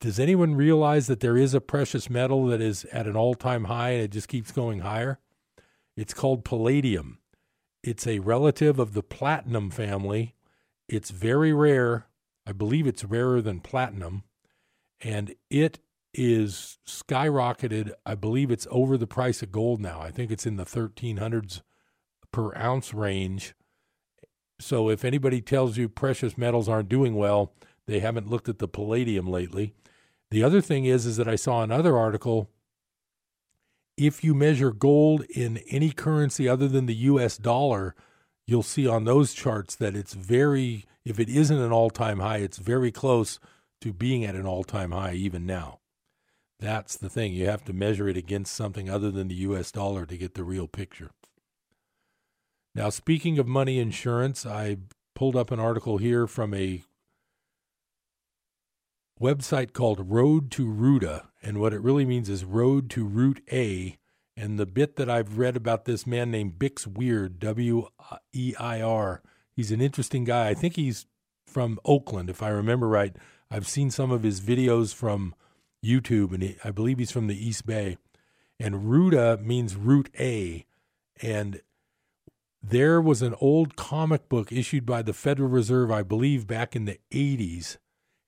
Does 0.00 0.20
anyone 0.20 0.54
realize 0.54 1.06
that 1.06 1.20
there 1.20 1.36
is 1.36 1.54
a 1.54 1.60
precious 1.60 2.10
metal 2.10 2.46
that 2.46 2.60
is 2.60 2.84
at 2.86 3.06
an 3.06 3.16
all 3.16 3.34
time 3.34 3.64
high 3.64 3.90
and 3.90 4.02
it 4.02 4.10
just 4.10 4.28
keeps 4.28 4.52
going 4.52 4.80
higher? 4.80 5.18
It's 5.96 6.14
called 6.14 6.44
palladium. 6.44 7.18
It's 7.82 8.06
a 8.06 8.18
relative 8.18 8.78
of 8.78 8.92
the 8.92 9.02
platinum 9.02 9.70
family 9.70 10.34
it's 10.90 11.10
very 11.10 11.52
rare. 11.52 12.08
I 12.44 12.52
believe 12.52 12.86
it's 12.86 13.04
rarer 13.04 13.40
than 13.40 13.60
platinum, 13.60 14.24
and 15.00 15.36
it 15.48 15.78
is 16.12 16.78
skyrocketed. 16.84 17.92
I 18.04 18.16
believe 18.16 18.50
it's 18.50 18.66
over 18.72 18.98
the 18.98 19.06
price 19.06 19.40
of 19.40 19.52
gold 19.52 19.80
now. 19.80 20.00
I 20.00 20.10
think 20.10 20.32
it's 20.32 20.46
in 20.46 20.56
the 20.56 20.64
1300s 20.64 21.62
per 22.32 22.52
ounce 22.56 22.92
range. 22.92 23.54
So 24.58 24.90
if 24.90 25.04
anybody 25.04 25.40
tells 25.40 25.76
you 25.76 25.88
precious 25.88 26.36
metals 26.36 26.68
aren't 26.68 26.88
doing 26.88 27.14
well, 27.14 27.54
they 27.90 27.98
haven't 27.98 28.30
looked 28.30 28.48
at 28.48 28.60
the 28.60 28.68
palladium 28.68 29.26
lately. 29.26 29.74
The 30.30 30.44
other 30.44 30.60
thing 30.60 30.84
is 30.84 31.06
is 31.06 31.16
that 31.16 31.26
I 31.26 31.34
saw 31.34 31.62
another 31.62 31.98
article 31.98 32.48
if 33.96 34.22
you 34.22 34.32
measure 34.32 34.70
gold 34.70 35.24
in 35.24 35.58
any 35.68 35.90
currency 35.90 36.48
other 36.48 36.68
than 36.68 36.86
the 36.86 36.94
US 36.94 37.36
dollar, 37.36 37.96
you'll 38.46 38.62
see 38.62 38.86
on 38.86 39.04
those 39.04 39.34
charts 39.34 39.74
that 39.76 39.96
it's 39.96 40.14
very, 40.14 40.84
if 41.04 41.18
it 41.18 41.28
isn't 41.28 41.58
an 41.58 41.72
all 41.72 41.90
time 41.90 42.20
high, 42.20 42.38
it's 42.38 42.58
very 42.58 42.92
close 42.92 43.40
to 43.80 43.92
being 43.92 44.24
at 44.24 44.36
an 44.36 44.46
all 44.46 44.62
time 44.62 44.92
high 44.92 45.14
even 45.14 45.44
now. 45.44 45.80
That's 46.60 46.96
the 46.96 47.10
thing. 47.10 47.32
You 47.32 47.46
have 47.46 47.64
to 47.64 47.72
measure 47.72 48.08
it 48.08 48.16
against 48.16 48.54
something 48.54 48.88
other 48.88 49.10
than 49.10 49.26
the 49.26 49.34
US 49.46 49.72
dollar 49.72 50.06
to 50.06 50.16
get 50.16 50.34
the 50.34 50.44
real 50.44 50.68
picture. 50.68 51.10
Now, 52.72 52.88
speaking 52.88 53.38
of 53.40 53.48
money 53.48 53.80
insurance, 53.80 54.46
I 54.46 54.76
pulled 55.16 55.34
up 55.34 55.50
an 55.50 55.58
article 55.58 55.98
here 55.98 56.28
from 56.28 56.54
a 56.54 56.84
website 59.20 59.72
called 59.72 60.10
Road 60.10 60.50
to 60.52 60.66
Roota. 60.66 61.26
And 61.42 61.58
what 61.58 61.72
it 61.72 61.80
really 61.80 62.04
means 62.04 62.28
is 62.28 62.44
Road 62.44 62.90
to 62.90 63.04
Route 63.04 63.40
A 63.52 63.98
and 64.36 64.58
the 64.58 64.66
bit 64.66 64.96
that 64.96 65.10
I've 65.10 65.36
read 65.36 65.54
about 65.54 65.84
this 65.84 66.06
man 66.06 66.30
named 66.30 66.58
Bix 66.58 66.86
Weir, 66.86 67.28
W 67.28 67.88
E 68.32 68.54
I 68.58 68.80
R, 68.80 69.22
he's 69.54 69.70
an 69.70 69.82
interesting 69.82 70.24
guy. 70.24 70.48
I 70.48 70.54
think 70.54 70.76
he's 70.76 71.06
from 71.44 71.78
Oakland, 71.84 72.30
if 72.30 72.42
I 72.42 72.48
remember 72.48 72.88
right. 72.88 73.14
I've 73.50 73.68
seen 73.68 73.90
some 73.90 74.10
of 74.10 74.22
his 74.22 74.40
videos 74.40 74.94
from 74.94 75.34
YouTube, 75.84 76.32
and 76.32 76.42
he, 76.42 76.56
I 76.64 76.70
believe 76.70 76.98
he's 76.98 77.10
from 77.10 77.26
the 77.26 77.46
East 77.46 77.66
Bay. 77.66 77.98
And 78.58 78.76
Roota 78.76 79.44
means 79.44 79.76
Route 79.76 80.08
A. 80.18 80.64
And 81.20 81.60
there 82.62 83.00
was 83.00 83.20
an 83.20 83.34
old 83.40 83.76
comic 83.76 84.28
book 84.28 84.52
issued 84.52 84.86
by 84.86 85.02
the 85.02 85.12
Federal 85.12 85.50
Reserve, 85.50 85.90
I 85.90 86.02
believe, 86.02 86.46
back 86.46 86.74
in 86.74 86.86
the 86.86 86.98
80s 87.10 87.76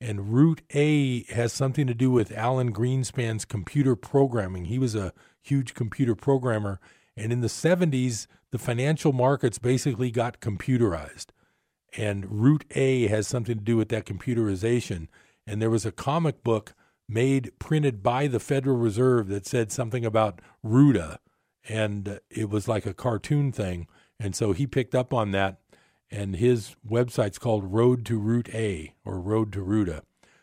and 0.03 0.35
Route 0.35 0.63
A 0.75 1.23
has 1.33 1.53
something 1.53 1.87
to 1.87 1.95
do 1.95 2.11
with 2.11 2.37
Alan 2.37 2.73
Greenspan's 2.73 3.45
computer 3.45 3.95
programming. 3.95 4.65
He 4.65 4.79
was 4.79 4.97
a 4.97 5.13
huge 5.41 5.75
computer 5.75 6.17
programmer, 6.17 6.81
And 7.17 7.33
in 7.33 7.41
the 7.41 7.49
70s, 7.49 8.27
the 8.51 8.59
financial 8.59 9.13
markets 9.13 9.59
basically 9.59 10.11
got 10.11 10.41
computerized. 10.41 11.27
And 11.97 12.43
Route 12.43 12.65
A 12.75 13.07
has 13.09 13.29
something 13.29 13.59
to 13.59 13.65
do 13.65 13.77
with 13.77 13.91
that 13.91 14.07
computerization. 14.07 15.07
And 15.47 15.63
there 15.63 15.71
was 15.71 15.87
a 15.87 15.93
comic 15.93 16.43
book 16.43 16.75
made, 17.09 17.53
printed 17.61 18.03
by 18.03 18.27
the 18.27 18.41
Federal 18.41 18.79
Reserve 18.79 19.29
that 19.29 19.47
said 19.47 19.71
something 19.71 20.05
about 20.05 20.41
Roota. 20.65 21.19
And 21.69 22.19
it 22.29 22.51
was 22.51 22.67
like 22.67 22.87
a 22.87 22.95
cartoon 22.95 23.53
thing. 23.53 23.87
And 24.19 24.35
so 24.35 24.53
he 24.53 24.67
picked 24.67 24.95
up 24.95 25.15
on 25.15 25.31
that. 25.33 25.61
And 26.13 26.37
his 26.37 26.77
website's 26.87 27.39
called 27.39 27.73
Road 27.73 28.05
to 28.05 28.19
Route 28.19 28.51
A 28.55 28.95
or 29.03 29.19
Road 29.19 29.51
to 29.55 29.61
Roota. 29.61 30.03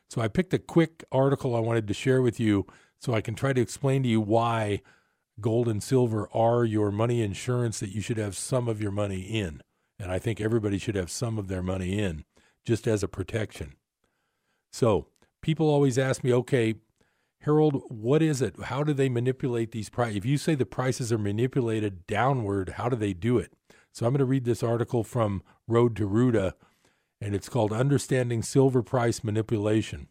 So 0.10 0.20
I 0.20 0.28
picked 0.28 0.52
a 0.54 0.60
quick 0.60 1.04
article 1.12 1.56
I 1.56 1.60
wanted 1.60 1.88
to 1.88 1.94
share 1.94 2.24
with 2.24 2.40
you 2.40 2.66
so 3.00 3.14
I 3.14 3.22
can 3.22 3.36
try 3.36 3.54
to 3.54 3.62
explain 3.62 4.02
to 4.02 4.10
you 4.10 4.20
why 4.20 4.82
gold 5.40 5.68
and 5.68 5.84
silver 5.84 6.28
are 6.34 6.66
your 6.66 6.92
money 6.92 7.22
insurance 7.22 7.80
that 7.80 7.94
you 7.94 8.02
should 8.02 8.18
have 8.18 8.36
some 8.36 8.68
of 8.68 8.82
your 8.82 8.92
money 8.92 9.22
in. 9.22 9.62
And 10.00 10.12
I 10.12 10.18
think 10.18 10.42
everybody 10.42 10.80
should 10.80 10.96
have 10.96 11.12
some 11.12 11.38
of 11.38 11.50
their 11.50 11.62
money 11.62 12.00
in 12.00 12.26
just 12.66 12.88
as 12.88 13.04
a 13.04 13.08
protection. 13.08 13.76
So 14.72 15.06
people 15.42 15.70
always 15.70 16.00
ask 16.00 16.24
me, 16.24 16.34
okay, 16.34 16.76
Harold, 17.42 17.84
what 17.90 18.24
is 18.24 18.42
it? 18.42 18.56
How 18.64 18.84
do 18.84 18.92
they 18.92 19.08
manipulate 19.08 19.72
these 19.72 19.90
prices? 19.90 20.18
If 20.18 20.26
you 20.26 20.38
say 20.38 20.56
the 20.56 20.66
prices 20.66 21.14
are 21.14 21.20
manipulated 21.20 22.08
downward, 22.08 22.70
how 22.78 22.90
do 22.90 22.96
they 22.96 23.14
do 23.14 23.38
it? 23.38 23.54
So 23.92 24.06
I'm 24.06 24.14
going 24.14 24.20
to 24.20 24.26
read 24.26 24.46
this 24.46 24.64
article 24.64 25.04
from 25.04 25.44
Road 25.68 25.96
to 25.98 26.08
Roota 26.08 26.54
and 27.22 27.36
it's 27.36 27.50
called 27.50 27.74
Understanding 27.74 28.42
Silver 28.42 28.82
Price 28.82 29.24
Manipulation. 29.24 30.08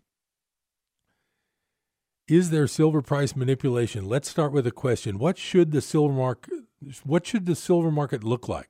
Is 2.28 2.50
there 2.50 2.66
silver 2.66 3.00
price 3.00 3.34
manipulation? 3.34 4.06
Let's 4.06 4.28
start 4.28 4.52
with 4.52 4.66
a 4.66 4.70
question. 4.70 5.18
What 5.18 5.38
should 5.38 5.72
the 5.72 5.80
silver 5.80 6.12
market 6.12 6.52
what 7.02 7.26
should 7.26 7.46
the 7.46 7.56
silver 7.56 7.90
market 7.90 8.22
look 8.22 8.48
like? 8.48 8.68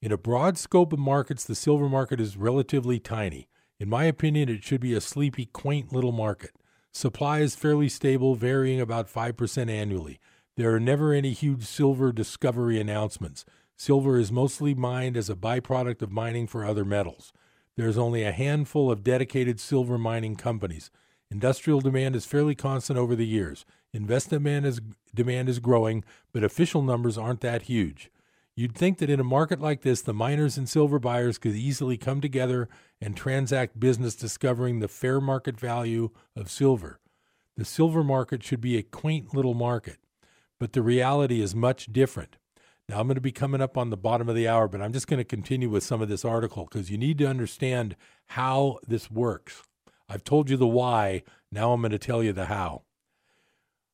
In 0.00 0.10
a 0.10 0.18
broad 0.18 0.58
scope 0.58 0.92
of 0.92 0.98
markets, 0.98 1.44
the 1.44 1.54
silver 1.54 1.88
market 1.88 2.20
is 2.20 2.36
relatively 2.36 2.98
tiny. 2.98 3.48
In 3.78 3.88
my 3.88 4.04
opinion, 4.04 4.48
it 4.48 4.64
should 4.64 4.80
be 4.80 4.94
a 4.94 5.00
sleepy, 5.00 5.46
quaint 5.46 5.92
little 5.92 6.12
market. 6.12 6.52
Supply 6.92 7.40
is 7.40 7.54
fairly 7.54 7.88
stable, 7.88 8.34
varying 8.34 8.80
about 8.80 9.12
5% 9.12 9.70
annually. 9.70 10.18
There 10.56 10.74
are 10.74 10.80
never 10.80 11.12
any 11.12 11.32
huge 11.32 11.64
silver 11.64 12.12
discovery 12.12 12.80
announcements. 12.80 13.44
Silver 13.76 14.18
is 14.18 14.30
mostly 14.30 14.74
mined 14.74 15.16
as 15.16 15.28
a 15.28 15.34
byproduct 15.34 16.02
of 16.02 16.12
mining 16.12 16.46
for 16.46 16.64
other 16.64 16.84
metals. 16.84 17.32
There's 17.76 17.98
only 17.98 18.22
a 18.22 18.32
handful 18.32 18.90
of 18.90 19.02
dedicated 19.02 19.58
silver 19.58 19.98
mining 19.98 20.36
companies. 20.36 20.90
Industrial 21.30 21.80
demand 21.80 22.14
is 22.14 22.26
fairly 22.26 22.54
constant 22.54 22.98
over 22.98 23.16
the 23.16 23.26
years. 23.26 23.64
Investment 23.92 24.64
is, 24.64 24.80
demand 25.14 25.48
is 25.48 25.58
growing, 25.58 26.04
but 26.32 26.44
official 26.44 26.82
numbers 26.82 27.18
aren't 27.18 27.40
that 27.40 27.62
huge. 27.62 28.10
You'd 28.56 28.76
think 28.76 28.98
that 28.98 29.10
in 29.10 29.18
a 29.18 29.24
market 29.24 29.60
like 29.60 29.82
this, 29.82 30.00
the 30.00 30.14
miners 30.14 30.56
and 30.56 30.68
silver 30.68 31.00
buyers 31.00 31.38
could 31.38 31.56
easily 31.56 31.96
come 31.96 32.20
together 32.20 32.68
and 33.00 33.16
transact 33.16 33.80
business 33.80 34.14
discovering 34.14 34.78
the 34.78 34.86
fair 34.86 35.20
market 35.20 35.58
value 35.58 36.10
of 36.36 36.50
silver. 36.50 37.00
The 37.56 37.64
silver 37.64 38.04
market 38.04 38.44
should 38.44 38.60
be 38.60 38.76
a 38.76 38.82
quaint 38.84 39.34
little 39.34 39.54
market, 39.54 39.98
but 40.60 40.72
the 40.72 40.82
reality 40.82 41.40
is 41.40 41.54
much 41.54 41.92
different. 41.92 42.36
Now, 42.88 43.00
I'm 43.00 43.06
going 43.06 43.14
to 43.14 43.20
be 43.20 43.32
coming 43.32 43.62
up 43.62 43.78
on 43.78 43.90
the 43.90 43.96
bottom 43.96 44.28
of 44.28 44.34
the 44.34 44.46
hour, 44.46 44.68
but 44.68 44.82
I'm 44.82 44.92
just 44.92 45.06
going 45.06 45.18
to 45.18 45.24
continue 45.24 45.70
with 45.70 45.84
some 45.84 46.02
of 46.02 46.08
this 46.08 46.24
article 46.24 46.64
because 46.64 46.90
you 46.90 46.98
need 46.98 47.18
to 47.18 47.26
understand 47.26 47.96
how 48.26 48.78
this 48.86 49.10
works. 49.10 49.62
I've 50.08 50.24
told 50.24 50.50
you 50.50 50.56
the 50.56 50.66
why, 50.66 51.22
now 51.50 51.72
I'm 51.72 51.80
going 51.80 51.92
to 51.92 51.98
tell 51.98 52.22
you 52.22 52.32
the 52.32 52.46
how. 52.46 52.82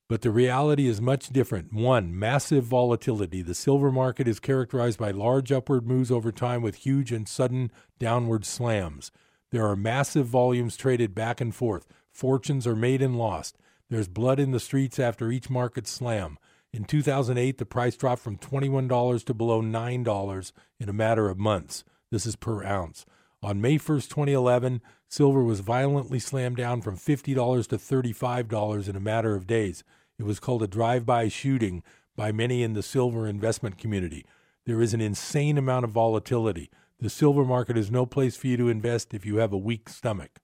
But 0.09 0.22
the 0.22 0.33
reality 0.33 0.88
is 0.88 1.00
much 1.00 1.29
different. 1.29 1.72
One, 1.72 2.18
massive 2.18 2.64
volatility. 2.64 3.42
The 3.42 3.55
silver 3.55 3.92
market 3.92 4.26
is 4.26 4.40
characterized 4.40 4.98
by 4.98 5.12
large 5.12 5.53
upward 5.53 5.87
moves 5.87 6.11
over 6.11 6.33
time 6.33 6.62
with 6.62 6.74
huge 6.74 7.12
and 7.12 7.29
sudden 7.29 7.70
downward 8.00 8.44
slams. 8.44 9.12
There 9.53 9.64
are 9.64 9.76
massive 9.76 10.26
volumes 10.26 10.76
traded 10.76 11.14
back 11.14 11.40
and 11.40 11.55
forth. 11.55 11.87
Fortunes 12.11 12.66
are 12.66 12.74
made 12.74 13.03
and 13.03 13.16
lost. 13.16 13.57
There's 13.88 14.09
blood 14.09 14.40
in 14.40 14.50
the 14.50 14.59
streets 14.59 14.98
after 14.98 15.31
each 15.31 15.48
market 15.48 15.87
slam. 15.87 16.38
In 16.72 16.85
2008, 16.85 17.59
the 17.59 17.66
price 17.66 17.96
dropped 17.96 18.22
from 18.22 18.37
$21 18.37 19.24
to 19.24 19.35
below 19.35 19.61
$9 19.61 20.52
in 20.78 20.88
a 20.88 20.92
matter 20.92 21.28
of 21.28 21.38
months. 21.38 21.85
This 22.11 22.26
is 22.26 22.37
per 22.37 22.62
ounce. 22.62 23.04
On 23.42 23.61
May 23.61 23.76
1st, 23.76 24.09
2011, 24.09 24.80
silver 25.09 25.42
was 25.42 25.61
violently 25.61 26.18
slammed 26.18 26.56
down 26.56 26.80
from 26.83 26.96
$50 26.96 27.66
to 27.68 27.76
$35 27.76 28.88
in 28.88 28.96
a 28.96 29.00
matter 29.00 29.35
of 29.35 29.46
days. 29.46 29.83
It 30.18 30.24
was 30.24 30.38
called 30.38 30.62
a 30.62 30.68
drive 30.68 31.04
by 31.04 31.28
shooting 31.28 31.83
by 32.16 32.30
many 32.30 32.62
in 32.62 32.74
the 32.74 32.83
silver 32.83 33.26
investment 33.26 33.78
community. 33.78 34.24
There 34.66 34.83
is 34.83 34.94
an 34.94 35.00
insane 35.00 35.59
amount 35.59 35.87
of 35.87 35.90
volatility. 35.90 36.70
The 37.00 37.11
silver 37.11 37.44
market 37.44 37.78
is 37.78 37.90
no 37.90 38.04
place 38.04 38.37
for 38.37 38.46
you 38.46 38.59
to 38.59 38.68
invest 38.68 39.14
if 39.14 39.24
you 39.24 39.37
have 39.37 39.52
a 39.52 39.59
weak 39.59 39.88
stomach. 39.88 40.38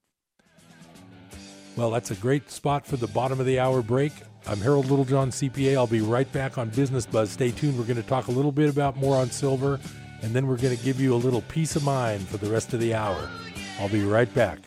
Well, 1.76 1.90
that's 1.90 2.10
a 2.10 2.14
great 2.14 2.50
spot 2.50 2.86
for 2.86 2.96
the 2.96 3.06
bottom 3.06 3.38
of 3.38 3.46
the 3.46 3.60
hour 3.60 3.82
break. 3.82 4.12
I'm 4.48 4.61
Harold 4.61 4.88
Littlejohn, 4.88 5.30
CPA. 5.30 5.74
I'll 5.74 5.88
be 5.88 6.00
right 6.00 6.30
back 6.30 6.56
on 6.56 6.68
Business 6.68 7.04
Buzz. 7.04 7.30
Stay 7.30 7.50
tuned. 7.50 7.76
We're 7.76 7.85
going 7.85 8.00
to 8.00 8.09
talk 8.09 8.28
a 8.28 8.30
little 8.30 8.52
bit 8.52 8.70
about 8.70 8.96
more 8.96 9.16
on 9.16 9.28
silver, 9.28 9.80
and 10.22 10.32
then 10.32 10.46
we're 10.46 10.56
going 10.56 10.76
to 10.76 10.85
give 10.85 11.00
you 11.00 11.14
a 11.14 11.16
little 11.16 11.42
peace 11.42 11.74
of 11.74 11.82
mind 11.82 12.28
for 12.28 12.37
the 12.37 12.48
rest 12.48 12.72
of 12.72 12.78
the 12.78 12.94
hour. 12.94 13.28
I'll 13.80 13.88
be 13.88 14.04
right 14.04 14.32
back. 14.35 14.61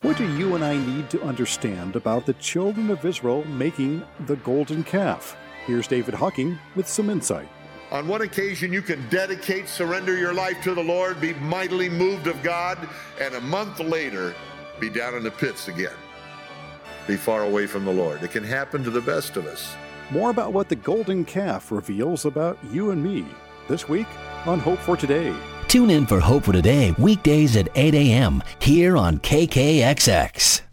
What 0.00 0.16
do 0.16 0.36
you 0.36 0.56
and 0.56 0.64
I 0.64 0.76
need 0.76 1.08
to 1.10 1.22
understand 1.22 1.94
about 1.94 2.26
the 2.26 2.34
children 2.34 2.90
of 2.90 3.04
Israel 3.04 3.44
making 3.44 4.02
the 4.26 4.34
golden 4.36 4.82
calf? 4.82 5.36
Here's 5.66 5.86
David 5.86 6.14
Hocking 6.14 6.58
with 6.74 6.88
some 6.88 7.10
insight. 7.10 7.48
On 7.90 8.06
one 8.06 8.22
occasion, 8.22 8.72
you 8.72 8.82
can 8.82 9.06
dedicate, 9.08 9.68
surrender 9.68 10.16
your 10.16 10.32
life 10.32 10.62
to 10.62 10.74
the 10.74 10.82
Lord, 10.82 11.20
be 11.20 11.34
mightily 11.34 11.88
moved 11.88 12.28
of 12.28 12.40
God, 12.40 12.78
and 13.20 13.34
a 13.34 13.40
month 13.40 13.80
later, 13.80 14.32
be 14.78 14.88
down 14.88 15.16
in 15.16 15.24
the 15.24 15.30
pits 15.30 15.66
again. 15.66 15.96
Be 17.08 17.16
far 17.16 17.42
away 17.42 17.66
from 17.66 17.84
the 17.84 17.92
Lord. 17.92 18.22
It 18.22 18.30
can 18.30 18.44
happen 18.44 18.84
to 18.84 18.90
the 18.90 19.00
best 19.00 19.36
of 19.36 19.46
us. 19.46 19.74
More 20.10 20.30
about 20.30 20.52
what 20.52 20.68
the 20.68 20.76
golden 20.76 21.24
calf 21.24 21.72
reveals 21.72 22.24
about 22.24 22.58
you 22.70 22.92
and 22.92 23.02
me 23.02 23.24
this 23.68 23.88
week 23.88 24.06
on 24.46 24.60
Hope 24.60 24.78
for 24.78 24.96
Today. 24.96 25.34
Tune 25.66 25.90
in 25.90 26.06
for 26.06 26.20
Hope 26.20 26.44
for 26.44 26.52
Today, 26.52 26.94
weekdays 26.96 27.56
at 27.56 27.68
8 27.74 27.94
a.m., 27.94 28.40
here 28.60 28.96
on 28.96 29.18
KKXX. 29.18 30.69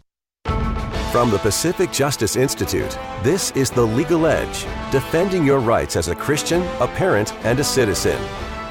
From 1.12 1.30
the 1.30 1.38
Pacific 1.38 1.90
Justice 1.90 2.36
Institute, 2.36 2.98
this 3.22 3.50
is 3.52 3.70
The 3.70 3.82
Legal 3.82 4.26
Edge, 4.26 4.66
defending 4.92 5.42
your 5.42 5.58
rights 5.58 5.96
as 5.96 6.08
a 6.08 6.14
Christian, 6.14 6.60
a 6.80 6.86
parent, 6.86 7.32
and 7.46 7.58
a 7.58 7.64
citizen. 7.64 8.22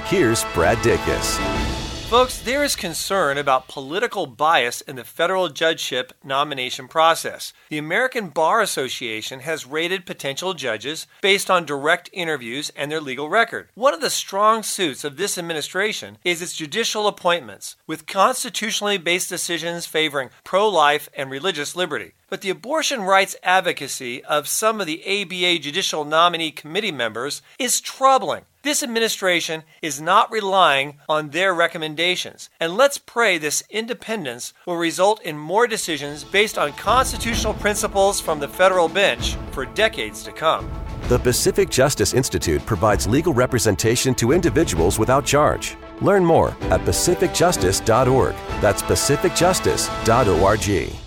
Here's 0.06 0.43
Brad 0.54 0.78
Dacus. 0.78 1.87
Folks, 2.10 2.39
there 2.39 2.63
is 2.63 2.78
concern 2.78 3.38
about 3.38 3.67
political 3.67 4.28
bias 4.28 4.80
in 4.80 4.96
the 4.96 5.04
federal 5.04 5.50
judgeship 5.50 6.13
nomination 6.24 6.88
process. 6.88 7.52
The 7.67 7.78
American 7.78 8.30
Bar 8.30 8.62
Association 8.62 9.41
has 9.41 9.65
rated 9.65 10.06
potential 10.06 10.54
judges 10.54 11.06
based 11.22 11.52
on 11.52 11.65
direct 11.65 12.10
interviews 12.13 12.72
and 12.78 12.89
their 12.89 13.02
legal 13.02 13.28
record. 13.28 13.67
One 13.76 13.93
of 13.93 14.00
the 14.00 14.10
strong 14.10 14.63
suits 14.63 15.04
of 15.04 15.17
this 15.17 15.38
administration 15.38 16.17
is 16.24 16.41
its 16.41 16.56
judicial 16.56 17.08
appointments, 17.08 17.76
with 17.88 18.08
constitutionally 18.08 18.98
based 18.98 19.28
decisions 19.28 19.86
favoring 19.86 20.30
pro 20.46 20.70
life 20.70 21.10
and 21.13 21.30
religious 21.30 21.76
liberty. 21.76 22.13
But 22.30 22.39
the 22.39 22.50
abortion 22.50 23.02
rights 23.02 23.36
advocacy 23.43 24.24
of 24.24 24.48
some 24.48 24.80
of 24.80 24.88
the 24.88 25.02
ABA 25.06 25.60
Judicial 25.60 26.06
Nominee 26.06 26.52
Committee 26.52 26.91
members 26.93 27.41
is 27.60 27.82
troubling. 27.82 28.46
This 28.63 28.82
administration 28.82 29.62
is 29.82 30.02
not 30.02 30.32
relying 30.32 30.98
on 31.08 31.30
their 31.30 31.54
recommendations, 31.54 32.50
and 32.60 32.76
let's 32.76 32.98
pray 32.98 33.38
this 33.38 33.63
independence 33.70 34.54
will 34.65 34.78
result 34.78 35.22
in 35.22 35.38
more 35.38 35.67
decisions 35.67 36.24
based 36.24 36.58
on 36.58 36.74
constitutional 36.74 37.54
principles 37.54 38.20
from 38.20 38.39
the 38.39 38.48
federal 38.48 38.89
bench 38.89 39.36
for 39.52 39.65
decades 39.65 40.24
to 40.24 40.32
come. 40.32 40.70
The 41.04 41.20
Pacific 41.20 41.70
Justice 41.70 42.13
Institute 42.13 42.65
provides 42.65 43.08
legal 43.08 43.34
representation 43.34 44.13
to 44.15 44.34
individuals 44.34 45.00
without 45.00 45.24
charge. 45.24 45.78
Learn 46.02 46.26
more 46.26 46.50
at 46.63 46.82
pacificjustice.org. 46.82 48.36
That's 48.60 48.82
pacificjustice.org. 48.82 51.07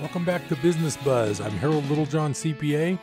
Welcome 0.00 0.24
back 0.24 0.46
to 0.46 0.54
Business 0.54 0.96
Buzz. 0.96 1.40
I'm 1.40 1.50
Harold 1.50 1.84
Littlejohn, 1.90 2.32
CPA. 2.32 2.96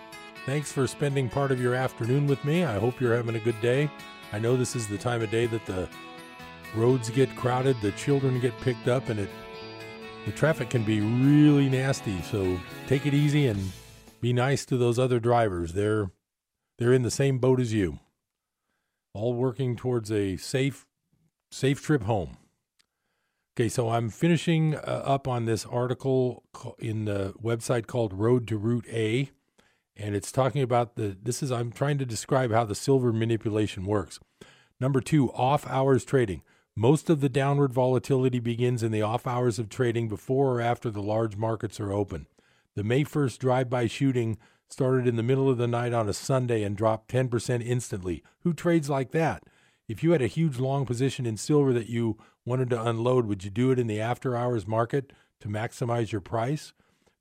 Thanks 0.45 0.71
for 0.71 0.88
spending 0.88 1.27
part 1.27 1.51
of 1.51 1.60
your 1.60 1.75
afternoon 1.75 2.25
with 2.25 2.41
me. 2.45 2.63
I 2.63 2.79
hope 2.79 3.01
you're 3.01 3.13
having 3.13 3.36
a 3.36 3.39
good 3.39 3.60
day. 3.60 3.91
I 4.31 4.39
know 4.39 4.55
this 4.55 4.77
is 4.77 4.88
the 4.88 4.97
time 4.97 5.21
of 5.21 5.29
day 5.29 5.45
that 5.45 5.65
the 5.65 5.89
roads 6.73 7.10
get 7.10 7.36
crowded, 7.36 7.75
the 7.81 7.91
children 7.91 8.39
get 8.39 8.58
picked 8.62 8.88
up, 8.88 9.10
and 9.10 9.19
it 9.19 9.29
the 10.25 10.31
traffic 10.31 10.69
can 10.69 10.86
be 10.86 11.01
really 11.01 11.67
nasty. 11.67 12.21
So 12.21 12.58
take 12.88 13.05
it 13.05 13.13
easy 13.13 13.47
and 13.47 13.73
be 14.21 14.31
nice 14.31 14.65
to 14.67 14.77
those 14.77 14.97
other 14.97 15.19
drivers. 15.19 15.73
They're 15.73 16.12
they're 16.77 16.93
in 16.93 17.03
the 17.03 17.12
same 17.12 17.39
boat 17.39 17.60
as 17.60 17.73
you. 17.73 17.99
All 19.13 19.34
working 19.34 19.75
towards 19.75 20.13
a 20.13 20.38
safe 20.38 20.86
safe 21.51 21.84
trip 21.84 22.03
home. 22.03 22.38
Okay, 23.57 23.69
so 23.69 23.87
I'm 23.87 24.09
finishing 24.09 24.75
uh, 24.75 24.79
up 25.05 25.29
on 25.29 25.45
this 25.45 25.65
article 25.65 26.43
in 26.77 27.05
the 27.05 27.33
website 27.41 27.87
called 27.87 28.13
Road 28.13 28.49
to 28.49 28.59
Roota, 28.59 29.29
and 29.95 30.13
it's 30.13 30.29
talking 30.29 30.61
about 30.61 30.97
the. 30.97 31.15
This 31.23 31.41
is 31.41 31.53
I'm 31.53 31.71
trying 31.71 31.97
to 31.99 32.05
describe 32.05 32.51
how 32.51 32.65
the 32.65 32.75
silver 32.75 33.13
manipulation 33.13 33.85
works. 33.85 34.19
Number 34.81 34.99
two, 34.99 35.31
off 35.31 35.65
hours 35.69 36.03
trading. 36.03 36.41
Most 36.75 37.09
of 37.09 37.21
the 37.21 37.29
downward 37.29 37.71
volatility 37.71 38.39
begins 38.39 38.83
in 38.83 38.91
the 38.91 39.01
off 39.01 39.25
hours 39.25 39.57
of 39.57 39.69
trading 39.69 40.09
before 40.09 40.55
or 40.55 40.61
after 40.61 40.89
the 40.89 41.01
large 41.01 41.37
markets 41.37 41.79
are 41.79 41.93
open. 41.93 42.27
The 42.75 42.83
May 42.83 43.05
1st 43.05 43.37
drive 43.37 43.69
by 43.69 43.87
shooting 43.87 44.37
started 44.67 45.07
in 45.07 45.15
the 45.15 45.23
middle 45.23 45.49
of 45.49 45.57
the 45.57 45.65
night 45.65 45.93
on 45.93 46.09
a 46.09 46.13
Sunday 46.13 46.63
and 46.63 46.75
dropped 46.75 47.09
10% 47.09 47.65
instantly. 47.65 48.21
Who 48.39 48.53
trades 48.53 48.89
like 48.89 49.11
that? 49.11 49.43
If 49.87 50.03
you 50.03 50.11
had 50.11 50.21
a 50.21 50.27
huge 50.27 50.57
long 50.57 50.85
position 50.85 51.25
in 51.25 51.37
silver 51.37 51.71
that 51.71 51.87
you 51.87 52.17
wanted 52.45 52.69
to 52.69 52.81
unload, 52.81 53.25
would 53.25 53.43
you 53.43 53.49
do 53.49 53.71
it 53.71 53.79
in 53.79 53.88
the 53.88 53.99
after 53.99 54.36
hours 54.36 54.67
market 54.67 55.12
to 55.41 55.47
maximize 55.47 56.12
your 56.12 56.21
price? 56.21 56.73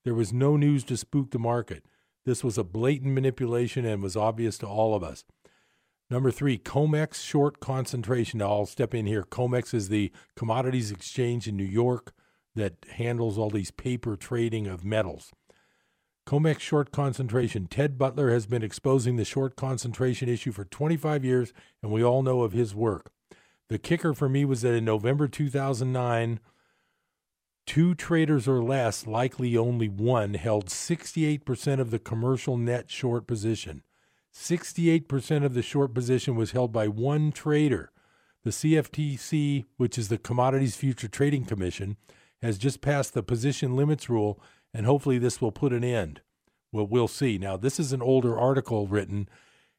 There 0.04 0.14
was 0.14 0.32
no 0.32 0.56
news 0.56 0.84
to 0.84 0.96
spook 0.96 1.30
the 1.30 1.38
market. 1.38 1.84
This 2.26 2.44
was 2.44 2.58
a 2.58 2.64
blatant 2.64 3.14
manipulation 3.14 3.84
and 3.84 4.02
was 4.02 4.16
obvious 4.16 4.58
to 4.58 4.66
all 4.66 4.94
of 4.94 5.02
us. 5.02 5.24
Number 6.10 6.30
three, 6.30 6.58
COMEX 6.58 7.14
short 7.24 7.60
concentration. 7.60 8.38
Now, 8.38 8.50
I'll 8.50 8.66
step 8.66 8.94
in 8.94 9.06
here. 9.06 9.22
COMEX 9.22 9.72
is 9.72 9.88
the 9.88 10.12
commodities 10.36 10.90
exchange 10.90 11.48
in 11.48 11.56
New 11.56 11.64
York 11.64 12.12
that 12.54 12.84
handles 12.92 13.38
all 13.38 13.50
these 13.50 13.70
paper 13.70 14.16
trading 14.16 14.66
of 14.66 14.84
metals. 14.84 15.32
COMEX 16.26 16.60
short 16.60 16.92
concentration. 16.92 17.66
Ted 17.66 17.98
Butler 17.98 18.30
has 18.30 18.46
been 18.46 18.62
exposing 18.62 19.16
the 19.16 19.24
short 19.24 19.56
concentration 19.56 20.28
issue 20.28 20.52
for 20.52 20.64
25 20.64 21.24
years, 21.24 21.52
and 21.82 21.90
we 21.90 22.02
all 22.02 22.22
know 22.22 22.42
of 22.42 22.52
his 22.52 22.74
work. 22.74 23.10
The 23.74 23.78
kicker 23.78 24.14
for 24.14 24.28
me 24.28 24.44
was 24.44 24.62
that 24.62 24.72
in 24.72 24.84
November 24.84 25.26
2009, 25.26 26.38
two 27.66 27.96
traders 27.96 28.46
or 28.46 28.62
less, 28.62 29.04
likely 29.04 29.56
only 29.56 29.88
one, 29.88 30.34
held 30.34 30.66
68% 30.66 31.80
of 31.80 31.90
the 31.90 31.98
commercial 31.98 32.56
net 32.56 32.88
short 32.88 33.26
position. 33.26 33.82
68% 34.32 35.44
of 35.44 35.54
the 35.54 35.62
short 35.62 35.92
position 35.92 36.36
was 36.36 36.52
held 36.52 36.72
by 36.72 36.86
one 36.86 37.32
trader. 37.32 37.90
The 38.44 38.50
CFTC, 38.50 39.64
which 39.76 39.98
is 39.98 40.06
the 40.06 40.18
Commodities 40.18 40.76
Future 40.76 41.08
Trading 41.08 41.44
Commission, 41.44 41.96
has 42.42 42.58
just 42.58 42.80
passed 42.80 43.12
the 43.12 43.24
position 43.24 43.74
limits 43.74 44.08
rule 44.08 44.40
and 44.72 44.86
hopefully 44.86 45.18
this 45.18 45.40
will 45.40 45.50
put 45.50 45.72
an 45.72 45.82
end. 45.82 46.20
Well, 46.70 46.86
we'll 46.86 47.08
see. 47.08 47.38
Now, 47.38 47.56
this 47.56 47.80
is 47.80 47.92
an 47.92 48.02
older 48.02 48.38
article 48.38 48.86
written. 48.86 49.28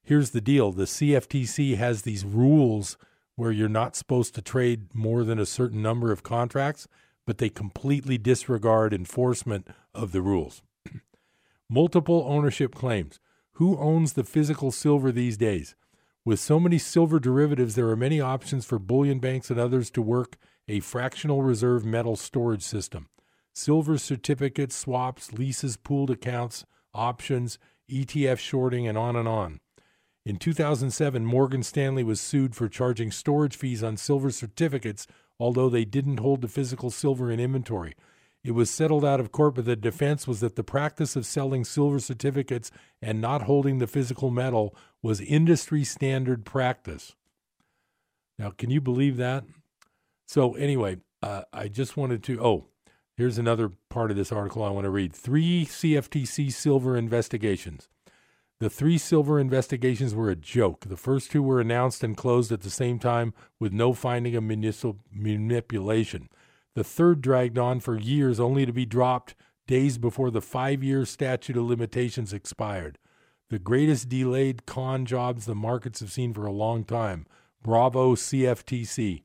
Here's 0.03 0.31
the 0.31 0.41
deal 0.41 0.73
the 0.73 0.83
CFTC 0.83 1.77
has 1.77 2.01
these 2.01 2.25
rules 2.25 2.97
where 3.35 3.51
you're 3.51 3.69
not 3.69 3.95
supposed 3.95 4.35
to 4.35 4.41
trade 4.41 4.93
more 4.93 5.23
than 5.23 5.39
a 5.39 5.45
certain 5.45 5.81
number 5.81 6.11
of 6.11 6.23
contracts, 6.23 6.87
but 7.25 7.37
they 7.37 7.49
completely 7.49 8.17
disregard 8.17 8.93
enforcement 8.93 9.67
of 9.93 10.11
the 10.11 10.21
rules. 10.21 10.61
Multiple 11.69 12.25
ownership 12.27 12.73
claims. 12.73 13.19
Who 13.53 13.77
owns 13.77 14.13
the 14.13 14.23
physical 14.23 14.71
silver 14.71 15.11
these 15.11 15.37
days? 15.37 15.75
With 16.23 16.39
so 16.39 16.59
many 16.59 16.77
silver 16.77 17.19
derivatives, 17.19 17.75
there 17.75 17.89
are 17.89 17.95
many 17.95 18.19
options 18.19 18.65
for 18.65 18.79
bullion 18.79 19.19
banks 19.19 19.49
and 19.49 19.59
others 19.59 19.89
to 19.91 20.01
work 20.01 20.37
a 20.67 20.79
fractional 20.79 21.43
reserve 21.43 21.85
metal 21.85 22.15
storage 22.15 22.63
system 22.63 23.07
silver 23.53 23.97
certificates, 23.97 24.75
swaps, 24.75 25.31
leases, 25.31 25.77
pooled 25.77 26.09
accounts, 26.09 26.65
options, 26.93 27.57
ETF 27.89 28.37
shorting, 28.37 28.85
and 28.87 28.97
on 28.97 29.15
and 29.15 29.27
on. 29.27 29.59
In 30.25 30.37
2007, 30.37 31.23
Morgan 31.23 31.61
Stanley 31.61 32.03
was 32.03 32.19
sued 32.19 32.55
for 32.55 32.67
charging 32.67 33.11
storage 33.11 33.55
fees 33.55 33.83
on 33.83 33.95
silver 33.95 34.31
certificates, 34.31 35.05
although 35.39 35.69
they 35.69 35.85
didn't 35.85 36.19
hold 36.19 36.41
the 36.41 36.47
physical 36.47 36.89
silver 36.89 37.29
in 37.29 37.39
inventory. 37.39 37.93
It 38.43 38.51
was 38.51 38.69
settled 38.69 39.05
out 39.05 39.19
of 39.19 39.31
court, 39.31 39.55
but 39.55 39.65
the 39.65 39.75
defense 39.75 40.27
was 40.27 40.39
that 40.39 40.55
the 40.55 40.63
practice 40.63 41.15
of 41.15 41.25
selling 41.25 41.63
silver 41.63 41.99
certificates 41.99 42.71
and 43.01 43.21
not 43.21 43.43
holding 43.43 43.77
the 43.77 43.87
physical 43.87 44.31
metal 44.31 44.75
was 45.01 45.21
industry 45.21 45.83
standard 45.83 46.45
practice. 46.45 47.15
Now, 48.39 48.49
can 48.49 48.69
you 48.69 48.81
believe 48.81 49.17
that? 49.17 49.45
So, 50.27 50.55
anyway, 50.55 50.97
uh, 51.21 51.43
I 51.53 51.67
just 51.67 51.97
wanted 51.97 52.23
to. 52.23 52.43
Oh, 52.43 52.65
Here's 53.17 53.37
another 53.37 53.71
part 53.89 54.11
of 54.11 54.17
this 54.17 54.33
article 54.33 54.61
I 54.61 54.71
want 54.71 54.83
to 54.83 54.89
read. 54.89 55.13
Three 55.13 55.65
CFTC 55.65 56.51
silver 56.51 56.97
investigations. 56.97 57.87
The 58.59 58.69
three 58.69 58.97
silver 58.97 59.37
investigations 59.37 60.15
were 60.15 60.29
a 60.29 60.35
joke. 60.35 60.85
The 60.87 60.95
first 60.95 61.31
two 61.31 61.43
were 61.43 61.59
announced 61.59 62.03
and 62.03 62.15
closed 62.15 62.53
at 62.53 62.61
the 62.61 62.69
same 62.69 62.99
time 62.99 63.33
with 63.59 63.73
no 63.73 63.91
finding 63.91 64.35
of 64.35 64.43
municipal 64.43 64.99
manipulation. 65.11 66.29
The 66.73 66.83
third 66.83 67.21
dragged 67.21 67.57
on 67.57 67.81
for 67.81 67.97
years 67.97 68.39
only 68.39 68.65
to 68.65 68.71
be 68.71 68.85
dropped 68.85 69.35
days 69.67 69.97
before 69.97 70.31
the 70.31 70.41
five 70.41 70.83
year 70.83 71.05
statute 71.05 71.57
of 71.57 71.65
limitations 71.65 72.31
expired. 72.31 72.97
The 73.49 73.59
greatest 73.59 74.09
delayed 74.09 74.65
con 74.65 75.05
jobs 75.05 75.45
the 75.45 75.55
markets 75.55 75.99
have 75.99 76.11
seen 76.11 76.33
for 76.33 76.45
a 76.45 76.51
long 76.51 76.83
time. 76.83 77.25
Bravo, 77.61 78.15
CFTC. 78.15 79.23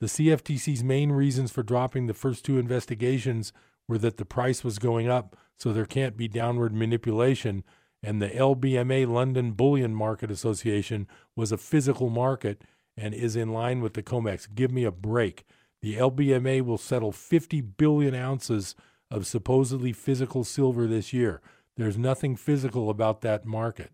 The 0.00 0.06
CFTC's 0.06 0.82
main 0.82 1.12
reasons 1.12 1.52
for 1.52 1.62
dropping 1.62 2.06
the 2.06 2.14
first 2.14 2.44
two 2.44 2.58
investigations 2.58 3.52
were 3.86 3.98
that 3.98 4.16
the 4.16 4.24
price 4.24 4.64
was 4.64 4.78
going 4.78 5.08
up, 5.08 5.36
so 5.58 5.72
there 5.72 5.86
can't 5.86 6.16
be 6.16 6.26
downward 6.26 6.74
manipulation, 6.74 7.62
and 8.02 8.20
the 8.20 8.28
LBMA 8.28 9.08
London 9.08 9.52
Bullion 9.52 9.94
Market 9.94 10.30
Association 10.30 11.06
was 11.36 11.52
a 11.52 11.58
physical 11.58 12.10
market 12.10 12.62
and 12.96 13.14
is 13.14 13.36
in 13.36 13.52
line 13.52 13.80
with 13.80 13.94
the 13.94 14.02
COMEX. 14.02 14.48
Give 14.54 14.72
me 14.72 14.84
a 14.84 14.90
break. 14.90 15.44
The 15.80 15.96
LBMA 15.96 16.62
will 16.62 16.78
settle 16.78 17.12
50 17.12 17.60
billion 17.60 18.14
ounces 18.14 18.74
of 19.10 19.26
supposedly 19.26 19.92
physical 19.92 20.44
silver 20.44 20.86
this 20.86 21.12
year. 21.12 21.40
There's 21.76 21.98
nothing 21.98 22.36
physical 22.36 22.90
about 22.90 23.20
that 23.22 23.46
market. 23.46 23.92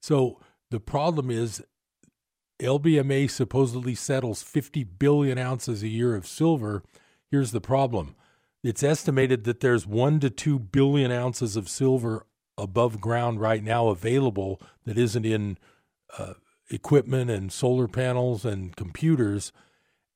So 0.00 0.40
the 0.70 0.80
problem 0.80 1.30
is 1.30 1.62
LBMA 2.60 3.30
supposedly 3.30 3.94
settles 3.94 4.42
50 4.42 4.84
billion 4.84 5.38
ounces 5.38 5.82
a 5.82 5.88
year 5.88 6.14
of 6.14 6.26
silver. 6.26 6.82
Here's 7.30 7.52
the 7.52 7.60
problem 7.60 8.14
it's 8.62 8.82
estimated 8.82 9.44
that 9.44 9.60
there's 9.60 9.86
1 9.86 10.20
to 10.20 10.30
2 10.30 10.58
billion 10.58 11.12
ounces 11.12 11.56
of 11.56 11.68
silver 11.68 12.26
above 12.58 13.00
ground 13.00 13.40
right 13.40 13.62
now 13.62 13.88
available 13.88 14.60
that 14.84 14.98
isn't 14.98 15.24
in 15.24 15.58
uh, 16.18 16.34
equipment 16.70 17.30
and 17.30 17.52
solar 17.52 17.88
panels 17.88 18.44
and 18.44 18.76
computers. 18.76 19.52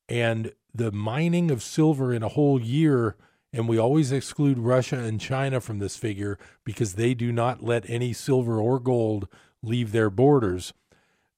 And 0.09 0.53
the 0.75 0.93
mining 0.93 1.51
of 1.51 1.63
silver 1.63 2.13
in 2.13 2.23
a 2.23 2.29
whole 2.29 2.61
year, 2.61 3.17
and 3.53 3.69
we 3.69 3.79
always 3.79 4.13
exclude 4.13 4.59
Russia 4.59 4.99
and 4.99 5.21
China 5.21 5.61
from 5.61 5.79
this 5.79 5.97
figure 5.97 6.39
because 6.65 6.95
they 6.95 7.15
do 7.15 7.33
not 7.33 7.63
let 7.63 7.89
any 7.89 8.13
silver 8.13 8.61
or 8.61 8.79
gold 8.79 9.29
leave 9.63 9.93
their 9.93 10.11
borders 10.11 10.73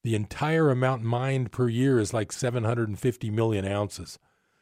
the 0.05 0.13
entire 0.13 0.69
amount 0.69 1.01
mined 1.01 1.51
per 1.51 1.67
year 1.67 1.97
is 1.99 2.13
like 2.13 2.31
750 2.31 3.31
million 3.31 3.65
ounces. 3.65 4.19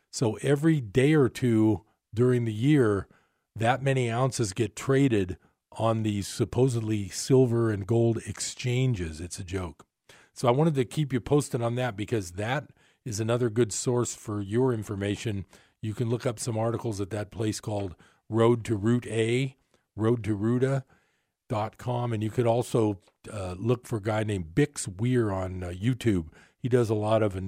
So 0.09 0.37
every 0.41 0.79
day 0.79 1.15
or 1.15 1.27
two 1.27 1.83
during 2.13 2.45
the 2.45 2.53
year, 2.53 3.09
that 3.53 3.83
many 3.83 4.09
ounces 4.09 4.53
get 4.53 4.73
traded 4.73 5.37
on 5.77 6.03
these 6.03 6.27
supposedly 6.27 7.09
silver 7.09 7.71
and 7.71 7.87
gold 7.87 8.19
exchanges. 8.25 9.19
It's 9.19 9.39
a 9.39 9.43
joke. 9.43 9.85
So 10.33 10.47
I 10.47 10.51
wanted 10.51 10.75
to 10.75 10.85
keep 10.85 11.13
you 11.13 11.19
posted 11.19 11.61
on 11.61 11.75
that 11.75 11.95
because 11.95 12.31
that 12.31 12.69
is 13.05 13.19
another 13.19 13.49
good 13.49 13.73
source 13.73 14.15
for 14.15 14.41
your 14.41 14.73
information. 14.73 15.45
You 15.81 15.93
can 15.93 16.09
look 16.09 16.25
up 16.25 16.39
some 16.39 16.57
articles 16.57 16.99
at 16.99 17.11
that 17.11 17.29
place 17.29 17.59
called 17.59 17.95
Road 18.29 18.63
to 18.65 18.75
Route 18.75 19.05
A, 19.07 19.57
roadtoroota.com. 19.97 22.13
And 22.13 22.23
you 22.23 22.29
could 22.29 22.47
also 22.47 22.99
uh, 23.31 23.55
look 23.57 23.85
for 23.85 23.97
a 23.97 24.01
guy 24.01 24.23
named 24.23 24.55
Bix 24.55 24.99
Weir 24.99 25.31
on 25.31 25.63
uh, 25.63 25.69
YouTube. 25.69 26.29
He 26.57 26.69
does 26.69 26.89
a 26.89 26.95
lot 26.95 27.21
of 27.21 27.35
uh, 27.35 27.41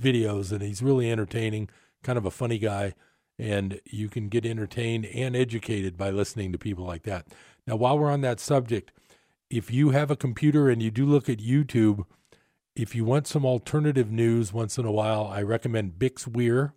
videos 0.00 0.50
and 0.50 0.62
he's 0.62 0.82
really 0.82 1.10
entertaining, 1.10 1.68
kind 2.02 2.18
of 2.18 2.24
a 2.24 2.30
funny 2.30 2.58
guy. 2.58 2.94
And 3.38 3.80
you 3.84 4.08
can 4.08 4.28
get 4.28 4.44
entertained 4.44 5.06
and 5.06 5.36
educated 5.36 5.96
by 5.96 6.10
listening 6.10 6.50
to 6.52 6.58
people 6.58 6.84
like 6.84 7.04
that. 7.04 7.26
Now, 7.66 7.76
while 7.76 7.98
we're 7.98 8.10
on 8.10 8.22
that 8.22 8.40
subject, 8.40 8.90
if 9.48 9.70
you 9.70 9.90
have 9.90 10.10
a 10.10 10.16
computer 10.16 10.68
and 10.68 10.82
you 10.82 10.90
do 10.90 11.06
look 11.06 11.28
at 11.28 11.38
YouTube, 11.38 12.04
if 12.74 12.94
you 12.94 13.04
want 13.04 13.26
some 13.26 13.44
alternative 13.44 14.10
news 14.10 14.52
once 14.52 14.76
in 14.76 14.84
a 14.84 14.92
while, 14.92 15.26
I 15.26 15.42
recommend 15.42 15.98
Bix 15.98 16.26
Weir. 16.26 16.74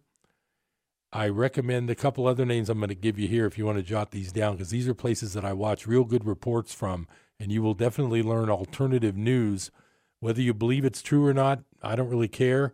I 1.14 1.28
recommend 1.28 1.90
a 1.90 1.96
couple 1.96 2.26
other 2.26 2.46
names 2.46 2.70
I'm 2.70 2.78
going 2.80 2.90
to 2.90 2.96
give 2.96 3.20
you 3.20 3.28
here 3.28 3.46
if 3.46 3.58
you 3.58 3.66
want 3.66 3.78
to 3.78 3.84
jot 3.84 4.12
these 4.12 4.32
down, 4.32 4.54
because 4.54 4.70
these 4.70 4.88
are 4.88 4.94
places 4.94 5.34
that 5.34 5.44
I 5.44 5.54
watch 5.54 5.86
real 5.86 6.06
good 6.06 6.26
reports 6.26 6.74
from, 6.74 7.08
and 7.40 7.52
you 7.52 7.62
will 7.62 7.74
definitely 7.74 8.24
learn 8.24 8.50
alternative 8.50 9.18
news. 9.18 9.72
Whether 10.20 10.42
you 10.42 10.54
believe 10.54 10.86
it's 10.86 11.02
true 11.02 11.26
or 11.26 11.34
not, 11.34 11.64
I 11.84 11.96
don't 11.96 12.10
really 12.10 12.28
care. 12.28 12.74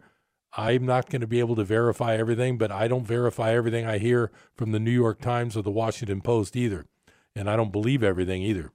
I'm 0.58 0.88
not 0.88 1.10
going 1.10 1.22
to 1.22 1.28
be 1.28 1.40
able 1.40 1.56
to 1.56 1.64
verify 1.64 2.16
everything, 2.16 2.58
but 2.58 2.72
I 2.72 2.88
don't 2.88 3.06
verify 3.06 3.54
everything 3.54 3.86
I 3.86 4.00
hear 4.00 4.32
from 4.56 4.72
the 4.72 4.80
New 4.80 4.92
York 4.92 5.22
Times 5.22 5.56
or 5.56 5.62
the 5.62 5.70
Washington 5.70 6.20
Post 6.20 6.56
either. 6.56 6.88
And 7.36 7.48
I 7.48 7.56
don't 7.56 7.72
believe 7.72 8.04
everything 8.04 8.42
either. 8.42 8.72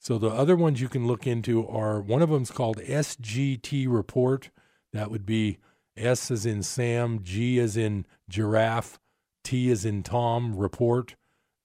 So 0.00 0.18
the 0.18 0.30
other 0.30 0.56
ones 0.56 0.80
you 0.80 0.88
can 0.88 1.06
look 1.06 1.24
into 1.24 1.64
are 1.68 2.00
one 2.00 2.22
of 2.22 2.30
them's 2.30 2.50
called 2.50 2.78
SGT 2.78 3.86
Report. 3.88 4.50
That 4.92 5.12
would 5.12 5.24
be 5.24 5.58
S 5.96 6.28
as 6.32 6.44
in 6.44 6.64
Sam, 6.64 7.20
G 7.22 7.60
as 7.60 7.76
in 7.76 8.04
giraffe, 8.28 8.98
T 9.44 9.70
as 9.70 9.84
in 9.84 10.02
Tom 10.02 10.56
report. 10.56 11.14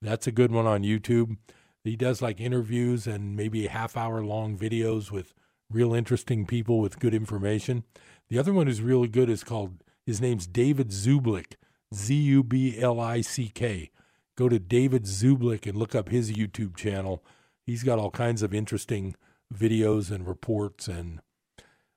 That's 0.03 0.27
a 0.27 0.31
good 0.31 0.51
one 0.51 0.67
on 0.67 0.83
YouTube. 0.83 1.37
He 1.83 1.95
does 1.95 2.21
like 2.21 2.39
interviews 2.39 3.07
and 3.07 3.35
maybe 3.35 3.65
half 3.65 3.97
hour 3.97 4.23
long 4.23 4.55
videos 4.55 5.09
with 5.09 5.33
real 5.69 5.93
interesting 5.93 6.45
people 6.45 6.79
with 6.79 6.99
good 6.99 7.13
information. 7.13 7.83
The 8.29 8.39
other 8.39 8.53
one 8.53 8.67
who's 8.67 8.81
really 8.81 9.07
good 9.07 9.29
is 9.29 9.43
called, 9.43 9.83
his 10.05 10.21
name's 10.21 10.47
David 10.47 10.89
Zublick, 10.89 11.55
Z 11.93 12.13
U 12.13 12.43
B 12.43 12.79
L 12.79 12.99
I 12.99 13.21
C 13.21 13.49
K. 13.49 13.91
Go 14.37 14.49
to 14.49 14.59
David 14.59 15.03
Zublick 15.03 15.65
and 15.65 15.77
look 15.77 15.95
up 15.95 16.09
his 16.09 16.31
YouTube 16.31 16.75
channel 16.75 17.23
he's 17.67 17.83
got 17.83 17.99
all 17.99 18.09
kinds 18.09 18.41
of 18.41 18.53
interesting 18.53 19.13
videos 19.53 20.09
and 20.09 20.27
reports 20.27 20.87
and 20.87 21.19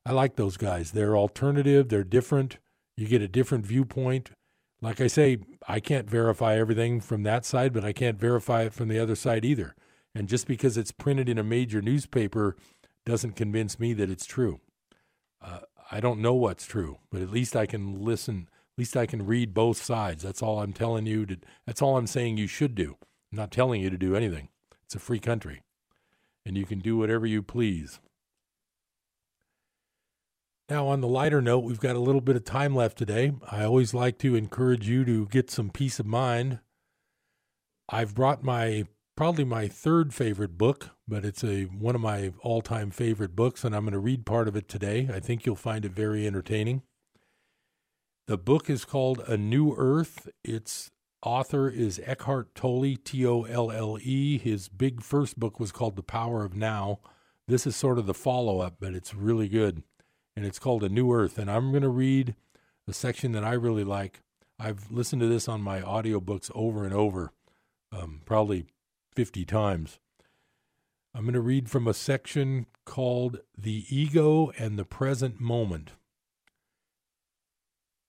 I 0.05 0.13
like 0.13 0.37
those 0.37 0.57
guys. 0.57 0.93
They're 0.93 1.17
alternative, 1.17 1.89
they're 1.89 2.05
different. 2.05 2.59
You 2.97 3.07
get 3.07 3.23
a 3.23 3.29
different 3.29 3.65
viewpoint. 3.65 4.31
Like 4.83 5.01
I 5.01 5.07
say, 5.07 5.39
I 5.69 5.79
can't 5.79 6.09
verify 6.09 6.57
everything 6.57 7.01
from 7.01 7.23
that 7.23 7.45
side, 7.45 7.73
but 7.73 7.85
I 7.85 7.93
can't 7.93 8.19
verify 8.19 8.63
it 8.63 8.73
from 8.73 8.89
the 8.89 8.99
other 8.99 9.15
side 9.15 9.45
either. 9.45 9.75
And 10.15 10.27
just 10.27 10.47
because 10.47 10.77
it's 10.77 10.91
printed 10.91 11.29
in 11.29 11.39
a 11.39 11.45
major 11.45 11.81
newspaper 11.81 12.57
doesn't 13.05 13.37
convince 13.37 13.79
me 13.79 13.93
that 13.95 14.11
it's 14.11 14.27
true. 14.27 14.61
Uh, 15.43 15.61
I 15.91 16.01
don't 16.01 16.21
know 16.21 16.35
what's 16.35 16.67
true, 16.67 16.99
but 17.11 17.23
at 17.23 17.31
least 17.31 17.57
I 17.57 17.67
can 17.67 18.05
listen. 18.05 18.49
At 18.75 18.79
least 18.79 18.97
I 18.97 19.07
can 19.07 19.27
read 19.27 19.55
both 19.55 19.83
sides. 19.83 20.23
That's 20.23 20.43
all 20.43 20.61
I'm 20.61 20.73
telling 20.73 21.07
you. 21.07 21.27
To, 21.27 21.37
that's 21.67 21.83
all 21.83 21.97
I'm 21.97 22.07
saying 22.07 22.37
you 22.37 22.47
should 22.47 22.75
do. 22.75 22.97
I'm 23.33 23.39
not 23.39 23.51
telling 23.51 23.81
you 23.81 23.91
to 23.91 23.99
do 23.99 24.15
anything. 24.15 24.49
It's 24.85 24.95
a 24.95 25.01
free 25.01 25.21
country, 25.21 25.63
and 26.45 26.57
you 26.57 26.65
can 26.65 26.81
do 26.81 26.97
whatever 26.97 27.27
you 27.27 27.43
please. 27.43 28.01
Now, 30.69 30.87
on 30.87 31.01
the 31.01 31.09
lighter 31.09 31.43
note, 31.43 31.65
we've 31.65 31.81
got 31.81 31.97
a 31.97 32.01
little 32.01 32.21
bit 32.21 32.37
of 32.37 32.45
time 32.45 32.77
left 32.77 32.97
today. 32.97 33.33
I 33.51 33.65
always 33.65 33.93
like 33.93 34.19
to 34.19 34.37
encourage 34.37 34.89
you 34.89 35.05
to 35.05 35.27
get 35.27 35.51
some 35.51 35.71
peace 35.71 35.99
of 35.99 36.07
mind. 36.07 36.61
I've 37.89 38.15
brought 38.15 38.45
my 38.45 38.85
probably 39.17 39.45
my 39.45 39.67
third 39.67 40.15
favorite 40.15 40.57
book, 40.57 40.91
but 41.11 41.25
it's 41.25 41.43
a 41.43 41.65
one 41.65 41.97
of 41.97 42.01
my 42.01 42.33
all-time 42.41 42.91
favorite 42.91 43.35
books 43.35 43.65
and 43.65 43.75
I'm 43.75 43.83
going 43.83 43.93
to 43.93 43.99
read 43.99 44.25
part 44.25 44.47
of 44.47 44.55
it 44.55 44.69
today. 44.69 45.11
I 45.13 45.19
think 45.19 45.45
you'll 45.45 45.57
find 45.57 45.85
it 45.85 45.93
very 45.93 46.25
entertaining. 46.25 46.83
The 48.29 48.39
book 48.39 48.71
is 48.71 48.85
called 48.85 49.19
A 49.27 49.37
New 49.37 49.75
Earth. 49.77 50.29
It's 50.45 50.93
author 51.21 51.69
is 51.69 52.01
Eckhart 52.05 52.55
Tolle, 52.55 52.95
T 53.05 53.27
O 53.27 53.43
L 53.43 53.73
L 53.73 53.99
E. 54.01 54.39
His 54.39 54.69
big 54.69 55.03
first 55.03 55.39
book 55.39 55.59
was 55.59 55.73
called 55.73 55.97
The 55.97 56.03
Power 56.05 56.45
of 56.45 56.55
Now. 56.55 57.01
This 57.49 57.67
is 57.67 57.75
sort 57.75 57.99
of 57.99 58.07
the 58.07 58.15
follow 58.15 58.61
up, 58.61 58.77
but 58.79 58.95
it's 58.95 59.13
really 59.13 59.49
good. 59.49 59.83
And 60.37 60.47
it's 60.47 60.61
called 60.61 60.85
A 60.85 60.89
New 60.89 61.13
Earth. 61.13 61.39
And 61.39 61.51
I'm 61.51 61.73
going 61.73 61.83
to 61.83 61.89
read 61.89 62.37
a 62.87 62.93
section 62.93 63.33
that 63.33 63.43
I 63.43 63.55
really 63.55 63.85
like. 63.85 64.21
I've 64.61 64.93
listened 64.93 65.21
to 65.23 65.29
this 65.29 65.49
on 65.49 65.61
my 65.61 65.81
audiobooks 65.81 66.53
over 66.55 66.85
and 66.85 66.95
over, 66.95 67.33
um, 67.91 68.21
probably 68.25 68.67
50 69.17 69.45
times. 69.45 69.99
I'm 71.15 71.23
going 71.23 71.35
to 71.35 71.41
read 71.41 71.69
from 71.69 71.89
a 71.89 71.95
section 71.95 72.67
called 72.85 73.41
The 73.59 73.85
Ego 73.89 74.53
and 74.59 74.79
the 74.79 74.85
Present 74.85 75.41
Moment. 75.41 75.93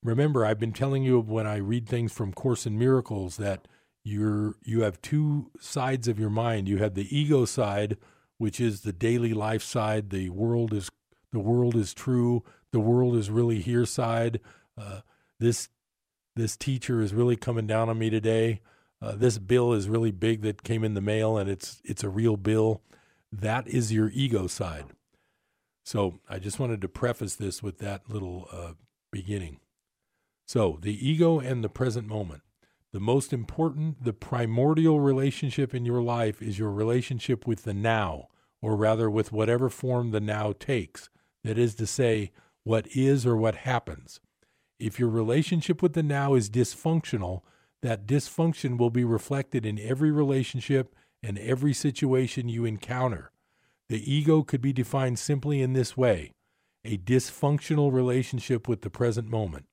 Remember, 0.04 0.46
I've 0.46 0.60
been 0.60 0.74
telling 0.74 1.04
you 1.04 1.20
when 1.20 1.48
I 1.48 1.58
read 1.58 1.88
things 1.88 2.12
from 2.12 2.34
Course 2.34 2.66
in 2.66 2.78
Miracles 2.78 3.38
that 3.38 3.68
you're 4.04 4.56
you 4.64 4.82
have 4.82 5.02
two 5.02 5.52
sides 5.60 6.08
of 6.08 6.20
your 6.20 6.30
mind. 6.30 6.68
You 6.68 6.78
have 6.78 6.96
the 6.96 7.16
ego 7.16 7.46
side, 7.46 7.98
which 8.40 8.60
is 8.60 8.82
the 8.82 8.94
daily 8.94 9.34
life 9.34 9.62
side. 9.62 10.10
The 10.10 10.30
world 10.30 10.74
is 10.74 10.90
the 11.32 11.40
world 11.40 11.76
is 11.76 11.94
true. 11.94 12.44
The 12.72 12.80
world 12.80 13.16
is 13.16 13.30
really 13.30 13.62
here 13.62 13.86
side. 13.86 14.40
Uh, 14.76 15.02
this 15.40 15.70
this 16.36 16.58
teacher 16.58 17.02
is 17.02 17.14
really 17.14 17.36
coming 17.36 17.68
down 17.68 17.90
on 17.90 18.00
me 18.00 18.10
today. 18.10 18.62
Uh, 19.02 19.14
this 19.16 19.38
bill 19.38 19.74
is 19.74 19.90
really 19.90 20.12
big 20.12 20.42
that 20.42 20.64
came 20.64 20.84
in 20.84 20.94
the 20.94 21.02
mail, 21.02 21.38
and 21.38 21.50
it's 21.50 21.82
it's 21.84 22.04
a 22.04 22.10
real 22.10 22.38
bill. 22.38 22.82
That 23.32 23.68
is 23.68 23.92
your 23.92 24.12
ego 24.14 24.48
side. 24.48 24.86
So 25.84 26.20
I 26.30 26.38
just 26.38 26.60
wanted 26.60 26.82
to 26.82 26.88
preface 26.88 27.36
this 27.36 27.64
with 27.64 27.80
that 27.80 28.10
little 28.10 28.48
uh, 28.52 28.74
beginning. 29.12 29.60
So, 30.46 30.80
the 30.82 31.08
ego 31.08 31.40
and 31.40 31.64
the 31.64 31.70
present 31.70 32.08
moment. 32.08 32.42
The 32.94 33.00
most 33.00 33.32
important, 33.32 34.04
the 34.04 34.12
primordial 34.12 35.00
relationship 35.00 35.74
in 35.74 35.86
your 35.86 36.02
life 36.02 36.42
is 36.42 36.60
your 36.60 36.72
relationship 36.72 37.48
with 37.48 37.64
the 37.64 37.74
now, 37.74 38.28
or 38.62 38.76
rather 38.76 39.10
with 39.10 39.32
whatever 39.32 39.70
form 39.70 40.12
the 40.12 40.20
now 40.20 40.54
takes. 40.60 41.10
That 41.44 41.58
is 41.58 41.74
to 41.76 41.88
say, 41.88 42.32
what 42.64 42.86
is 42.88 43.26
or 43.26 43.38
what 43.38 43.56
happens. 43.56 44.20
If 44.78 45.00
your 45.00 45.10
relationship 45.10 45.82
with 45.82 45.94
the 45.94 46.04
now 46.04 46.34
is 46.34 46.50
dysfunctional, 46.50 47.42
that 47.82 48.06
dysfunction 48.06 48.78
will 48.78 48.90
be 48.90 49.04
reflected 49.04 49.66
in 49.66 49.80
every 49.80 50.12
relationship 50.12 50.96
and 51.24 51.38
every 51.40 51.74
situation 51.74 52.50
you 52.50 52.66
encounter. 52.66 53.32
The 53.90 54.12
ego 54.12 54.44
could 54.44 54.62
be 54.62 54.74
defined 54.74 55.20
simply 55.20 55.62
in 55.62 55.74
this 55.74 55.98
way 55.98 56.32
a 56.84 56.98
dysfunctional 56.98 57.94
relationship 57.94 58.68
with 58.68 58.82
the 58.82 58.90
present 58.90 59.30
moment. 59.30 59.66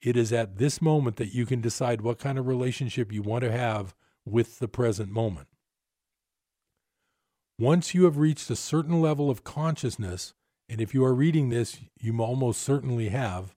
It 0.00 0.16
is 0.16 0.32
at 0.32 0.56
this 0.56 0.80
moment 0.80 1.16
that 1.16 1.34
you 1.34 1.44
can 1.44 1.60
decide 1.60 2.00
what 2.00 2.18
kind 2.18 2.38
of 2.38 2.46
relationship 2.46 3.12
you 3.12 3.22
want 3.22 3.44
to 3.44 3.52
have 3.52 3.94
with 4.24 4.58
the 4.58 4.68
present 4.68 5.10
moment. 5.10 5.48
Once 7.58 7.94
you 7.94 8.04
have 8.04 8.18
reached 8.18 8.50
a 8.50 8.56
certain 8.56 9.00
level 9.00 9.30
of 9.30 9.44
consciousness, 9.44 10.34
and 10.68 10.80
if 10.80 10.94
you 10.94 11.04
are 11.04 11.14
reading 11.14 11.48
this, 11.48 11.78
you 12.00 12.18
almost 12.20 12.60
certainly 12.60 13.08
have, 13.08 13.54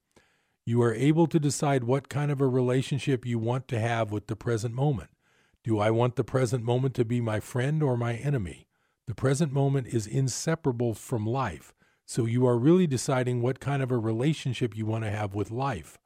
you 0.70 0.84
are 0.84 0.94
able 0.94 1.26
to 1.26 1.40
decide 1.40 1.84
what 1.84 2.10
kind 2.10 2.30
of 2.30 2.40
a 2.40 2.48
relationship 2.48 3.26
you 3.26 3.40
want 3.40 3.68
to 3.68 3.80
have 3.80 4.12
with 4.12 4.28
the 4.28 4.36
present 4.36 4.72
moment. 4.72 5.10
Do 5.64 5.80
I 5.80 5.90
want 5.90 6.16
the 6.16 6.24
present 6.24 6.64
moment 6.64 6.94
to 6.94 7.04
be 7.04 7.20
my 7.20 7.40
friend 7.40 7.82
or 7.82 7.98
my 7.98 8.14
enemy? 8.14 8.68
The 9.08 9.16
present 9.16 9.52
moment 9.52 9.88
is 9.88 10.06
inseparable 10.06 10.94
from 10.94 11.26
life, 11.26 11.74
so 12.06 12.28
you 12.28 12.46
are 12.46 12.56
really 12.56 12.86
deciding 12.86 13.42
what 13.42 13.60
kind 13.60 13.82
of 13.82 13.90
a 13.90 13.98
relationship 13.98 14.78
you 14.78 14.86
want 14.86 15.06
to 15.06 15.10
have 15.10 15.34
with 15.34 15.50
life. 15.50 15.98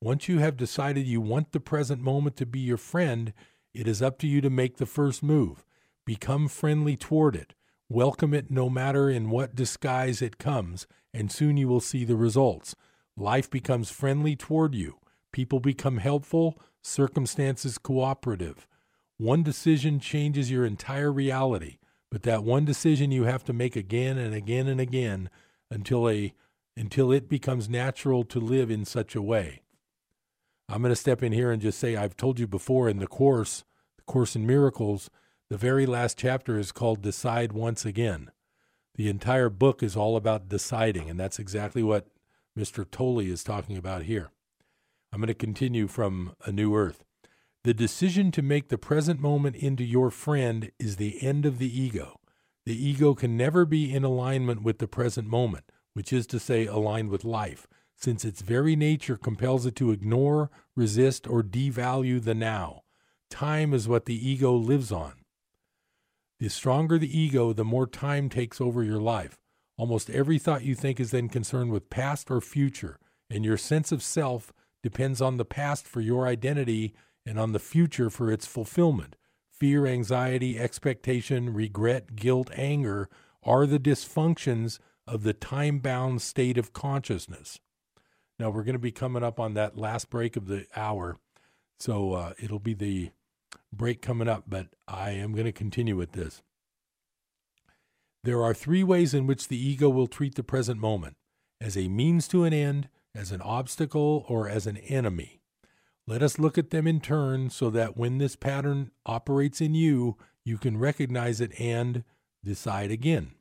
Once 0.00 0.28
you 0.28 0.38
have 0.38 0.56
decided 0.56 1.08
you 1.08 1.20
want 1.20 1.50
the 1.50 1.58
present 1.58 2.00
moment 2.00 2.36
to 2.36 2.46
be 2.46 2.60
your 2.60 2.76
friend, 2.76 3.32
it 3.72 3.88
is 3.88 4.00
up 4.00 4.20
to 4.20 4.28
you 4.28 4.40
to 4.40 4.48
make 4.48 4.76
the 4.76 4.86
first 4.86 5.24
move. 5.24 5.64
Become 6.04 6.46
friendly 6.46 6.96
toward 6.96 7.34
it. 7.34 7.54
Welcome 7.88 8.32
it 8.32 8.48
no 8.48 8.70
matter 8.70 9.10
in 9.10 9.30
what 9.30 9.56
disguise 9.56 10.22
it 10.22 10.38
comes, 10.38 10.86
and 11.12 11.32
soon 11.32 11.56
you 11.56 11.66
will 11.66 11.80
see 11.80 12.04
the 12.04 12.14
results. 12.14 12.76
Life 13.16 13.50
becomes 13.50 13.90
friendly 13.90 14.34
toward 14.34 14.74
you. 14.74 14.98
People 15.32 15.60
become 15.60 15.98
helpful, 15.98 16.58
circumstances 16.82 17.78
cooperative. 17.78 18.66
One 19.18 19.42
decision 19.42 20.00
changes 20.00 20.50
your 20.50 20.66
entire 20.66 21.12
reality, 21.12 21.78
but 22.10 22.22
that 22.22 22.44
one 22.44 22.64
decision 22.64 23.12
you 23.12 23.24
have 23.24 23.44
to 23.44 23.52
make 23.52 23.76
again 23.76 24.18
and 24.18 24.34
again 24.34 24.66
and 24.66 24.80
again 24.80 25.30
until 25.70 26.08
a 26.08 26.34
until 26.76 27.12
it 27.12 27.28
becomes 27.28 27.68
natural 27.68 28.24
to 28.24 28.40
live 28.40 28.68
in 28.68 28.84
such 28.84 29.14
a 29.14 29.22
way. 29.22 29.62
I'm 30.68 30.82
going 30.82 30.90
to 30.90 30.96
step 30.96 31.22
in 31.22 31.30
here 31.30 31.52
and 31.52 31.62
just 31.62 31.78
say 31.78 31.94
I've 31.94 32.16
told 32.16 32.40
you 32.40 32.48
before 32.48 32.88
in 32.88 32.98
the 32.98 33.06
course, 33.06 33.64
the 33.96 34.02
Course 34.02 34.34
in 34.34 34.44
Miracles, 34.44 35.08
the 35.50 35.56
very 35.56 35.86
last 35.86 36.18
chapter 36.18 36.58
is 36.58 36.72
called 36.72 37.00
Decide 37.00 37.52
Once 37.52 37.84
Again. 37.84 38.30
The 38.96 39.08
entire 39.08 39.50
book 39.50 39.82
is 39.82 39.96
all 39.96 40.16
about 40.16 40.48
deciding, 40.48 41.10
and 41.10 41.18
that's 41.18 41.38
exactly 41.38 41.82
what 41.82 42.08
Mr. 42.58 42.88
Tolle 42.88 43.20
is 43.20 43.42
talking 43.42 43.76
about 43.76 44.02
here. 44.02 44.30
I'm 45.12 45.20
going 45.20 45.28
to 45.28 45.34
continue 45.34 45.88
from 45.88 46.34
A 46.44 46.52
New 46.52 46.76
Earth. 46.76 47.04
The 47.64 47.74
decision 47.74 48.30
to 48.32 48.42
make 48.42 48.68
the 48.68 48.78
present 48.78 49.20
moment 49.20 49.56
into 49.56 49.84
your 49.84 50.10
friend 50.10 50.70
is 50.78 50.96
the 50.96 51.20
end 51.22 51.46
of 51.46 51.58
the 51.58 51.80
ego. 51.80 52.20
The 52.64 52.76
ego 52.76 53.14
can 53.14 53.36
never 53.36 53.64
be 53.64 53.92
in 53.92 54.04
alignment 54.04 54.62
with 54.62 54.78
the 54.78 54.86
present 54.86 55.26
moment, 55.26 55.64
which 55.94 56.12
is 56.12 56.26
to 56.28 56.38
say, 56.38 56.66
aligned 56.66 57.10
with 57.10 57.24
life, 57.24 57.66
since 57.96 58.24
its 58.24 58.40
very 58.40 58.76
nature 58.76 59.16
compels 59.16 59.66
it 59.66 59.74
to 59.76 59.90
ignore, 59.90 60.50
resist, 60.76 61.26
or 61.26 61.42
devalue 61.42 62.22
the 62.22 62.34
now. 62.34 62.82
Time 63.30 63.74
is 63.74 63.88
what 63.88 64.04
the 64.04 64.28
ego 64.28 64.52
lives 64.52 64.92
on. 64.92 65.14
The 66.38 66.50
stronger 66.50 66.98
the 66.98 67.18
ego, 67.18 67.52
the 67.52 67.64
more 67.64 67.86
time 67.86 68.28
takes 68.28 68.60
over 68.60 68.84
your 68.84 69.00
life. 69.00 69.38
Almost 69.76 70.10
every 70.10 70.38
thought 70.38 70.64
you 70.64 70.74
think 70.74 71.00
is 71.00 71.10
then 71.10 71.28
concerned 71.28 71.72
with 71.72 71.90
past 71.90 72.30
or 72.30 72.40
future, 72.40 72.98
and 73.28 73.44
your 73.44 73.56
sense 73.56 73.90
of 73.90 74.02
self 74.02 74.52
depends 74.82 75.20
on 75.20 75.36
the 75.36 75.44
past 75.44 75.86
for 75.86 76.00
your 76.00 76.26
identity 76.26 76.94
and 77.26 77.38
on 77.38 77.52
the 77.52 77.58
future 77.58 78.10
for 78.10 78.30
its 78.30 78.46
fulfillment. 78.46 79.16
Fear, 79.50 79.86
anxiety, 79.86 80.58
expectation, 80.58 81.52
regret, 81.52 82.16
guilt, 82.16 82.50
anger 82.54 83.08
are 83.42 83.66
the 83.66 83.78
dysfunctions 83.78 84.78
of 85.06 85.22
the 85.22 85.32
time 85.32 85.78
bound 85.78 86.22
state 86.22 86.58
of 86.58 86.72
consciousness. 86.72 87.58
Now, 88.38 88.50
we're 88.50 88.64
going 88.64 88.74
to 88.74 88.80
be 88.80 88.92
coming 88.92 89.22
up 89.22 89.38
on 89.38 89.54
that 89.54 89.78
last 89.78 90.10
break 90.10 90.36
of 90.36 90.46
the 90.46 90.66
hour. 90.74 91.18
So 91.78 92.12
uh, 92.14 92.32
it'll 92.38 92.58
be 92.58 92.74
the 92.74 93.10
break 93.72 94.02
coming 94.02 94.28
up, 94.28 94.44
but 94.46 94.68
I 94.88 95.10
am 95.10 95.32
going 95.32 95.44
to 95.46 95.52
continue 95.52 95.96
with 95.96 96.12
this. 96.12 96.42
There 98.24 98.42
are 98.42 98.54
three 98.54 98.82
ways 98.82 99.12
in 99.12 99.26
which 99.26 99.48
the 99.48 99.58
ego 99.58 99.90
will 99.90 100.06
treat 100.06 100.34
the 100.34 100.42
present 100.42 100.80
moment 100.80 101.16
as 101.60 101.76
a 101.76 101.88
means 101.88 102.26
to 102.28 102.44
an 102.44 102.54
end, 102.54 102.88
as 103.14 103.30
an 103.30 103.42
obstacle, 103.42 104.24
or 104.28 104.48
as 104.48 104.66
an 104.66 104.78
enemy. 104.78 105.42
Let 106.06 106.22
us 106.22 106.38
look 106.38 106.56
at 106.56 106.70
them 106.70 106.86
in 106.86 107.00
turn 107.00 107.50
so 107.50 107.68
that 107.68 107.98
when 107.98 108.16
this 108.16 108.34
pattern 108.34 108.92
operates 109.04 109.60
in 109.60 109.74
you, 109.74 110.16
you 110.42 110.56
can 110.56 110.78
recognize 110.78 111.38
it 111.38 111.52
and 111.60 112.02
decide 112.42 112.90
again. 112.90 113.32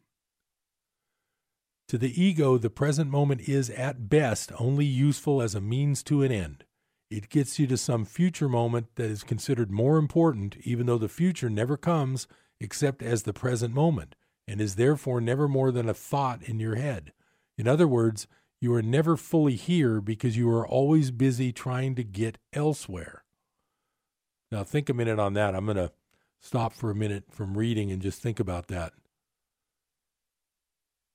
To 1.87 1.97
the 1.97 2.21
ego, 2.21 2.57
the 2.57 2.69
present 2.69 3.09
moment 3.09 3.47
is 3.47 3.69
at 3.69 4.09
best 4.09 4.51
only 4.59 4.85
useful 4.85 5.41
as 5.41 5.55
a 5.55 5.61
means 5.61 6.03
to 6.03 6.23
an 6.23 6.31
end. 6.33 6.65
It 7.09 7.29
gets 7.29 7.57
you 7.57 7.67
to 7.67 7.77
some 7.77 8.03
future 8.03 8.49
moment 8.49 8.87
that 8.95 9.09
is 9.09 9.23
considered 9.23 9.71
more 9.71 9.97
important, 9.97 10.57
even 10.63 10.87
though 10.87 10.97
the 10.97 11.07
future 11.07 11.49
never 11.49 11.77
comes 11.77 12.27
except 12.59 13.01
as 13.01 13.23
the 13.23 13.33
present 13.33 13.73
moment, 13.73 14.15
and 14.47 14.59
is 14.59 14.75
therefore 14.75 15.21
never 15.21 15.47
more 15.47 15.71
than 15.71 15.87
a 15.87 15.93
thought 15.93 16.41
in 16.43 16.59
your 16.59 16.75
head. 16.75 17.13
In 17.57 17.67
other 17.67 17.87
words, 17.87 18.27
you 18.59 18.73
are 18.73 18.81
never 18.81 19.17
fully 19.17 19.55
here 19.55 20.01
because 20.01 20.37
you 20.37 20.49
are 20.49 20.67
always 20.67 21.11
busy 21.11 21.51
trying 21.51 21.95
to 21.95 22.03
get 22.03 22.37
elsewhere. 22.53 23.23
Now, 24.51 24.63
think 24.63 24.89
a 24.89 24.93
minute 24.93 25.19
on 25.19 25.33
that. 25.33 25.55
I'm 25.55 25.65
going 25.65 25.77
to 25.77 25.91
stop 26.39 26.73
for 26.73 26.91
a 26.91 26.95
minute 26.95 27.25
from 27.31 27.57
reading 27.57 27.91
and 27.91 28.01
just 28.01 28.21
think 28.21 28.39
about 28.39 28.67
that. 28.67 28.93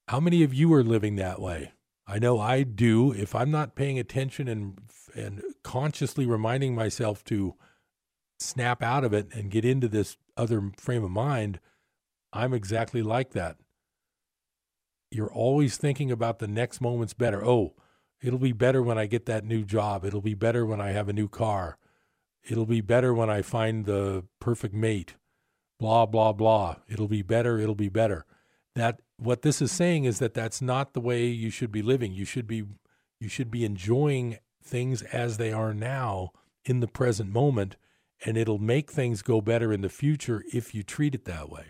How 0.09 0.21
many 0.21 0.43
of 0.43 0.55
you 0.55 0.73
are 0.75 0.83
living 0.83 1.17
that 1.17 1.41
way? 1.41 1.73
I 2.07 2.19
know 2.19 2.41
I 2.41 2.63
do. 2.63 3.13
If 3.13 3.35
I'm 3.35 3.51
not 3.51 3.75
paying 3.75 3.99
attention 3.99 4.49
and 4.49 4.81
and 5.15 5.43
consciously 5.63 6.27
reminding 6.27 6.75
myself 6.75 7.25
to 7.25 7.55
snap 8.39 8.83
out 8.83 9.05
of 9.05 9.13
it 9.13 9.29
and 9.35 9.51
get 9.51 9.65
into 9.65 9.89
this 9.89 10.17
other 10.37 10.71
frame 10.77 11.05
of 11.05 11.11
mind, 11.11 11.61
I'm 12.33 12.53
exactly 12.53 13.03
like 13.03 13.31
that 13.31 13.57
you're 15.11 15.33
always 15.33 15.77
thinking 15.77 16.11
about 16.11 16.39
the 16.39 16.49
next 16.49 16.81
moment's 16.81 17.15
better. 17.15 17.45
Oh, 17.45 17.75
it'll 18.21 18.39
be 18.39 18.53
better 18.53 18.83
when 18.83 18.99
I 18.99 19.07
get 19.07 19.27
that 19.27 19.45
new 19.45 19.65
job. 19.65 20.05
It'll 20.05 20.21
be 20.21 20.35
better 20.35 20.67
when 20.67 20.81
I 20.81 20.91
have 20.91 21.09
a 21.09 21.15
new 21.15 21.29
car. 21.29 21.79
It'll 22.49 22.67
be 22.67 22.81
better 22.81 23.15
when 23.15 23.31
I 23.31 23.43
find 23.43 23.85
the 23.85 24.25
perfect 24.41 24.75
mate. 24.75 25.17
Blah 25.79 26.07
blah 26.07 26.33
blah. 26.33 26.77
It'll 26.89 27.09
be 27.09 27.23
better. 27.23 27.59
It'll 27.59 27.75
be 27.75 27.89
better. 27.89 28.27
That 28.75 29.01
what 29.17 29.43
this 29.43 29.63
is 29.63 29.73
saying 29.73 30.05
is 30.05 30.19
that 30.19 30.35
that's 30.35 30.61
not 30.61 30.93
the 30.93 31.01
way 31.01 31.27
you 31.27 31.51
should 31.51 31.73
be 31.73 31.83
living. 31.83 32.13
You 32.13 32.25
should 32.25 32.47
be 32.47 32.65
you 33.21 33.29
should 33.29 33.51
be 33.51 33.65
enjoying 33.65 34.39
things 34.63 35.03
as 35.03 35.37
they 35.37 35.53
are 35.53 35.73
now 35.73 36.31
in 36.65 36.81
the 36.81 36.89
present 36.89 37.33
moment 37.33 37.77
and 38.25 38.37
it'll 38.37 38.59
make 38.59 38.91
things 38.91 39.23
go 39.23 39.41
better 39.41 39.73
in 39.73 39.81
the 39.81 39.89
future 39.89 40.45
if 40.53 40.75
you 40.75 40.83
treat 40.83 41.15
it 41.15 41.25
that 41.25 41.49
way. 41.49 41.67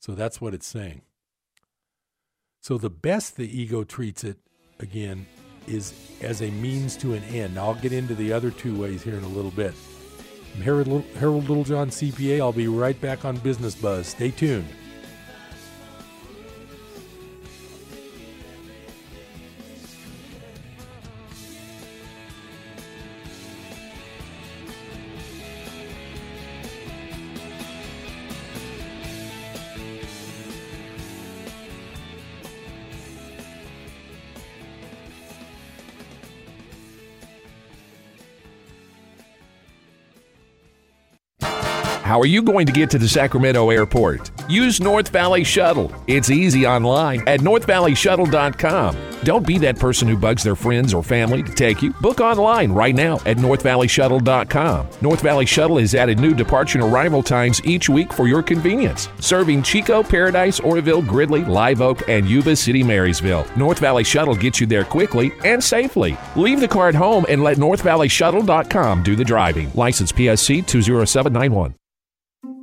So 0.00 0.14
that's 0.14 0.40
what 0.40 0.54
it's 0.54 0.66
saying. 0.66 1.02
So 2.60 2.78
the 2.78 2.90
best 2.90 3.36
the 3.36 3.60
ego 3.60 3.84
treats 3.84 4.24
it, 4.24 4.38
again, 4.80 5.26
is 5.66 5.94
as 6.20 6.42
a 6.42 6.50
means 6.50 6.96
to 6.98 7.14
an 7.14 7.22
end. 7.24 7.54
Now, 7.54 7.66
I'll 7.66 7.74
get 7.74 7.92
into 7.92 8.14
the 8.14 8.32
other 8.32 8.50
two 8.50 8.80
ways 8.80 9.02
here 9.02 9.16
in 9.16 9.24
a 9.24 9.28
little 9.28 9.50
bit. 9.50 9.74
I'm 10.54 10.62
Harold, 10.62 11.04
Harold 11.18 11.48
Littlejohn, 11.48 11.90
CPA. 11.90 12.40
I'll 12.40 12.52
be 12.52 12.68
right 12.68 13.00
back 13.00 13.24
on 13.24 13.36
Business 13.38 13.74
Buzz. 13.74 14.08
Stay 14.08 14.30
tuned. 14.30 14.68
How 42.16 42.22
are 42.22 42.24
you 42.24 42.40
going 42.40 42.64
to 42.64 42.72
get 42.72 42.88
to 42.92 42.98
the 42.98 43.06
Sacramento 43.06 43.68
airport? 43.68 44.30
Use 44.48 44.80
North 44.80 45.08
Valley 45.08 45.44
Shuttle. 45.44 45.92
It's 46.06 46.30
easy 46.30 46.66
online 46.66 47.22
at 47.28 47.40
northvalleyshuttle.com. 47.40 48.96
Don't 49.22 49.46
be 49.46 49.58
that 49.58 49.78
person 49.78 50.08
who 50.08 50.16
bugs 50.16 50.42
their 50.42 50.56
friends 50.56 50.94
or 50.94 51.02
family 51.02 51.42
to 51.42 51.52
take 51.52 51.82
you. 51.82 51.92
Book 52.00 52.20
online 52.20 52.72
right 52.72 52.94
now 52.94 53.16
at 53.26 53.36
northvalleyshuttle.com. 53.36 54.88
North 55.02 55.20
Valley 55.20 55.44
Shuttle 55.44 55.76
has 55.76 55.94
added 55.94 56.18
new 56.18 56.32
departure 56.32 56.80
and 56.80 56.90
arrival 56.90 57.22
times 57.22 57.60
each 57.66 57.90
week 57.90 58.14
for 58.14 58.26
your 58.26 58.42
convenience, 58.42 59.10
serving 59.20 59.62
Chico, 59.62 60.02
Paradise, 60.02 60.58
Oroville, 60.60 61.02
Gridley, 61.02 61.44
Live 61.44 61.82
Oak, 61.82 62.08
and 62.08 62.26
Yuba 62.26 62.56
City, 62.56 62.82
Marysville. 62.82 63.46
North 63.56 63.80
Valley 63.80 64.04
Shuttle 64.04 64.34
gets 64.34 64.58
you 64.58 64.66
there 64.66 64.84
quickly 64.84 65.32
and 65.44 65.62
safely. 65.62 66.16
Leave 66.34 66.60
the 66.60 66.68
car 66.68 66.88
at 66.88 66.94
home 66.94 67.26
and 67.28 67.42
let 67.42 67.58
northvalleyshuttle.com 67.58 69.02
do 69.02 69.16
the 69.16 69.24
driving. 69.24 69.70
License 69.74 70.12
PSC 70.12 70.66
20791. 70.66 71.74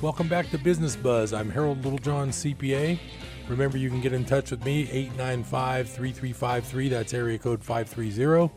Welcome 0.00 0.28
back 0.28 0.48
to 0.50 0.58
Business 0.58 0.94
Buzz. 0.94 1.32
I'm 1.32 1.50
Harold 1.50 1.84
Littlejohn, 1.84 2.28
CPA. 2.28 3.00
Remember, 3.48 3.76
you 3.78 3.90
can 3.90 4.00
get 4.00 4.12
in 4.12 4.24
touch 4.24 4.52
with 4.52 4.64
me, 4.64 4.82
895 4.82 5.88
3353. 5.88 6.88
That's 6.88 7.14
area 7.14 7.36
code 7.36 7.64
530. 7.64 8.54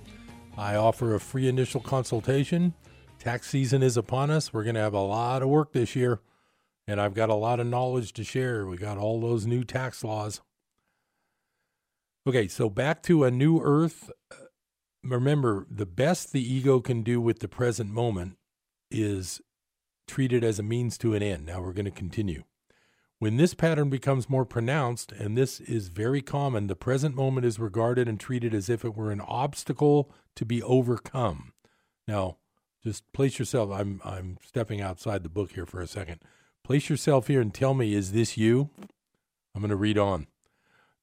I 0.56 0.76
offer 0.76 1.16
a 1.16 1.20
free 1.20 1.48
initial 1.48 1.82
consultation. 1.82 2.76
Tax 3.22 3.48
season 3.48 3.84
is 3.84 3.98
upon 3.98 4.32
us. 4.32 4.52
We're 4.52 4.64
going 4.64 4.74
to 4.74 4.82
have 4.82 4.96
a 4.96 5.00
lot 5.00 5.44
of 5.44 5.50
work 5.50 5.74
this 5.74 5.96
year, 5.96 6.22
and 6.88 7.00
I've 7.00 7.14
got 7.14 7.30
a 7.30 7.36
lot 7.36 7.60
of 7.60 7.68
knowledge 7.68 8.14
to 8.14 8.24
share. 8.24 8.66
We 8.66 8.78
got 8.78 8.98
all 8.98 9.22
those 9.22 9.46
new 9.46 9.64
tax 9.64 10.04
laws. 10.04 10.42
Okay, 12.26 12.48
so 12.48 12.68
back 12.68 13.04
to 13.04 13.24
a 13.24 13.30
new 13.30 13.62
earth. 13.62 14.10
Uh, 14.32 14.46
remember, 15.04 15.68
the 15.70 15.86
best 15.86 16.32
the 16.32 16.42
ego 16.42 16.80
can 16.80 17.04
do 17.04 17.22
with 17.22 17.42
the 17.42 17.48
present 17.48 17.92
moment 17.92 18.40
is 18.90 19.40
treat 20.08 20.34
it 20.34 20.44
as 20.44 20.58
a 20.58 20.64
means 20.64 20.98
to 20.98 21.14
an 21.14 21.22
end. 21.22 21.46
Now 21.46 21.62
we're 21.62 21.74
going 21.74 21.86
to 21.86 21.92
continue. 21.92 22.46
When 23.20 23.38
this 23.38 23.54
pattern 23.54 23.92
becomes 23.92 24.32
more 24.32 24.46
pronounced, 24.46 25.12
and 25.12 25.38
this 25.38 25.60
is 25.60 25.90
very 25.90 26.24
common, 26.24 26.66
the 26.66 26.76
present 26.76 27.14
moment 27.14 27.46
is 27.46 27.60
regarded 27.60 28.10
and 28.10 28.20
treated 28.20 28.56
as 28.56 28.68
if 28.68 28.84
it 28.84 28.96
were 28.96 29.12
an 29.12 29.22
obstacle 29.22 30.12
to 30.36 30.44
be 30.44 30.64
overcome. 30.64 31.54
Now, 32.08 32.38
just 32.84 33.12
place 33.14 33.38
yourself, 33.40 33.72
I'm, 33.72 34.02
I'm 34.04 34.38
stepping 34.46 34.82
outside 34.82 35.24
the 35.24 35.30
book 35.30 35.52
here 35.54 35.66
for 35.66 35.82
a 35.82 35.88
second. 35.88 36.20
Place 36.64 36.90
yourself 36.90 37.28
here 37.28 37.42
and 37.42 37.54
tell 37.54 37.74
me, 37.74 37.94
is 37.94 38.12
this 38.12 38.38
you? 38.38 38.70
I'm 39.54 39.62
going 39.62 39.70
to 39.70 39.76
read 39.76 39.98
on. 39.98 40.28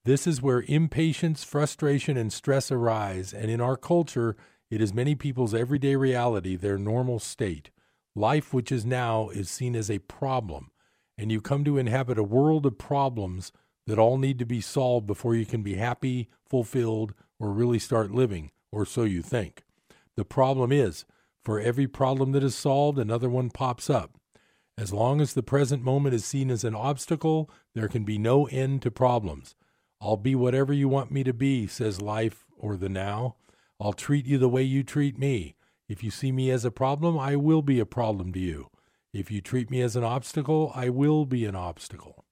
This 0.04 0.26
is 0.26 0.40
where 0.40 0.64
impatience, 0.66 1.44
frustration, 1.44 2.16
and 2.16 2.32
stress 2.32 2.70
arise, 2.70 3.34
and 3.34 3.50
in 3.50 3.60
our 3.60 3.76
culture, 3.76 4.36
it 4.70 4.80
is 4.80 4.94
many 4.94 5.14
people's 5.14 5.54
everyday 5.54 5.96
reality, 5.96 6.56
their 6.56 6.78
normal 6.78 7.18
state. 7.18 7.70
Life, 8.14 8.54
which 8.54 8.72
is 8.72 8.86
now, 8.86 9.28
is 9.28 9.50
seen 9.50 9.76
as 9.76 9.90
a 9.90 9.98
problem, 9.98 10.70
and 11.16 11.30
you 11.30 11.40
come 11.40 11.64
to 11.64 11.78
inhabit 11.78 12.18
a 12.18 12.22
world 12.22 12.64
of 12.64 12.78
problems 12.78 13.52
that 13.86 13.98
all 13.98 14.18
need 14.18 14.38
to 14.38 14.46
be 14.46 14.60
solved 14.60 15.06
before 15.06 15.34
you 15.34 15.46
can 15.46 15.62
be 15.62 15.74
happy, 15.74 16.28
fulfilled, 16.48 17.14
or 17.38 17.50
really 17.50 17.78
start 17.78 18.10
living, 18.10 18.50
or 18.72 18.84
so 18.84 19.02
you 19.02 19.22
think. 19.22 19.64
The 20.16 20.24
problem 20.24 20.72
is, 20.72 21.04
for 21.48 21.58
every 21.58 21.86
problem 21.86 22.32
that 22.32 22.44
is 22.44 22.54
solved, 22.54 22.98
another 22.98 23.30
one 23.30 23.48
pops 23.48 23.88
up. 23.88 24.20
As 24.76 24.92
long 24.92 25.18
as 25.18 25.32
the 25.32 25.42
present 25.42 25.82
moment 25.82 26.14
is 26.14 26.22
seen 26.22 26.50
as 26.50 26.62
an 26.62 26.74
obstacle, 26.74 27.48
there 27.74 27.88
can 27.88 28.04
be 28.04 28.18
no 28.18 28.44
end 28.48 28.82
to 28.82 28.90
problems. 28.90 29.54
I'll 29.98 30.18
be 30.18 30.34
whatever 30.34 30.74
you 30.74 30.90
want 30.90 31.10
me 31.10 31.24
to 31.24 31.32
be, 31.32 31.66
says 31.66 32.02
life 32.02 32.44
or 32.58 32.76
the 32.76 32.90
now. 32.90 33.36
I'll 33.80 33.94
treat 33.94 34.26
you 34.26 34.36
the 34.36 34.46
way 34.46 34.62
you 34.62 34.82
treat 34.82 35.18
me. 35.18 35.56
If 35.88 36.04
you 36.04 36.10
see 36.10 36.32
me 36.32 36.50
as 36.50 36.66
a 36.66 36.70
problem, 36.70 37.18
I 37.18 37.34
will 37.34 37.62
be 37.62 37.80
a 37.80 37.86
problem 37.86 38.30
to 38.34 38.38
you. 38.38 38.68
If 39.14 39.30
you 39.30 39.40
treat 39.40 39.70
me 39.70 39.80
as 39.80 39.96
an 39.96 40.04
obstacle, 40.04 40.70
I 40.74 40.90
will 40.90 41.24
be 41.24 41.46
an 41.46 41.56
obstacle. 41.56 42.26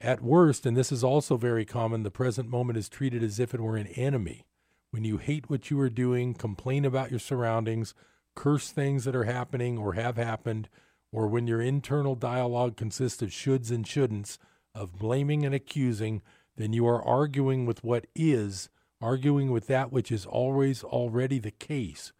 At 0.00 0.22
worst, 0.22 0.66
and 0.66 0.76
this 0.76 0.92
is 0.92 1.02
also 1.02 1.36
very 1.36 1.64
common, 1.64 2.04
the 2.04 2.12
present 2.12 2.48
moment 2.48 2.78
is 2.78 2.88
treated 2.88 3.24
as 3.24 3.40
if 3.40 3.54
it 3.54 3.60
were 3.60 3.76
an 3.76 3.88
enemy. 3.88 4.46
When 4.92 5.02
you 5.02 5.16
hate 5.18 5.50
what 5.50 5.68
you 5.68 5.80
are 5.80 5.90
doing, 5.90 6.34
complain 6.34 6.84
about 6.84 7.10
your 7.10 7.18
surroundings, 7.18 7.92
curse 8.34 8.70
things 8.70 9.04
that 9.04 9.16
are 9.16 9.24
happening 9.24 9.78
or 9.78 9.94
have 9.94 10.16
happened, 10.16 10.68
or 11.12 11.26
when 11.26 11.46
your 11.46 11.60
internal 11.60 12.14
dialogue 12.14 12.76
consists 12.76 13.22
of 13.22 13.30
shoulds 13.30 13.70
and 13.70 13.84
shouldn'ts, 13.84 14.38
of 14.74 14.98
blaming 14.98 15.44
and 15.44 15.54
accusing, 15.54 16.22
then 16.56 16.72
you 16.72 16.86
are 16.86 17.02
arguing 17.02 17.66
with 17.66 17.82
what 17.82 18.06
is, 18.14 18.68
arguing 19.00 19.50
with 19.50 19.66
that 19.66 19.92
which 19.92 20.12
is 20.12 20.26
always 20.26 20.84
already 20.84 21.38
the 21.38 21.50
case. 21.50 22.12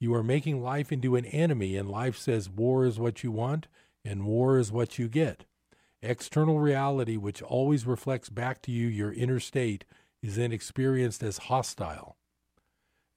You 0.00 0.14
are 0.14 0.22
making 0.24 0.62
life 0.62 0.90
into 0.90 1.14
an 1.14 1.26
enemy, 1.26 1.76
and 1.76 1.88
life 1.88 2.16
says 2.16 2.50
war 2.50 2.84
is 2.84 2.98
what 2.98 3.22
you 3.22 3.30
want, 3.30 3.68
and 4.04 4.24
war 4.24 4.58
is 4.58 4.72
what 4.72 4.98
you 4.98 5.08
get. 5.08 5.44
External 6.02 6.58
reality, 6.58 7.16
which 7.16 7.40
always 7.40 7.86
reflects 7.86 8.28
back 8.28 8.60
to 8.62 8.72
you 8.72 8.88
your 8.88 9.12
inner 9.12 9.38
state, 9.38 9.84
is 10.20 10.34
then 10.36 10.50
experienced 10.50 11.22
as 11.22 11.38
hostile. 11.38 12.16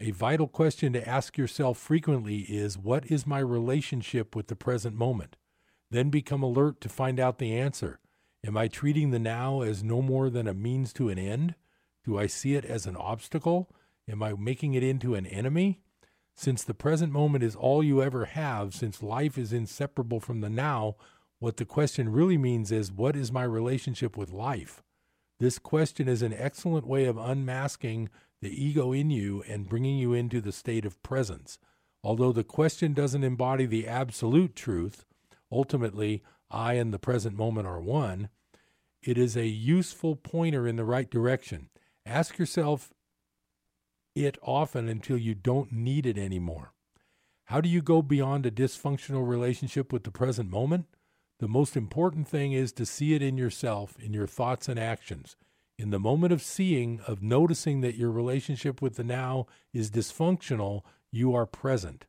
A 0.05 0.11
vital 0.11 0.47
question 0.47 0.93
to 0.93 1.09
ask 1.09 1.35
yourself 1.35 1.79
frequently 1.79 2.41
is 2.41 2.77
What 2.77 3.07
is 3.07 3.25
my 3.25 3.39
relationship 3.39 4.35
with 4.35 4.49
the 4.49 4.55
present 4.55 4.95
moment? 4.95 5.35
Then 5.89 6.11
become 6.11 6.43
alert 6.43 6.79
to 6.81 6.89
find 6.89 7.19
out 7.19 7.39
the 7.39 7.57
answer. 7.57 7.97
Am 8.45 8.55
I 8.55 8.67
treating 8.67 9.09
the 9.09 9.17
now 9.17 9.61
as 9.61 9.83
no 9.83 10.03
more 10.03 10.29
than 10.29 10.47
a 10.47 10.53
means 10.53 10.93
to 10.93 11.09
an 11.09 11.17
end? 11.17 11.55
Do 12.03 12.19
I 12.19 12.27
see 12.27 12.53
it 12.53 12.65
as 12.65 12.85
an 12.85 12.95
obstacle? 12.95 13.71
Am 14.07 14.21
I 14.21 14.33
making 14.33 14.75
it 14.75 14.83
into 14.83 15.15
an 15.15 15.25
enemy? 15.25 15.81
Since 16.35 16.63
the 16.63 16.75
present 16.75 17.11
moment 17.11 17.43
is 17.43 17.55
all 17.55 17.83
you 17.83 18.03
ever 18.03 18.25
have, 18.25 18.75
since 18.75 19.01
life 19.01 19.39
is 19.39 19.51
inseparable 19.51 20.19
from 20.19 20.41
the 20.41 20.51
now, 20.51 20.97
what 21.39 21.57
the 21.57 21.65
question 21.65 22.09
really 22.09 22.37
means 22.37 22.71
is 22.71 22.91
what 22.91 23.15
is 23.15 23.31
my 23.31 23.43
relationship 23.43 24.15
with 24.15 24.31
life? 24.31 24.83
This 25.39 25.57
question 25.57 26.07
is 26.07 26.21
an 26.21 26.31
excellent 26.31 26.85
way 26.85 27.05
of 27.05 27.17
unmasking 27.17 28.09
the 28.41 28.63
ego 28.63 28.91
in 28.91 29.09
you 29.09 29.43
and 29.47 29.69
bringing 29.69 29.97
you 29.97 30.13
into 30.13 30.41
the 30.41 30.51
state 30.51 30.85
of 30.85 31.01
presence. 31.03 31.57
Although 32.03 32.31
the 32.31 32.43
question 32.43 32.93
doesn't 32.93 33.23
embody 33.23 33.65
the 33.65 33.87
absolute 33.87 34.55
truth, 34.55 35.05
ultimately, 35.51 36.23
I 36.51 36.73
and 36.73 36.93
the 36.93 36.99
present 36.99 37.35
moment 37.35 37.67
are 37.67 37.81
one, 37.81 38.29
it 39.01 39.17
is 39.17 39.35
a 39.35 39.47
useful 39.47 40.15
pointer 40.15 40.67
in 40.67 40.75
the 40.75 40.85
right 40.85 41.09
direction. 41.09 41.69
Ask 42.05 42.37
yourself 42.37 42.93
it 44.15 44.37
often 44.41 44.87
until 44.87 45.17
you 45.17 45.35
don't 45.35 45.71
need 45.71 46.05
it 46.05 46.17
anymore. 46.17 46.73
How 47.45 47.61
do 47.61 47.69
you 47.69 47.81
go 47.81 48.01
beyond 48.01 48.45
a 48.45 48.51
dysfunctional 48.51 49.27
relationship 49.27 49.93
with 49.93 50.03
the 50.03 50.11
present 50.11 50.49
moment? 50.49 50.85
The 51.39 51.47
most 51.47 51.75
important 51.75 52.27
thing 52.27 52.53
is 52.53 52.71
to 52.73 52.85
see 52.85 53.13
it 53.13 53.21
in 53.21 53.37
yourself, 53.37 53.95
in 53.99 54.13
your 54.13 54.25
thoughts 54.25 54.69
and 54.69 54.79
actions. 54.79 55.35
In 55.77 55.89
the 55.89 55.99
moment 55.99 56.31
of 56.31 56.41
seeing, 56.41 57.01
of 57.05 57.21
noticing 57.21 57.81
that 57.81 57.95
your 57.95 58.11
relationship 58.11 58.81
with 58.81 58.95
the 58.95 59.03
now 59.03 59.45
is 59.73 59.91
dysfunctional, 59.91 60.83
you 61.11 61.35
are 61.35 61.45
present. 61.45 62.05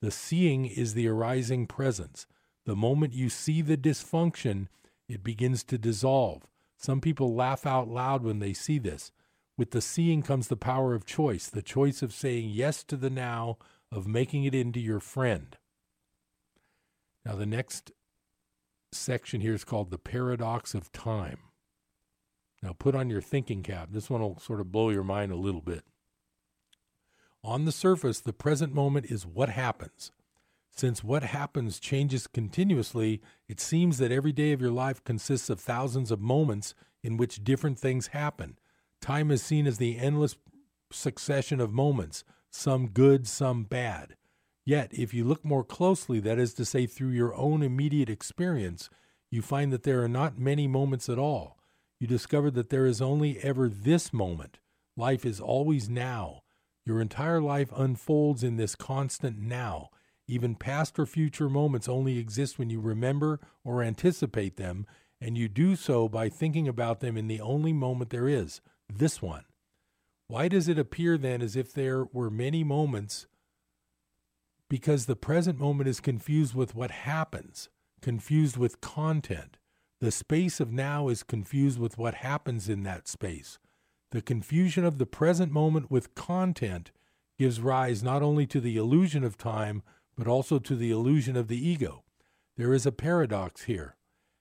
The 0.00 0.10
seeing 0.10 0.66
is 0.66 0.94
the 0.94 1.06
arising 1.08 1.66
presence. 1.66 2.26
The 2.66 2.74
moment 2.74 3.12
you 3.12 3.28
see 3.28 3.62
the 3.62 3.76
dysfunction, 3.76 4.66
it 5.08 5.22
begins 5.22 5.62
to 5.64 5.78
dissolve. 5.78 6.42
Some 6.76 7.00
people 7.00 7.34
laugh 7.34 7.66
out 7.66 7.88
loud 7.88 8.24
when 8.24 8.40
they 8.40 8.52
see 8.52 8.78
this. 8.78 9.12
With 9.56 9.70
the 9.70 9.80
seeing 9.80 10.22
comes 10.22 10.48
the 10.48 10.56
power 10.56 10.94
of 10.94 11.06
choice, 11.06 11.48
the 11.48 11.62
choice 11.62 12.02
of 12.02 12.12
saying 12.12 12.50
yes 12.50 12.82
to 12.84 12.96
the 12.96 13.10
now, 13.10 13.58
of 13.92 14.08
making 14.08 14.44
it 14.44 14.54
into 14.54 14.80
your 14.80 14.98
friend. 14.98 15.56
Now, 17.24 17.36
the 17.36 17.46
next 17.46 17.92
section 18.92 19.40
here 19.40 19.54
is 19.54 19.64
called 19.64 19.90
the 19.90 19.98
paradox 19.98 20.74
of 20.74 20.90
time. 20.92 21.38
Now, 22.64 22.72
put 22.72 22.94
on 22.94 23.10
your 23.10 23.20
thinking 23.20 23.62
cap. 23.62 23.90
This 23.92 24.08
one 24.08 24.22
will 24.22 24.38
sort 24.38 24.58
of 24.58 24.72
blow 24.72 24.88
your 24.88 25.04
mind 25.04 25.30
a 25.30 25.36
little 25.36 25.60
bit. 25.60 25.84
On 27.44 27.66
the 27.66 27.72
surface, 27.72 28.20
the 28.20 28.32
present 28.32 28.72
moment 28.74 29.10
is 29.10 29.26
what 29.26 29.50
happens. 29.50 30.10
Since 30.70 31.04
what 31.04 31.24
happens 31.24 31.78
changes 31.78 32.26
continuously, 32.26 33.20
it 33.48 33.60
seems 33.60 33.98
that 33.98 34.10
every 34.10 34.32
day 34.32 34.52
of 34.52 34.62
your 34.62 34.70
life 34.70 35.04
consists 35.04 35.50
of 35.50 35.60
thousands 35.60 36.10
of 36.10 36.20
moments 36.20 36.74
in 37.02 37.18
which 37.18 37.44
different 37.44 37.78
things 37.78 38.08
happen. 38.08 38.56
Time 38.98 39.30
is 39.30 39.42
seen 39.42 39.66
as 39.66 39.76
the 39.76 39.98
endless 39.98 40.36
succession 40.90 41.60
of 41.60 41.70
moments, 41.70 42.24
some 42.50 42.88
good, 42.88 43.28
some 43.28 43.64
bad. 43.64 44.16
Yet, 44.64 44.88
if 44.90 45.12
you 45.12 45.24
look 45.24 45.44
more 45.44 45.64
closely, 45.64 46.18
that 46.20 46.38
is 46.38 46.54
to 46.54 46.64
say, 46.64 46.86
through 46.86 47.10
your 47.10 47.34
own 47.34 47.62
immediate 47.62 48.08
experience, 48.08 48.88
you 49.30 49.42
find 49.42 49.70
that 49.70 49.82
there 49.82 50.02
are 50.02 50.08
not 50.08 50.38
many 50.38 50.66
moments 50.66 51.10
at 51.10 51.18
all. 51.18 51.58
You 52.00 52.06
discover 52.06 52.50
that 52.52 52.70
there 52.70 52.86
is 52.86 53.00
only 53.00 53.38
ever 53.38 53.68
this 53.68 54.12
moment. 54.12 54.58
Life 54.96 55.24
is 55.24 55.40
always 55.40 55.88
now. 55.88 56.42
Your 56.84 57.00
entire 57.00 57.40
life 57.40 57.72
unfolds 57.74 58.42
in 58.44 58.56
this 58.56 58.74
constant 58.74 59.38
now. 59.38 59.90
Even 60.26 60.54
past 60.54 60.98
or 60.98 61.06
future 61.06 61.48
moments 61.48 61.88
only 61.88 62.18
exist 62.18 62.58
when 62.58 62.70
you 62.70 62.80
remember 62.80 63.40
or 63.62 63.82
anticipate 63.82 64.56
them, 64.56 64.86
and 65.20 65.36
you 65.38 65.48
do 65.48 65.76
so 65.76 66.08
by 66.08 66.28
thinking 66.28 66.68
about 66.68 67.00
them 67.00 67.16
in 67.16 67.26
the 67.26 67.40
only 67.40 67.72
moment 67.72 68.10
there 68.10 68.28
is, 68.28 68.60
this 68.92 69.22
one. 69.22 69.44
Why 70.28 70.48
does 70.48 70.68
it 70.68 70.78
appear 70.78 71.18
then 71.18 71.42
as 71.42 71.56
if 71.56 71.72
there 71.72 72.04
were 72.04 72.30
many 72.30 72.64
moments? 72.64 73.26
Because 74.70 75.06
the 75.06 75.16
present 75.16 75.58
moment 75.58 75.88
is 75.88 76.00
confused 76.00 76.54
with 76.54 76.74
what 76.74 76.90
happens, 76.90 77.68
confused 78.00 78.56
with 78.56 78.80
content. 78.80 79.58
The 80.00 80.10
space 80.10 80.60
of 80.60 80.72
now 80.72 81.08
is 81.08 81.22
confused 81.22 81.78
with 81.78 81.96
what 81.96 82.14
happens 82.14 82.68
in 82.68 82.82
that 82.82 83.08
space. 83.08 83.58
The 84.10 84.22
confusion 84.22 84.84
of 84.84 84.98
the 84.98 85.06
present 85.06 85.50
moment 85.50 85.90
with 85.90 86.14
content 86.14 86.90
gives 87.38 87.60
rise 87.60 88.02
not 88.02 88.22
only 88.22 88.46
to 88.46 88.60
the 88.60 88.76
illusion 88.76 89.24
of 89.24 89.36
time, 89.36 89.82
but 90.16 90.28
also 90.28 90.58
to 90.58 90.76
the 90.76 90.90
illusion 90.90 91.36
of 91.36 91.48
the 91.48 91.68
ego. 91.68 92.04
There 92.56 92.72
is 92.72 92.86
a 92.86 92.92
paradox 92.92 93.64
here. 93.64 93.96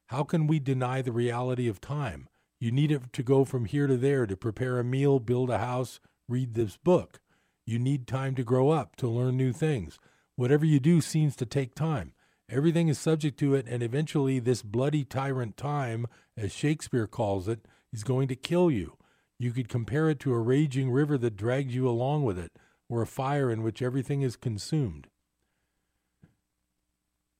How 0.08 0.24
can 0.24 0.46
we 0.46 0.60
deny 0.60 1.02
the 1.02 1.12
reality 1.12 1.68
of 1.68 1.82
time? 1.82 2.28
You 2.60 2.72
need 2.72 2.92
it 2.92 3.12
to 3.14 3.24
go 3.24 3.46
from 3.46 3.66
here 3.66 3.88
to 3.88 3.98
there, 3.98 4.26
to 4.26 4.38
prepare 4.38 4.80
a 4.80 4.84
meal, 4.84 5.20
build 5.20 5.50
a 5.50 5.58
house, 5.58 6.00
read 6.28 6.54
this 6.54 6.78
book. 6.78 7.20
You 7.66 7.80
need 7.80 8.06
time 8.06 8.36
to 8.36 8.44
grow 8.44 8.70
up, 8.70 8.96
to 8.98 9.08
learn 9.08 9.38
new 9.38 9.52
things. 9.52 9.98
Whatever 10.36 10.66
you 10.66 10.80
do 10.80 11.02
seems 11.02 11.36
to 11.38 11.46
take 11.46 11.74
time. 11.74 12.14
Everything 12.54 12.88
is 12.88 13.00
subject 13.00 13.40
to 13.40 13.56
it, 13.56 13.66
and 13.68 13.82
eventually, 13.82 14.38
this 14.38 14.62
bloody 14.62 15.04
tyrant 15.04 15.58
time, 15.58 16.06
as 16.38 16.54
Shakespeare 16.54 17.08
calls 17.08 17.48
it, 17.48 17.66
is 17.92 18.04
going 18.04 18.28
to 18.28 18.36
kill 18.36 18.70
you. 18.70 18.96
You 19.40 19.52
could 19.52 19.68
compare 19.68 20.08
it 20.08 20.20
to 20.20 20.34
a 20.34 20.40
raging 20.40 20.92
river 20.92 21.18
that 21.18 21.36
drags 21.36 21.74
you 21.74 21.90
along 21.90 22.26
with 22.26 22.38
it, 22.38 22.52
or 22.88 23.02
a 23.02 23.08
fire 23.08 23.50
in 23.50 23.64
which 23.64 23.82
everything 23.82 24.22
is 24.22 24.36
consumed. 24.36 25.08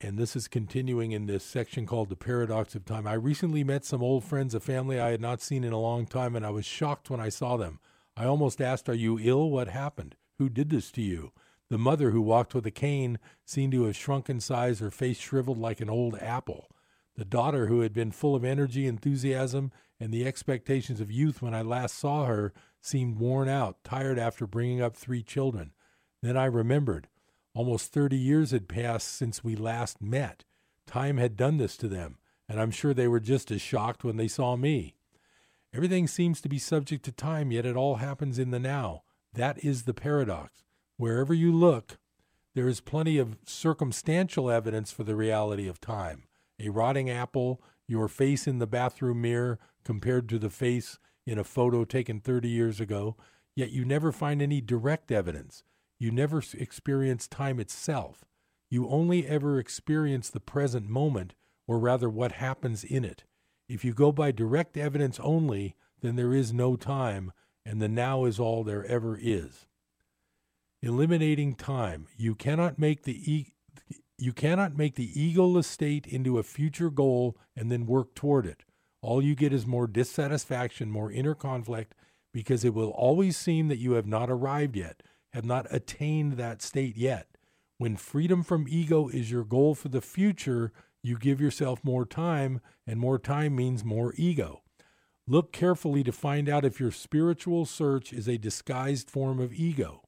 And 0.02 0.18
this 0.18 0.36
is 0.36 0.48
continuing 0.48 1.12
in 1.12 1.28
this 1.28 1.46
section 1.46 1.86
called 1.86 2.10
The 2.10 2.16
Paradox 2.16 2.74
of 2.74 2.84
Time. 2.84 3.06
I 3.06 3.14
recently 3.14 3.64
met 3.64 3.86
some 3.86 4.02
old 4.02 4.24
friends, 4.24 4.56
a 4.56 4.60
family 4.60 5.00
I 5.00 5.12
had 5.12 5.22
not 5.22 5.42
seen 5.42 5.64
in 5.64 5.74
a 5.74 5.80
long 5.80 6.08
time, 6.08 6.36
and 6.36 6.44
I 6.44 6.50
was 6.50 6.66
shocked 6.66 7.12
when 7.12 7.20
I 7.20 7.30
saw 7.30 7.56
them. 7.56 7.80
I 8.18 8.26
almost 8.26 8.60
asked, 8.60 8.90
Are 8.90 8.96
you 8.96 9.20
ill? 9.22 9.52
What 9.52 9.68
happened? 9.68 10.16
Who 10.40 10.50
did 10.50 10.72
this 10.72 10.90
to 10.94 11.04
you? 11.04 11.34
The 11.70 11.78
mother, 11.78 12.12
who 12.12 12.22
walked 12.22 12.54
with 12.54 12.66
a 12.66 12.72
cane, 12.72 13.20
seemed 13.46 13.74
to 13.74 13.84
have 13.84 13.96
shrunk 13.96 14.30
in 14.30 14.40
size, 14.40 14.80
her 14.80 14.92
face 14.92 15.18
shriveled 15.18 15.58
like 15.58 15.82
an 15.82 15.90
old 15.90 16.16
apple. 16.20 16.70
The 17.16 17.26
daughter, 17.26 17.68
who 17.68 17.82
had 17.82 17.94
been 17.94 18.12
full 18.12 18.36
of 18.36 18.44
energy, 18.44 18.88
enthusiasm, 18.88 19.72
and 20.00 20.14
the 20.14 20.26
expectations 20.26 21.00
of 21.00 21.12
youth 21.12 21.42
when 21.42 21.54
I 21.54 21.62
last 21.62 21.98
saw 21.98 22.26
her, 22.26 22.54
seemed 22.82 23.18
worn 23.18 23.48
out, 23.48 23.84
tired 23.84 24.20
after 24.20 24.46
bringing 24.46 24.82
up 24.82 24.96
three 24.96 25.24
children. 25.24 25.72
Then 26.22 26.38
I 26.38 26.46
remembered. 26.46 27.08
Almost 27.56 27.94
30 27.94 28.18
years 28.18 28.52
had 28.52 28.68
passed 28.68 29.08
since 29.08 29.44
we 29.44 29.56
last 29.56 30.02
met. 30.02 30.44
Time 30.88 31.18
had 31.18 31.38
done 31.38 31.58
this 31.58 31.78
to 31.78 31.88
them, 31.88 32.18
and 32.50 32.60
I'm 32.60 32.72
sure 32.72 32.94
they 32.94 33.08
were 33.08 33.20
just 33.20 33.52
as 33.52 33.62
shocked 33.62 34.04
when 34.04 34.18
they 34.18 34.28
saw 34.28 34.56
me. 34.56 34.96
Everything 35.74 36.08
seems 36.08 36.42
to 36.42 36.50
be 36.50 36.60
subject 36.60 37.06
to 37.06 37.12
time, 37.12 37.52
yet 37.52 37.66
it 37.66 37.76
all 37.76 37.96
happens 37.96 38.38
in 38.38 38.52
the 38.52 38.60
now. 38.60 39.04
That 39.34 39.64
is 39.64 39.84
the 39.84 39.94
paradox. 39.94 40.64
Wherever 40.98 41.34
you 41.34 41.52
look, 41.52 41.98
there 42.54 42.68
is 42.68 42.80
plenty 42.80 43.18
of 43.18 43.38
circumstantial 43.46 44.52
evidence 44.52 44.92
for 44.92 45.04
the 45.04 45.16
reality 45.16 45.68
of 45.68 45.82
time. 45.82 46.24
A 46.60 46.70
rotting 46.70 47.10
apple, 47.10 47.62
your 47.88 48.08
face 48.08 48.46
in 48.48 48.60
the 48.60 48.68
bathroom 48.68 49.22
mirror 49.22 49.60
compared 49.84 50.30
to 50.30 50.38
the 50.38 50.52
face 50.52 51.00
in 51.26 51.40
a 51.40 51.44
photo 51.44 51.84
taken 51.84 52.20
30 52.20 52.48
years 52.48 52.80
ago, 52.80 53.16
yet 53.56 53.72
you 53.72 53.86
never 53.86 54.12
find 54.12 54.42
any 54.42 54.62
direct 54.62 55.12
evidence. 55.12 55.64
You 55.98 56.12
never 56.12 56.44
experience 56.54 57.28
time 57.28 57.60
itself. 57.60 58.24
You 58.70 58.88
only 58.88 59.28
ever 59.28 59.58
experience 59.58 60.30
the 60.30 60.40
present 60.40 60.88
moment, 60.88 61.34
or 61.68 61.80
rather 61.80 62.10
what 62.10 62.34
happens 62.34 62.84
in 62.84 63.04
it. 63.04 63.24
If 63.68 63.84
you 63.84 63.94
go 63.94 64.12
by 64.12 64.32
direct 64.32 64.78
evidence 64.78 65.20
only, 65.22 65.76
then 66.02 66.18
there 66.18 66.34
is 66.34 66.54
no 66.54 66.76
time, 66.76 67.32
and 67.66 67.82
the 67.82 67.88
now 67.88 68.26
is 68.26 68.40
all 68.40 68.64
there 68.64 68.86
ever 68.86 69.18
is. 69.20 69.66
Eliminating 70.86 71.56
time. 71.56 72.08
You 72.18 72.36
cannot 72.36 72.78
make 72.78 73.04
the 73.04 73.32
e- 73.32 73.54
you 74.18 74.34
cannot 74.34 74.76
make 74.76 74.96
the 74.96 75.14
egoless 75.14 75.64
state 75.64 76.06
into 76.06 76.38
a 76.38 76.44
future 76.44 76.90
goal 76.90 77.38
and 77.56 77.72
then 77.72 77.86
work 77.86 78.14
toward 78.16 78.46
it. 78.46 78.66
All 79.02 79.22
you 79.22 79.34
get 79.34 79.54
is 79.54 79.66
more 79.66 79.88
dissatisfaction, 79.88 80.92
more 80.92 81.10
inner 81.10 81.36
conflict, 81.36 81.96
because 82.34 82.66
it 82.66 82.74
will 82.74 82.90
always 82.90 83.38
seem 83.38 83.70
that 83.70 83.78
you 83.78 83.94
have 83.94 84.06
not 84.06 84.30
arrived 84.30 84.76
yet, 84.76 85.02
have 85.32 85.46
not 85.46 85.68
attained 85.72 86.34
that 86.34 86.62
state 86.62 86.98
yet. 86.98 87.38
When 87.78 87.96
freedom 87.96 88.44
from 88.44 88.68
ego 88.68 89.08
is 89.08 89.32
your 89.32 89.46
goal 89.46 89.76
for 89.76 89.88
the 89.88 90.02
future, 90.02 90.74
you 91.02 91.18
give 91.18 91.40
yourself 91.40 91.82
more 91.82 92.06
time, 92.06 92.60
and 92.86 93.00
more 93.00 93.20
time 93.20 93.56
means 93.56 93.86
more 93.86 94.14
ego. 94.18 94.64
Look 95.30 95.54
carefully 95.54 96.04
to 96.04 96.12
find 96.12 96.50
out 96.50 96.66
if 96.66 96.82
your 96.82 96.92
spiritual 96.92 97.66
search 97.66 98.12
is 98.12 98.28
a 98.28 98.38
disguised 98.38 99.10
form 99.10 99.40
of 99.40 99.54
ego. 99.54 100.03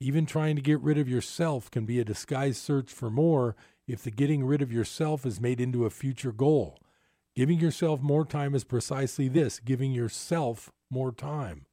Even 0.00 0.26
trying 0.26 0.56
to 0.56 0.62
get 0.62 0.80
rid 0.80 0.98
of 0.98 1.08
yourself 1.08 1.70
can 1.70 1.84
be 1.86 2.00
a 2.00 2.04
disguised 2.04 2.58
search 2.58 2.90
for 2.90 3.10
more 3.10 3.56
if 3.86 4.02
the 4.02 4.10
getting 4.10 4.44
rid 4.44 4.62
of 4.62 4.72
yourself 4.72 5.24
is 5.24 5.40
made 5.40 5.60
into 5.60 5.84
a 5.84 5.90
future 5.90 6.32
goal. 6.32 6.78
Giving 7.34 7.58
yourself 7.58 8.00
more 8.00 8.24
time 8.24 8.54
is 8.54 8.64
precisely 8.64 9.28
this 9.28 9.60
giving 9.60 9.92
yourself 9.92 10.70
more 10.90 11.12
time. 11.12 11.66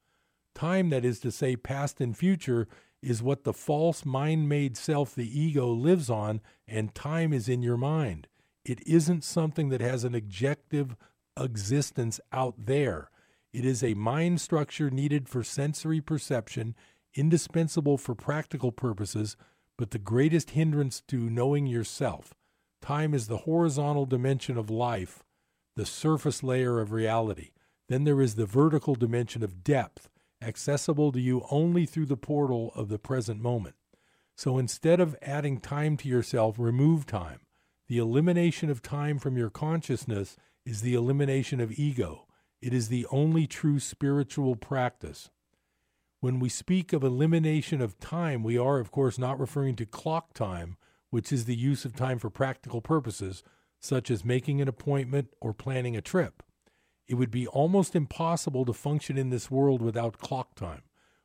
Time, 0.53 0.89
that 0.89 1.05
is 1.05 1.19
to 1.19 1.31
say, 1.31 1.55
past 1.55 2.01
and 2.01 2.17
future, 2.17 2.67
is 3.01 3.23
what 3.23 3.43
the 3.43 3.53
false 3.53 4.05
mind 4.05 4.49
made 4.49 4.77
self, 4.77 5.15
the 5.15 5.39
ego, 5.39 5.67
lives 5.67 6.09
on, 6.09 6.41
and 6.67 6.93
time 6.93 7.33
is 7.33 7.47
in 7.47 7.61
your 7.61 7.77
mind. 7.77 8.27
It 8.65 8.85
isn't 8.85 9.23
something 9.23 9.69
that 9.69 9.81
has 9.81 10.03
an 10.03 10.13
objective 10.13 10.95
existence 11.39 12.19
out 12.31 12.55
there. 12.57 13.09
It 13.53 13.65
is 13.65 13.83
a 13.83 13.95
mind 13.95 14.39
structure 14.39 14.89
needed 14.89 15.27
for 15.27 15.43
sensory 15.43 15.99
perception, 16.01 16.75
indispensable 17.15 17.97
for 17.97 18.15
practical 18.15 18.71
purposes, 18.71 19.35
but 19.77 19.91
the 19.91 19.99
greatest 19.99 20.51
hindrance 20.51 21.01
to 21.07 21.29
knowing 21.29 21.65
yourself. 21.65 22.33
Time 22.81 23.13
is 23.13 23.27
the 23.27 23.39
horizontal 23.39 24.05
dimension 24.05 24.57
of 24.57 24.69
life, 24.69 25.23
the 25.75 25.85
surface 25.85 26.43
layer 26.43 26.79
of 26.79 26.91
reality. 26.91 27.51
Then 27.89 28.03
there 28.03 28.21
is 28.21 28.35
the 28.35 28.45
vertical 28.45 28.95
dimension 28.95 29.43
of 29.43 29.63
depth, 29.63 30.09
accessible 30.41 31.11
to 31.11 31.19
you 31.19 31.45
only 31.51 31.85
through 31.85 32.07
the 32.07 32.17
portal 32.17 32.71
of 32.75 32.89
the 32.89 32.99
present 32.99 33.41
moment. 33.41 33.75
So 34.35 34.57
instead 34.57 34.99
of 34.99 35.15
adding 35.21 35.59
time 35.59 35.97
to 35.97 36.07
yourself, 36.07 36.57
remove 36.57 37.05
time. 37.05 37.41
The 37.87 37.97
elimination 37.97 38.69
of 38.69 38.81
time 38.81 39.19
from 39.19 39.37
your 39.37 39.49
consciousness 39.49 40.37
is 40.65 40.81
the 40.81 40.95
elimination 40.95 41.59
of 41.59 41.77
ego. 41.77 42.25
It 42.61 42.73
is 42.73 42.87
the 42.87 43.05
only 43.11 43.47
true 43.47 43.79
spiritual 43.79 44.55
practice. 44.55 45.29
When 46.21 46.39
we 46.39 46.49
speak 46.49 46.93
of 46.93 47.03
elimination 47.03 47.81
of 47.81 47.99
time, 47.99 48.43
we 48.43 48.55
are, 48.55 48.77
of 48.77 48.91
course, 48.91 49.17
not 49.17 49.39
referring 49.39 49.75
to 49.77 49.87
clock 49.87 50.35
time, 50.35 50.77
which 51.09 51.31
is 51.31 51.45
the 51.45 51.55
use 51.55 51.83
of 51.83 51.95
time 51.95 52.19
for 52.19 52.29
practical 52.29 52.79
purposes, 52.79 53.41
such 53.79 54.11
as 54.11 54.23
making 54.23 54.61
an 54.61 54.67
appointment 54.67 55.29
or 55.41 55.51
planning 55.51 55.97
a 55.97 56.01
trip. 56.01 56.43
It 57.07 57.15
would 57.15 57.31
be 57.31 57.47
almost 57.47 57.95
impossible 57.95 58.65
to 58.65 58.73
function 58.73 59.17
in 59.17 59.31
this 59.31 59.49
world 59.49 59.81
without 59.81 60.19
clock 60.19 60.53
time. 60.53 60.83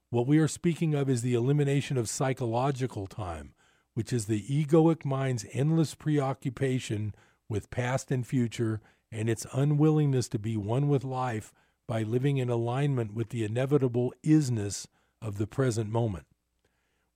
What 0.09 0.27
we 0.27 0.39
are 0.39 0.49
speaking 0.49 0.95
of 0.95 1.11
is 1.11 1.21
the 1.21 1.35
elimination 1.35 1.99
of 1.99 2.09
psychological 2.09 3.07
time, 3.07 3.53
which 3.93 4.15
is 4.15 4.25
the 4.25 4.47
egoic 4.49 5.05
mind's 5.05 5.45
endless 5.53 5.95
preoccupation 5.95 7.15
with 7.51 7.69
past 7.69 8.11
and 8.11 8.27
future 8.27 8.81
and 9.13 9.29
its 9.29 9.47
unwillingness 9.53 10.31
to 10.31 10.39
be 10.39 10.57
one 10.57 10.89
with 10.89 11.05
life 11.05 11.53
by 11.87 12.03
living 12.03 12.39
in 12.39 12.49
alignment 12.49 13.15
with 13.15 13.29
the 13.29 13.45
inevitable 13.45 14.13
isness 14.25 14.87
of 15.23 15.39
the 15.39 15.47
present 15.47 15.91
moment. 15.91 16.27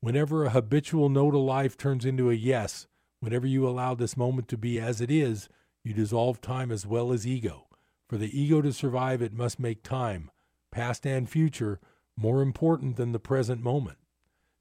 Whenever 0.01 0.45
a 0.45 0.51
habitual 0.51 1.09
no 1.09 1.31
to 1.31 1.39
life 1.39 1.77
turns 1.77 2.05
into 2.05 2.31
a 2.31 2.35
yes, 2.35 2.87
whenever 3.21 3.47
you 3.47 3.69
allow 3.69 3.95
this 3.95 4.17
moment 4.17 4.49
to 4.49 4.57
be 4.57 4.81
as 4.81 5.01
it 5.01 5.11
is, 5.11 5.49
you 5.85 5.93
dissolve 5.93 6.41
time 6.41 6.71
as 6.71 6.87
well 6.87 7.13
as 7.13 7.27
ego. 7.27 7.67
For 8.09 8.17
the 8.17 8.39
ego 8.39 8.61
to 8.63 8.73
survive, 8.73 9.23
it 9.23 9.33
must 9.33 9.61
make 9.61 9.83
time, 9.83 10.31
past 10.71 11.07
and 11.07 11.29
future, 11.29 11.81
more 12.17 12.43
important 12.43 12.97
than 12.97 13.13
the 13.13 13.19
present 13.19 13.63
moment. 13.63 13.99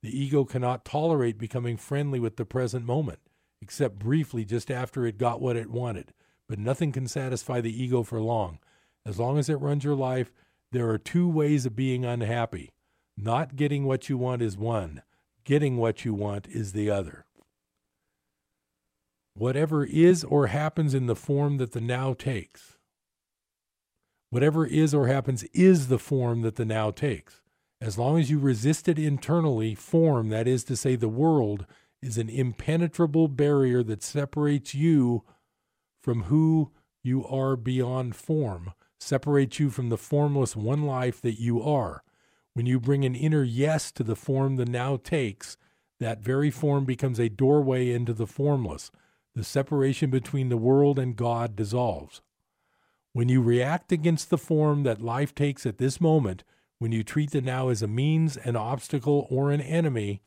The 0.02 0.18
ego 0.18 0.46
cannot 0.46 0.86
tolerate 0.86 1.38
becoming 1.38 1.78
friendly 1.78 2.20
with 2.20 2.38
the 2.38 2.46
present 2.46 2.86
moment, 2.86 3.20
except 3.62 4.00
briefly 4.00 4.46
just 4.46 4.72
after 4.72 5.06
it 5.06 5.18
got 5.18 5.42
what 5.42 5.58
it 5.58 5.70
wanted. 5.70 6.14
But 6.48 6.60
nothing 6.60 6.92
can 6.92 7.08
satisfy 7.08 7.62
the 7.62 7.84
ego 7.84 8.04
for 8.04 8.22
long. 8.22 8.60
As 9.06 9.20
long 9.20 9.38
as 9.38 9.50
it 9.50 9.56
runs 9.56 9.84
your 9.84 9.96
life, 9.96 10.32
there 10.72 10.90
are 10.90 10.98
two 10.98 11.28
ways 11.28 11.66
of 11.66 11.76
being 11.76 12.06
unhappy. 12.06 12.70
Not 13.18 13.56
getting 13.56 13.86
what 13.86 14.10
you 14.10 14.18
want 14.18 14.42
is 14.42 14.58
one, 14.58 15.02
getting 15.44 15.78
what 15.78 16.06
you 16.06 16.14
want 16.14 16.48
is 16.48 16.74
the 16.74 16.90
other. 16.90 17.26
Whatever 19.34 19.86
is 19.86 20.24
or 20.24 20.48
happens 20.48 20.94
in 20.94 21.06
the 21.06 21.16
form 21.16 21.58
that 21.58 21.72
the 21.72 21.82
now 21.82 22.14
takes, 22.14 22.78
Whatever 24.30 24.66
is 24.66 24.94
or 24.94 25.08
happens 25.08 25.44
is 25.54 25.88
the 25.88 25.98
form 25.98 26.44
that 26.44 26.56
the 26.56 26.66
now 26.66 26.92
takes. 26.92 27.42
As 27.82 27.98
long 27.98 28.20
as 28.20 28.30
you 28.30 28.38
resist 28.38 28.88
it 28.88 29.00
internally, 29.00 29.74
form, 29.74 30.30
that 30.30 30.48
is 30.48 30.64
to 30.66 30.76
say, 30.76 30.96
the 30.96 31.08
world, 31.08 31.66
is 32.02 32.18
an 32.18 32.30
impenetrable 32.30 33.28
barrier 33.28 33.82
that 33.84 34.04
separates 34.04 34.76
you 34.76 35.24
from 36.04 36.24
who 36.24 36.72
you 37.02 37.26
are 37.26 37.56
beyond 37.56 38.16
form, 38.16 38.74
separates 39.00 39.60
you 39.60 39.70
from 39.70 39.90
the 39.90 39.98
formless 39.98 40.56
one 40.56 40.84
life 40.84 41.22
that 41.22 41.40
you 41.40 41.62
are. 41.62 42.04
When 42.54 42.66
you 42.66 42.80
bring 42.80 43.06
an 43.06 43.16
inner 43.16 43.44
yes 43.44 43.92
to 43.94 44.04
the 44.04 44.16
form 44.16 44.58
the 44.58 44.66
now 44.66 44.98
takes, 44.98 45.58
that 46.00 46.22
very 46.22 46.52
form 46.52 46.86
becomes 46.86 47.20
a 47.20 47.30
doorway 47.30 47.92
into 47.92 48.14
the 48.14 48.28
formless. 48.28 48.92
The 49.36 49.44
separation 49.44 50.10
between 50.10 50.50
the 50.50 50.58
world 50.58 51.00
and 51.00 51.16
God 51.16 51.56
dissolves. 51.56 52.22
When 53.14 53.30
you 53.30 53.42
react 53.42 53.92
against 53.92 54.30
the 54.30 54.38
form 54.38 54.84
that 54.84 55.02
life 55.02 55.34
takes 55.34 55.66
at 55.66 55.78
this 55.78 56.00
moment, 56.00 56.44
when 56.78 56.92
you 56.92 57.04
treat 57.04 57.32
the 57.32 57.42
now 57.42 57.70
as 57.70 57.82
a 57.82 57.88
means, 57.88 58.38
an 58.38 58.56
obstacle, 58.56 59.28
or 59.30 59.52
an 59.52 59.62
enemy, 59.62 60.22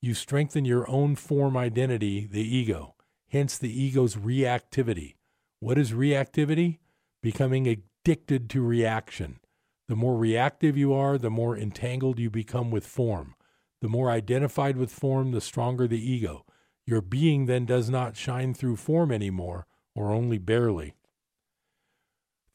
you 0.00 0.14
strengthen 0.14 0.64
your 0.64 0.88
own 0.88 1.16
form 1.16 1.56
identity, 1.56 2.26
the 2.30 2.42
ego, 2.42 2.94
hence 3.28 3.58
the 3.58 3.82
ego's 3.82 4.16
reactivity. 4.16 5.16
What 5.60 5.78
is 5.78 5.92
reactivity? 5.92 6.78
Becoming 7.22 7.66
addicted 7.66 8.48
to 8.50 8.62
reaction. 8.62 9.40
The 9.88 9.96
more 9.96 10.16
reactive 10.16 10.76
you 10.76 10.92
are, 10.92 11.18
the 11.18 11.30
more 11.30 11.56
entangled 11.56 12.18
you 12.18 12.30
become 12.30 12.70
with 12.70 12.86
form. 12.86 13.34
The 13.80 13.88
more 13.88 14.10
identified 14.10 14.76
with 14.76 14.90
form, 14.90 15.32
the 15.32 15.40
stronger 15.40 15.86
the 15.88 16.00
ego. 16.00 16.44
Your 16.86 17.00
being 17.00 17.46
then 17.46 17.64
does 17.64 17.88
not 17.88 18.16
shine 18.16 18.54
through 18.54 18.76
form 18.76 19.12
anymore, 19.12 19.66
or 19.94 20.12
only 20.12 20.38
barely 20.38 20.94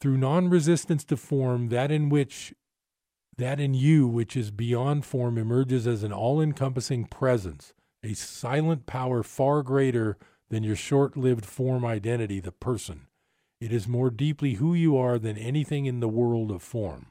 through 0.03 0.17
non 0.17 0.49
resistance 0.49 1.05
to 1.05 1.15
form, 1.15 1.69
that 1.69 1.89
in 1.89 2.09
which 2.09 2.53
that 3.37 3.57
in 3.57 3.73
you, 3.73 4.05
which 4.05 4.35
is 4.35 4.51
beyond 4.51 5.05
form, 5.05 5.37
emerges 5.37 5.87
as 5.87 6.03
an 6.03 6.11
all 6.11 6.41
encompassing 6.41 7.05
presence, 7.05 7.73
a 8.03 8.13
silent 8.13 8.85
power 8.85 9.23
far 9.23 9.63
greater 9.63 10.17
than 10.49 10.61
your 10.61 10.75
short 10.75 11.15
lived 11.15 11.45
form 11.45 11.85
identity, 11.85 12.41
the 12.41 12.51
person. 12.51 13.07
It 13.63 13.71
is 13.71 13.87
more 13.87 14.09
deeply 14.09 14.55
who 14.55 14.73
you 14.73 14.97
are 14.97 15.17
than 15.17 15.37
anything 15.37 15.85
in 15.85 16.01
the 16.01 16.09
world 16.09 16.51
of 16.51 16.61
form. 16.61 17.05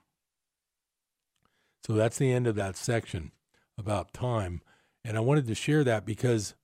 So 1.83 1.95
that's 1.95 2.19
the 2.19 2.31
end 2.31 2.47
of 2.47 2.57
that 2.57 2.77
section 2.77 3.33
about 3.79 4.13
time. 4.13 4.61
And 5.03 5.17
I 5.17 5.21
wanted 5.21 5.47
to 5.47 5.55
share 5.55 5.83
that 5.85 6.05
because 6.05 6.55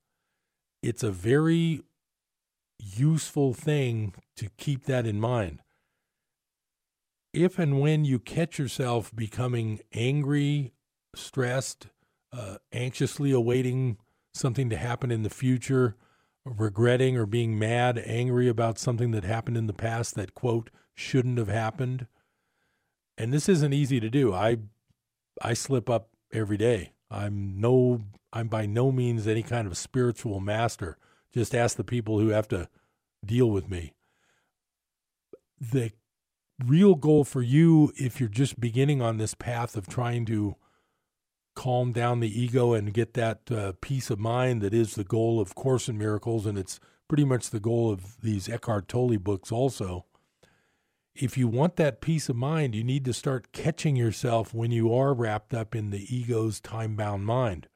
it's 0.83 1.01
a 1.01 1.09
very 1.09 1.81
useful 2.77 3.55
thing 3.55 4.13
to 4.35 4.49
keep 4.59 4.83
that 4.85 5.07
in 5.07 5.19
mind. 5.19 5.63
If 7.33 7.57
and 7.57 7.81
when 7.81 8.05
you 8.05 8.19
catch 8.19 8.59
yourself 8.59 9.11
becoming 9.15 9.79
angry, 9.91 10.71
stressed, 11.15 11.87
uh, 12.31 12.57
anxiously 12.71 13.31
awaiting 13.31 13.97
something 14.35 14.69
to 14.69 14.77
happen 14.77 15.09
in 15.09 15.23
the 15.23 15.31
future, 15.31 15.95
regretting 16.45 17.17
or 17.17 17.25
being 17.25 17.57
mad, 17.57 18.01
angry 18.05 18.47
about 18.47 18.79
something 18.79 19.11
that 19.11 19.23
happened 19.23 19.57
in 19.57 19.67
the 19.67 19.73
past 19.73 20.15
that, 20.15 20.33
quote, 20.33 20.69
shouldn't 20.93 21.37
have 21.37 21.47
happened. 21.47 22.07
And 23.17 23.33
this 23.33 23.49
isn't 23.49 23.73
easy 23.73 23.99
to 23.99 24.09
do. 24.09 24.33
I 24.33 24.57
I 25.41 25.53
slip 25.53 25.89
up 25.89 26.09
every 26.31 26.57
day. 26.57 26.93
I'm 27.09 27.59
no 27.59 28.01
I'm 28.31 28.47
by 28.47 28.65
no 28.65 28.91
means 28.91 29.27
any 29.27 29.43
kind 29.43 29.67
of 29.67 29.77
spiritual 29.77 30.39
master. 30.39 30.97
Just 31.33 31.55
ask 31.55 31.77
the 31.77 31.83
people 31.83 32.19
who 32.19 32.29
have 32.29 32.47
to 32.49 32.69
deal 33.25 33.49
with 33.49 33.69
me. 33.69 33.93
The 35.59 35.91
real 36.65 36.95
goal 36.95 37.23
for 37.23 37.41
you 37.41 37.91
if 37.95 38.19
you're 38.19 38.29
just 38.29 38.59
beginning 38.59 39.01
on 39.01 39.17
this 39.17 39.33
path 39.33 39.75
of 39.75 39.87
trying 39.87 40.25
to 40.25 40.55
calm 41.59 41.91
down 41.91 42.21
the 42.21 42.41
ego 42.41 42.71
and 42.71 42.93
get 42.93 43.15
that 43.15 43.51
uh, 43.51 43.73
peace 43.81 44.09
of 44.09 44.17
mind 44.17 44.61
that 44.61 44.73
is 44.73 44.95
the 44.95 45.03
goal 45.03 45.41
of 45.41 45.55
Course 45.55 45.89
in 45.89 45.97
Miracles, 45.97 46.45
and 46.45 46.57
it's 46.57 46.79
pretty 47.09 47.25
much 47.25 47.49
the 47.49 47.59
goal 47.59 47.91
of 47.91 48.21
these 48.21 48.47
Eckhart 48.47 48.87
Tolle 48.87 49.17
books 49.17 49.51
also. 49.51 50.05
If 51.13 51.37
you 51.37 51.49
want 51.49 51.75
that 51.75 51.99
peace 51.99 52.29
of 52.29 52.37
mind, 52.37 52.75
you 52.75 52.83
need 52.85 53.03
to 53.03 53.13
start 53.13 53.51
catching 53.51 53.97
yourself 53.97 54.53
when 54.53 54.71
you 54.71 54.93
are 54.93 55.13
wrapped 55.13 55.53
up 55.53 55.75
in 55.75 55.89
the 55.89 56.07
ego's 56.15 56.61
time 56.61 56.95
bound 56.95 57.25
mind. 57.25 57.67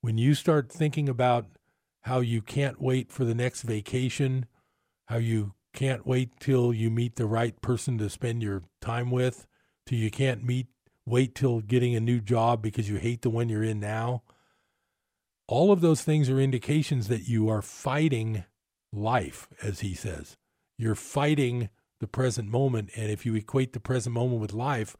When 0.00 0.16
you 0.16 0.32
start 0.32 0.72
thinking 0.72 1.06
about 1.06 1.44
how 2.04 2.20
you 2.20 2.40
can't 2.40 2.80
wait 2.80 3.12
for 3.12 3.26
the 3.26 3.34
next 3.34 3.60
vacation, 3.60 4.46
how 5.04 5.18
you 5.18 5.52
can't 5.74 6.06
wait 6.06 6.30
till 6.40 6.72
you 6.72 6.88
meet 6.88 7.16
the 7.16 7.26
right 7.26 7.60
person 7.60 7.98
to 7.98 8.08
spend 8.08 8.42
your 8.42 8.62
time 8.80 9.10
with, 9.10 9.46
till 9.84 9.98
you 9.98 10.10
can't 10.10 10.42
meet 10.42 10.68
wait 11.08 11.34
till 11.34 11.60
getting 11.60 11.94
a 11.94 12.00
new 12.00 12.20
job 12.20 12.62
because 12.62 12.88
you 12.88 12.96
hate 12.96 13.22
the 13.22 13.30
one 13.30 13.48
you're 13.48 13.62
in 13.62 13.80
now. 13.80 14.22
All 15.46 15.72
of 15.72 15.80
those 15.80 16.02
things 16.02 16.28
are 16.28 16.40
indications 16.40 17.08
that 17.08 17.28
you 17.28 17.48
are 17.48 17.62
fighting 17.62 18.44
life, 18.92 19.48
as 19.62 19.80
he 19.80 19.94
says. 19.94 20.36
You're 20.76 20.94
fighting 20.94 21.70
the 22.00 22.06
present 22.06 22.48
moment. 22.48 22.90
And 22.96 23.10
if 23.10 23.24
you 23.24 23.34
equate 23.34 23.72
the 23.72 23.80
present 23.80 24.14
moment 24.14 24.40
with 24.40 24.52
life, 24.52 24.96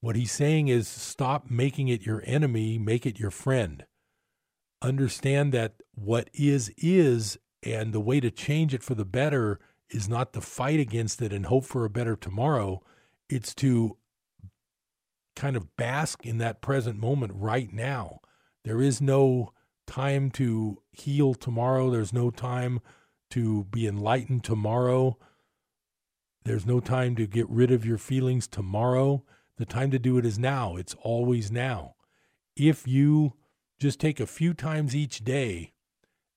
what 0.00 0.16
he's 0.16 0.32
saying 0.32 0.68
is 0.68 0.88
stop 0.88 1.50
making 1.50 1.88
it 1.88 2.06
your 2.06 2.22
enemy, 2.26 2.78
make 2.78 3.06
it 3.06 3.18
your 3.18 3.30
friend. 3.30 3.84
Understand 4.82 5.52
that 5.52 5.74
what 5.94 6.30
is, 6.32 6.72
is, 6.76 7.38
and 7.62 7.92
the 7.92 8.00
way 8.00 8.20
to 8.20 8.30
change 8.30 8.72
it 8.72 8.82
for 8.82 8.94
the 8.94 9.04
better 9.04 9.58
is 9.90 10.08
not 10.08 10.32
to 10.32 10.40
fight 10.40 10.78
against 10.78 11.22
it 11.22 11.32
and 11.32 11.46
hope 11.46 11.64
for 11.64 11.84
a 11.84 11.90
better 11.90 12.16
tomorrow. 12.16 12.82
It's 13.28 13.54
to 13.56 13.96
kind 15.36 15.56
of 15.56 15.76
bask 15.76 16.24
in 16.26 16.38
that 16.38 16.60
present 16.60 16.98
moment 16.98 17.32
right 17.36 17.72
now. 17.72 18.20
There 18.64 18.80
is 18.80 19.00
no 19.00 19.52
time 19.86 20.30
to 20.32 20.78
heal 20.90 21.34
tomorrow. 21.34 21.90
There's 21.90 22.12
no 22.12 22.30
time 22.30 22.80
to 23.30 23.64
be 23.64 23.86
enlightened 23.86 24.42
tomorrow. 24.42 25.18
There's 26.44 26.66
no 26.66 26.80
time 26.80 27.14
to 27.16 27.26
get 27.26 27.48
rid 27.48 27.70
of 27.70 27.84
your 27.84 27.98
feelings 27.98 28.48
tomorrow. 28.48 29.24
The 29.58 29.66
time 29.66 29.90
to 29.90 29.98
do 29.98 30.18
it 30.18 30.26
is 30.26 30.38
now. 30.38 30.76
It's 30.76 30.94
always 31.02 31.50
now. 31.50 31.94
If 32.56 32.86
you 32.86 33.34
just 33.78 34.00
take 34.00 34.20
a 34.20 34.26
few 34.26 34.54
times 34.54 34.96
each 34.96 35.24
day 35.24 35.72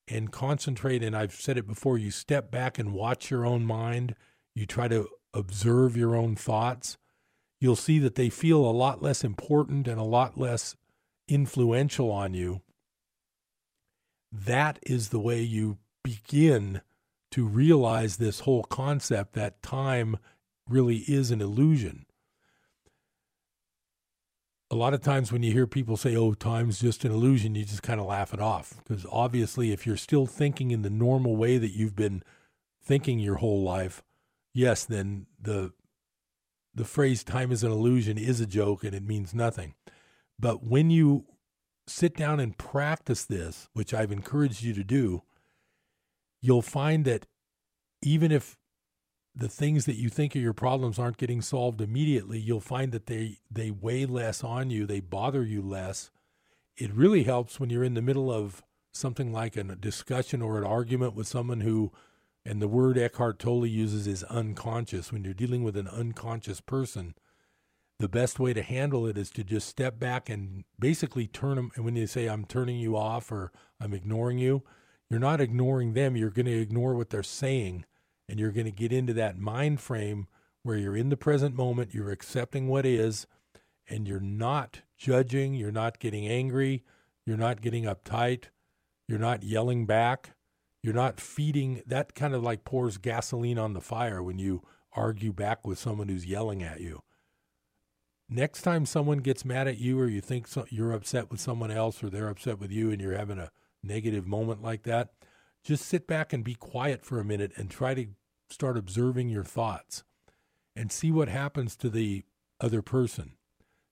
and 0.07 0.31
concentrate, 0.31 1.03
and 1.03 1.15
I've 1.15 1.33
said 1.33 1.57
it 1.57 1.67
before, 1.67 1.97
you 1.97 2.11
step 2.11 2.51
back 2.51 2.77
and 2.79 2.93
watch 2.93 3.31
your 3.31 3.45
own 3.45 3.65
mind, 3.65 4.15
you 4.53 4.65
try 4.65 4.87
to 4.87 5.07
observe 5.33 5.95
your 5.95 6.15
own 6.15 6.35
thoughts 6.35 6.97
you'll 7.59 7.75
see 7.75 7.99
that 7.99 8.15
they 8.15 8.29
feel 8.29 8.59
a 8.59 8.71
lot 8.71 9.01
less 9.01 9.23
important 9.23 9.87
and 9.87 9.99
a 9.99 10.03
lot 10.03 10.37
less 10.37 10.75
influential 11.27 12.11
on 12.11 12.33
you. 12.33 12.61
That 14.31 14.79
is 14.83 15.09
the 15.09 15.19
way 15.19 15.41
you 15.41 15.77
begin 16.03 16.81
to 17.31 17.45
realize 17.45 18.17
this 18.17 18.41
whole 18.41 18.63
concept 18.63 19.33
that 19.33 19.61
time 19.61 20.17
really 20.67 20.97
is 21.07 21.31
an 21.31 21.41
illusion. 21.41 22.05
A 24.71 24.75
lot 24.75 24.93
of 24.93 25.01
times 25.01 25.31
when 25.31 25.41
you 25.41 25.51
hear 25.51 25.65
people 25.65 25.97
say, 25.97 26.15
oh, 26.15 26.33
time's 26.33 26.79
just 26.79 27.03
an 27.03 27.11
illusion, 27.11 27.55
you 27.55 27.65
just 27.65 27.81
kind 27.81 27.99
of 27.99 28.05
laugh 28.05 28.33
it 28.35 28.39
off. 28.39 28.75
Because 28.77 29.05
obviously, 29.11 29.71
if 29.71 29.87
you're 29.87 29.97
still 29.97 30.27
thinking 30.27 30.69
in 30.69 30.83
the 30.83 30.91
normal 30.91 31.35
way 31.35 31.57
that 31.57 31.75
you've 31.75 31.95
been 31.95 32.21
thinking 32.83 33.17
your 33.19 33.37
whole 33.37 33.63
life, 33.63 34.03
yes, 34.53 34.85
then 34.85 35.25
the 35.41 35.73
the 36.73 36.85
phrase 36.85 37.23
time 37.23 37.51
is 37.51 37.63
an 37.63 37.71
illusion 37.71 38.17
is 38.17 38.39
a 38.39 38.45
joke 38.45 38.83
and 38.83 38.93
it 38.93 39.03
means 39.03 39.33
nothing. 39.33 39.75
But 40.39 40.63
when 40.63 40.89
you 40.89 41.25
sit 41.87 42.15
down 42.15 42.39
and 42.39 42.57
practice 42.57 43.25
this, 43.25 43.67
which 43.73 43.93
I've 43.93 44.11
encouraged 44.11 44.63
you 44.63 44.73
to 44.73 44.83
do, 44.83 45.23
you'll 46.41 46.61
find 46.61 47.03
that 47.05 47.25
even 48.01 48.31
if 48.31 48.57
the 49.35 49.49
things 49.49 49.85
that 49.85 49.97
you 49.97 50.09
think 50.09 50.35
are 50.35 50.39
your 50.39 50.53
problems 50.53 50.99
aren't 50.99 51.17
getting 51.17 51.41
solved 51.41 51.81
immediately, 51.81 52.39
you'll 52.39 52.59
find 52.59 52.91
that 52.91 53.07
they, 53.07 53.39
they 53.51 53.71
weigh 53.71 54.05
less 54.05 54.43
on 54.43 54.69
you, 54.69 54.85
they 54.85 54.99
bother 54.99 55.43
you 55.43 55.61
less. 55.61 56.11
It 56.77 56.93
really 56.93 57.23
helps 57.23 57.59
when 57.59 57.69
you're 57.69 57.83
in 57.83 57.93
the 57.93 58.01
middle 58.01 58.31
of 58.31 58.63
something 58.93 59.31
like 59.31 59.55
a 59.55 59.63
discussion 59.63 60.41
or 60.41 60.57
an 60.57 60.63
argument 60.63 61.13
with 61.13 61.27
someone 61.27 61.61
who 61.61 61.91
and 62.45 62.61
the 62.61 62.67
word 62.67 62.97
Eckhart 62.97 63.39
Tolle 63.39 63.65
uses 63.65 64.07
is 64.07 64.23
unconscious. 64.25 65.11
When 65.11 65.23
you're 65.23 65.33
dealing 65.33 65.63
with 65.63 65.75
an 65.75 65.87
unconscious 65.87 66.61
person, 66.61 67.15
the 67.99 68.09
best 68.09 68.39
way 68.39 68.53
to 68.53 68.61
handle 68.61 69.05
it 69.05 69.17
is 69.17 69.29
to 69.31 69.43
just 69.43 69.67
step 69.67 69.99
back 69.99 70.29
and 70.29 70.63
basically 70.79 71.27
turn 71.27 71.57
them. 71.57 71.71
And 71.75 71.83
when 71.83 71.95
you 71.95 72.07
say, 72.07 72.27
I'm 72.27 72.45
turning 72.45 72.77
you 72.77 72.95
off 72.95 73.31
or 73.31 73.51
I'm 73.79 73.93
ignoring 73.93 74.37
you, 74.37 74.63
you're 75.09 75.19
not 75.19 75.41
ignoring 75.41 75.93
them. 75.93 76.15
You're 76.15 76.29
going 76.29 76.45
to 76.45 76.61
ignore 76.61 76.95
what 76.95 77.09
they're 77.09 77.23
saying. 77.23 77.85
And 78.27 78.39
you're 78.39 78.51
going 78.51 78.65
to 78.65 78.71
get 78.71 78.93
into 78.93 79.13
that 79.13 79.37
mind 79.37 79.81
frame 79.81 80.27
where 80.63 80.77
you're 80.77 80.95
in 80.95 81.09
the 81.09 81.17
present 81.17 81.55
moment, 81.55 81.93
you're 81.93 82.11
accepting 82.11 82.67
what 82.67 82.85
is, 82.85 83.27
and 83.89 84.07
you're 84.07 84.19
not 84.19 84.81
judging, 84.97 85.53
you're 85.53 85.71
not 85.71 85.99
getting 85.99 86.27
angry, 86.27 86.83
you're 87.25 87.37
not 87.37 87.61
getting 87.61 87.85
uptight, 87.85 88.45
you're 89.07 89.19
not 89.19 89.43
yelling 89.43 89.85
back 89.85 90.35
you're 90.81 90.93
not 90.93 91.19
feeding 91.19 91.81
that 91.85 92.15
kind 92.15 92.33
of 92.33 92.43
like 92.43 92.63
pours 92.63 92.97
gasoline 92.97 93.57
on 93.57 93.73
the 93.73 93.81
fire 93.81 94.23
when 94.23 94.39
you 94.39 94.61
argue 94.93 95.33
back 95.33 95.67
with 95.67 95.77
someone 95.77 96.07
who's 96.07 96.25
yelling 96.25 96.63
at 96.63 96.79
you. 96.81 97.01
Next 98.29 98.61
time 98.61 98.85
someone 98.85 99.19
gets 99.19 99.43
mad 99.43 99.67
at 99.67 99.79
you 99.79 99.99
or 99.99 100.07
you 100.07 100.21
think 100.21 100.47
so, 100.47 100.65
you're 100.69 100.91
upset 100.91 101.31
with 101.31 101.39
someone 101.39 101.71
else 101.71 102.03
or 102.03 102.09
they're 102.09 102.29
upset 102.29 102.59
with 102.59 102.71
you 102.71 102.91
and 102.91 103.01
you're 103.01 103.17
having 103.17 103.39
a 103.39 103.51
negative 103.83 104.27
moment 104.27 104.61
like 104.61 104.83
that, 104.83 105.09
just 105.63 105.85
sit 105.85 106.07
back 106.07 106.31
and 106.31 106.43
be 106.43 106.55
quiet 106.55 107.03
for 107.03 107.19
a 107.19 107.25
minute 107.25 107.51
and 107.55 107.69
try 107.69 107.93
to 107.93 108.07
start 108.49 108.77
observing 108.77 109.29
your 109.29 109.43
thoughts 109.43 110.03
and 110.75 110.91
see 110.91 111.11
what 111.11 111.27
happens 111.27 111.75
to 111.75 111.89
the 111.89 112.23
other 112.61 112.81
person. 112.81 113.33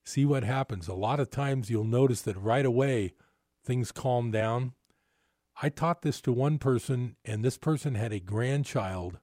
See 0.04 0.24
what 0.24 0.44
happens. 0.44 0.88
A 0.88 0.94
lot 0.94 1.20
of 1.20 1.30
times 1.30 1.68
you'll 1.68 1.84
notice 1.84 2.22
that 2.22 2.36
right 2.38 2.64
away 2.64 3.12
things 3.64 3.92
calm 3.92 4.30
down 4.30 4.72
I 5.60 5.70
taught 5.70 6.02
this 6.02 6.20
to 6.20 6.32
one 6.32 6.58
person, 6.58 7.16
and 7.24 7.44
this 7.44 7.58
person 7.58 7.96
had 7.96 8.12
a 8.12 8.20
grandchild 8.20 9.18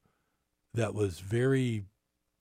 that 0.74 0.94
was 0.94 1.20
very 1.20 1.86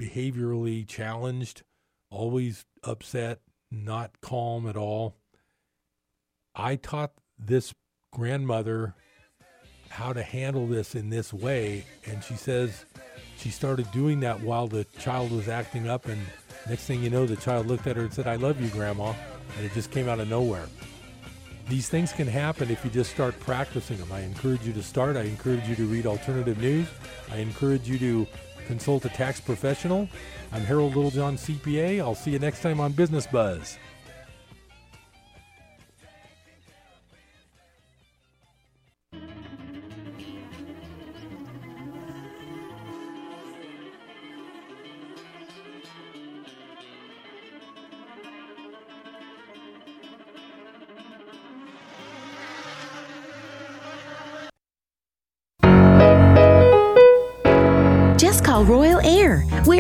behaviorally 0.01 0.87
challenged, 0.87 1.63
always 2.11 2.65
upset, 2.83 3.41
not 3.71 4.21
calm 4.21 4.69
at 4.69 4.77
all. 4.77 5.17
I 6.57 6.75
taught 6.75 7.13
this 7.39 7.73
grandmother 8.13 8.95
how 9.91 10.13
to 10.13 10.25
handle 10.25 10.67
this 10.67 10.97
in 10.97 11.11
this 11.11 11.33
way, 11.33 11.85
and 12.05 12.25
she 12.25 12.35
says 12.35 12.85
she 13.37 13.51
started 13.51 13.91
doing 13.93 14.19
that 14.21 14.41
while 14.41 14.67
the 14.67 14.85
child 14.99 15.31
was 15.31 15.49
acting 15.49 15.89
up, 15.89 16.07
and 16.07 16.21
next 16.69 16.87
thing 16.87 17.01
you 17.01 17.11
know, 17.11 17.27
the 17.27 17.37
child 17.37 17.67
looked 17.67 17.87
at 17.87 17.95
her 17.95 18.03
and 18.03 18.13
said, 18.13 18.27
I 18.27 18.37
love 18.37 18.61
you, 18.61 18.69
Grandma. 18.71 19.13
And 19.57 19.65
it 19.65 19.73
just 19.73 19.93
came 19.93 20.09
out 20.09 20.19
of 20.19 20.29
nowhere 20.29 20.67
these 21.69 21.89
things 21.89 22.13
can 22.13 22.27
happen 22.27 22.71
if 22.71 22.85
you 22.85 22.91
just 22.91 23.11
start 23.11 23.39
practicing 23.41 23.97
them. 23.97 24.13
I 24.13 24.21
encourage 24.21 24.67
you 24.67 24.73
to 24.75 24.83
start. 24.83 25.17
I 25.17 25.23
encourage 25.23 25.67
you 25.69 25.75
to 25.77 25.87
read 25.87 26.07
alternative 26.07 26.59
news. 26.59 26.89
I 27.33 27.39
encourage 27.39 27.89
you 27.89 27.99
to 27.99 28.27
consult 28.67 29.05
a 29.05 29.09
tax 29.09 29.41
professional. 29.41 30.09
I'm 30.53 30.63
Harold 30.63 30.95
Littlejohn, 30.95 31.37
CPA. 31.37 32.01
I'll 32.01 32.15
see 32.15 32.33
you 32.33 32.39
next 32.39 32.61
time 32.61 32.81
on 32.81 32.93
Business 32.93 33.27
Buzz. 33.27 33.79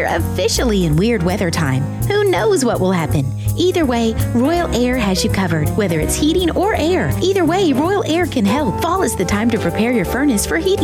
We're 0.04 0.16
officially 0.16 0.84
in 0.84 0.96
weird 0.96 1.22
weather 1.22 1.50
time. 1.50 1.82
Who 2.08 2.24
knows 2.24 2.62
what 2.62 2.78
will 2.78 2.92
happen? 2.92 3.24
Either 3.56 3.86
way, 3.86 4.12
Royal 4.34 4.68
Air 4.74 4.98
has 4.98 5.24
you 5.24 5.30
covered, 5.30 5.68
whether 5.70 5.98
it's 5.98 6.14
heating 6.14 6.50
or 6.50 6.74
air. 6.74 7.10
Either 7.22 7.46
way, 7.46 7.72
Royal 7.72 8.04
Air 8.04 8.26
can 8.26 8.44
help. 8.44 8.82
Fall 8.82 9.02
is 9.02 9.16
the 9.16 9.24
time 9.24 9.48
to 9.50 9.58
prepare 9.58 9.92
your 9.92 10.04
furnace 10.04 10.44
for 10.44 10.58
heating. 10.58 10.74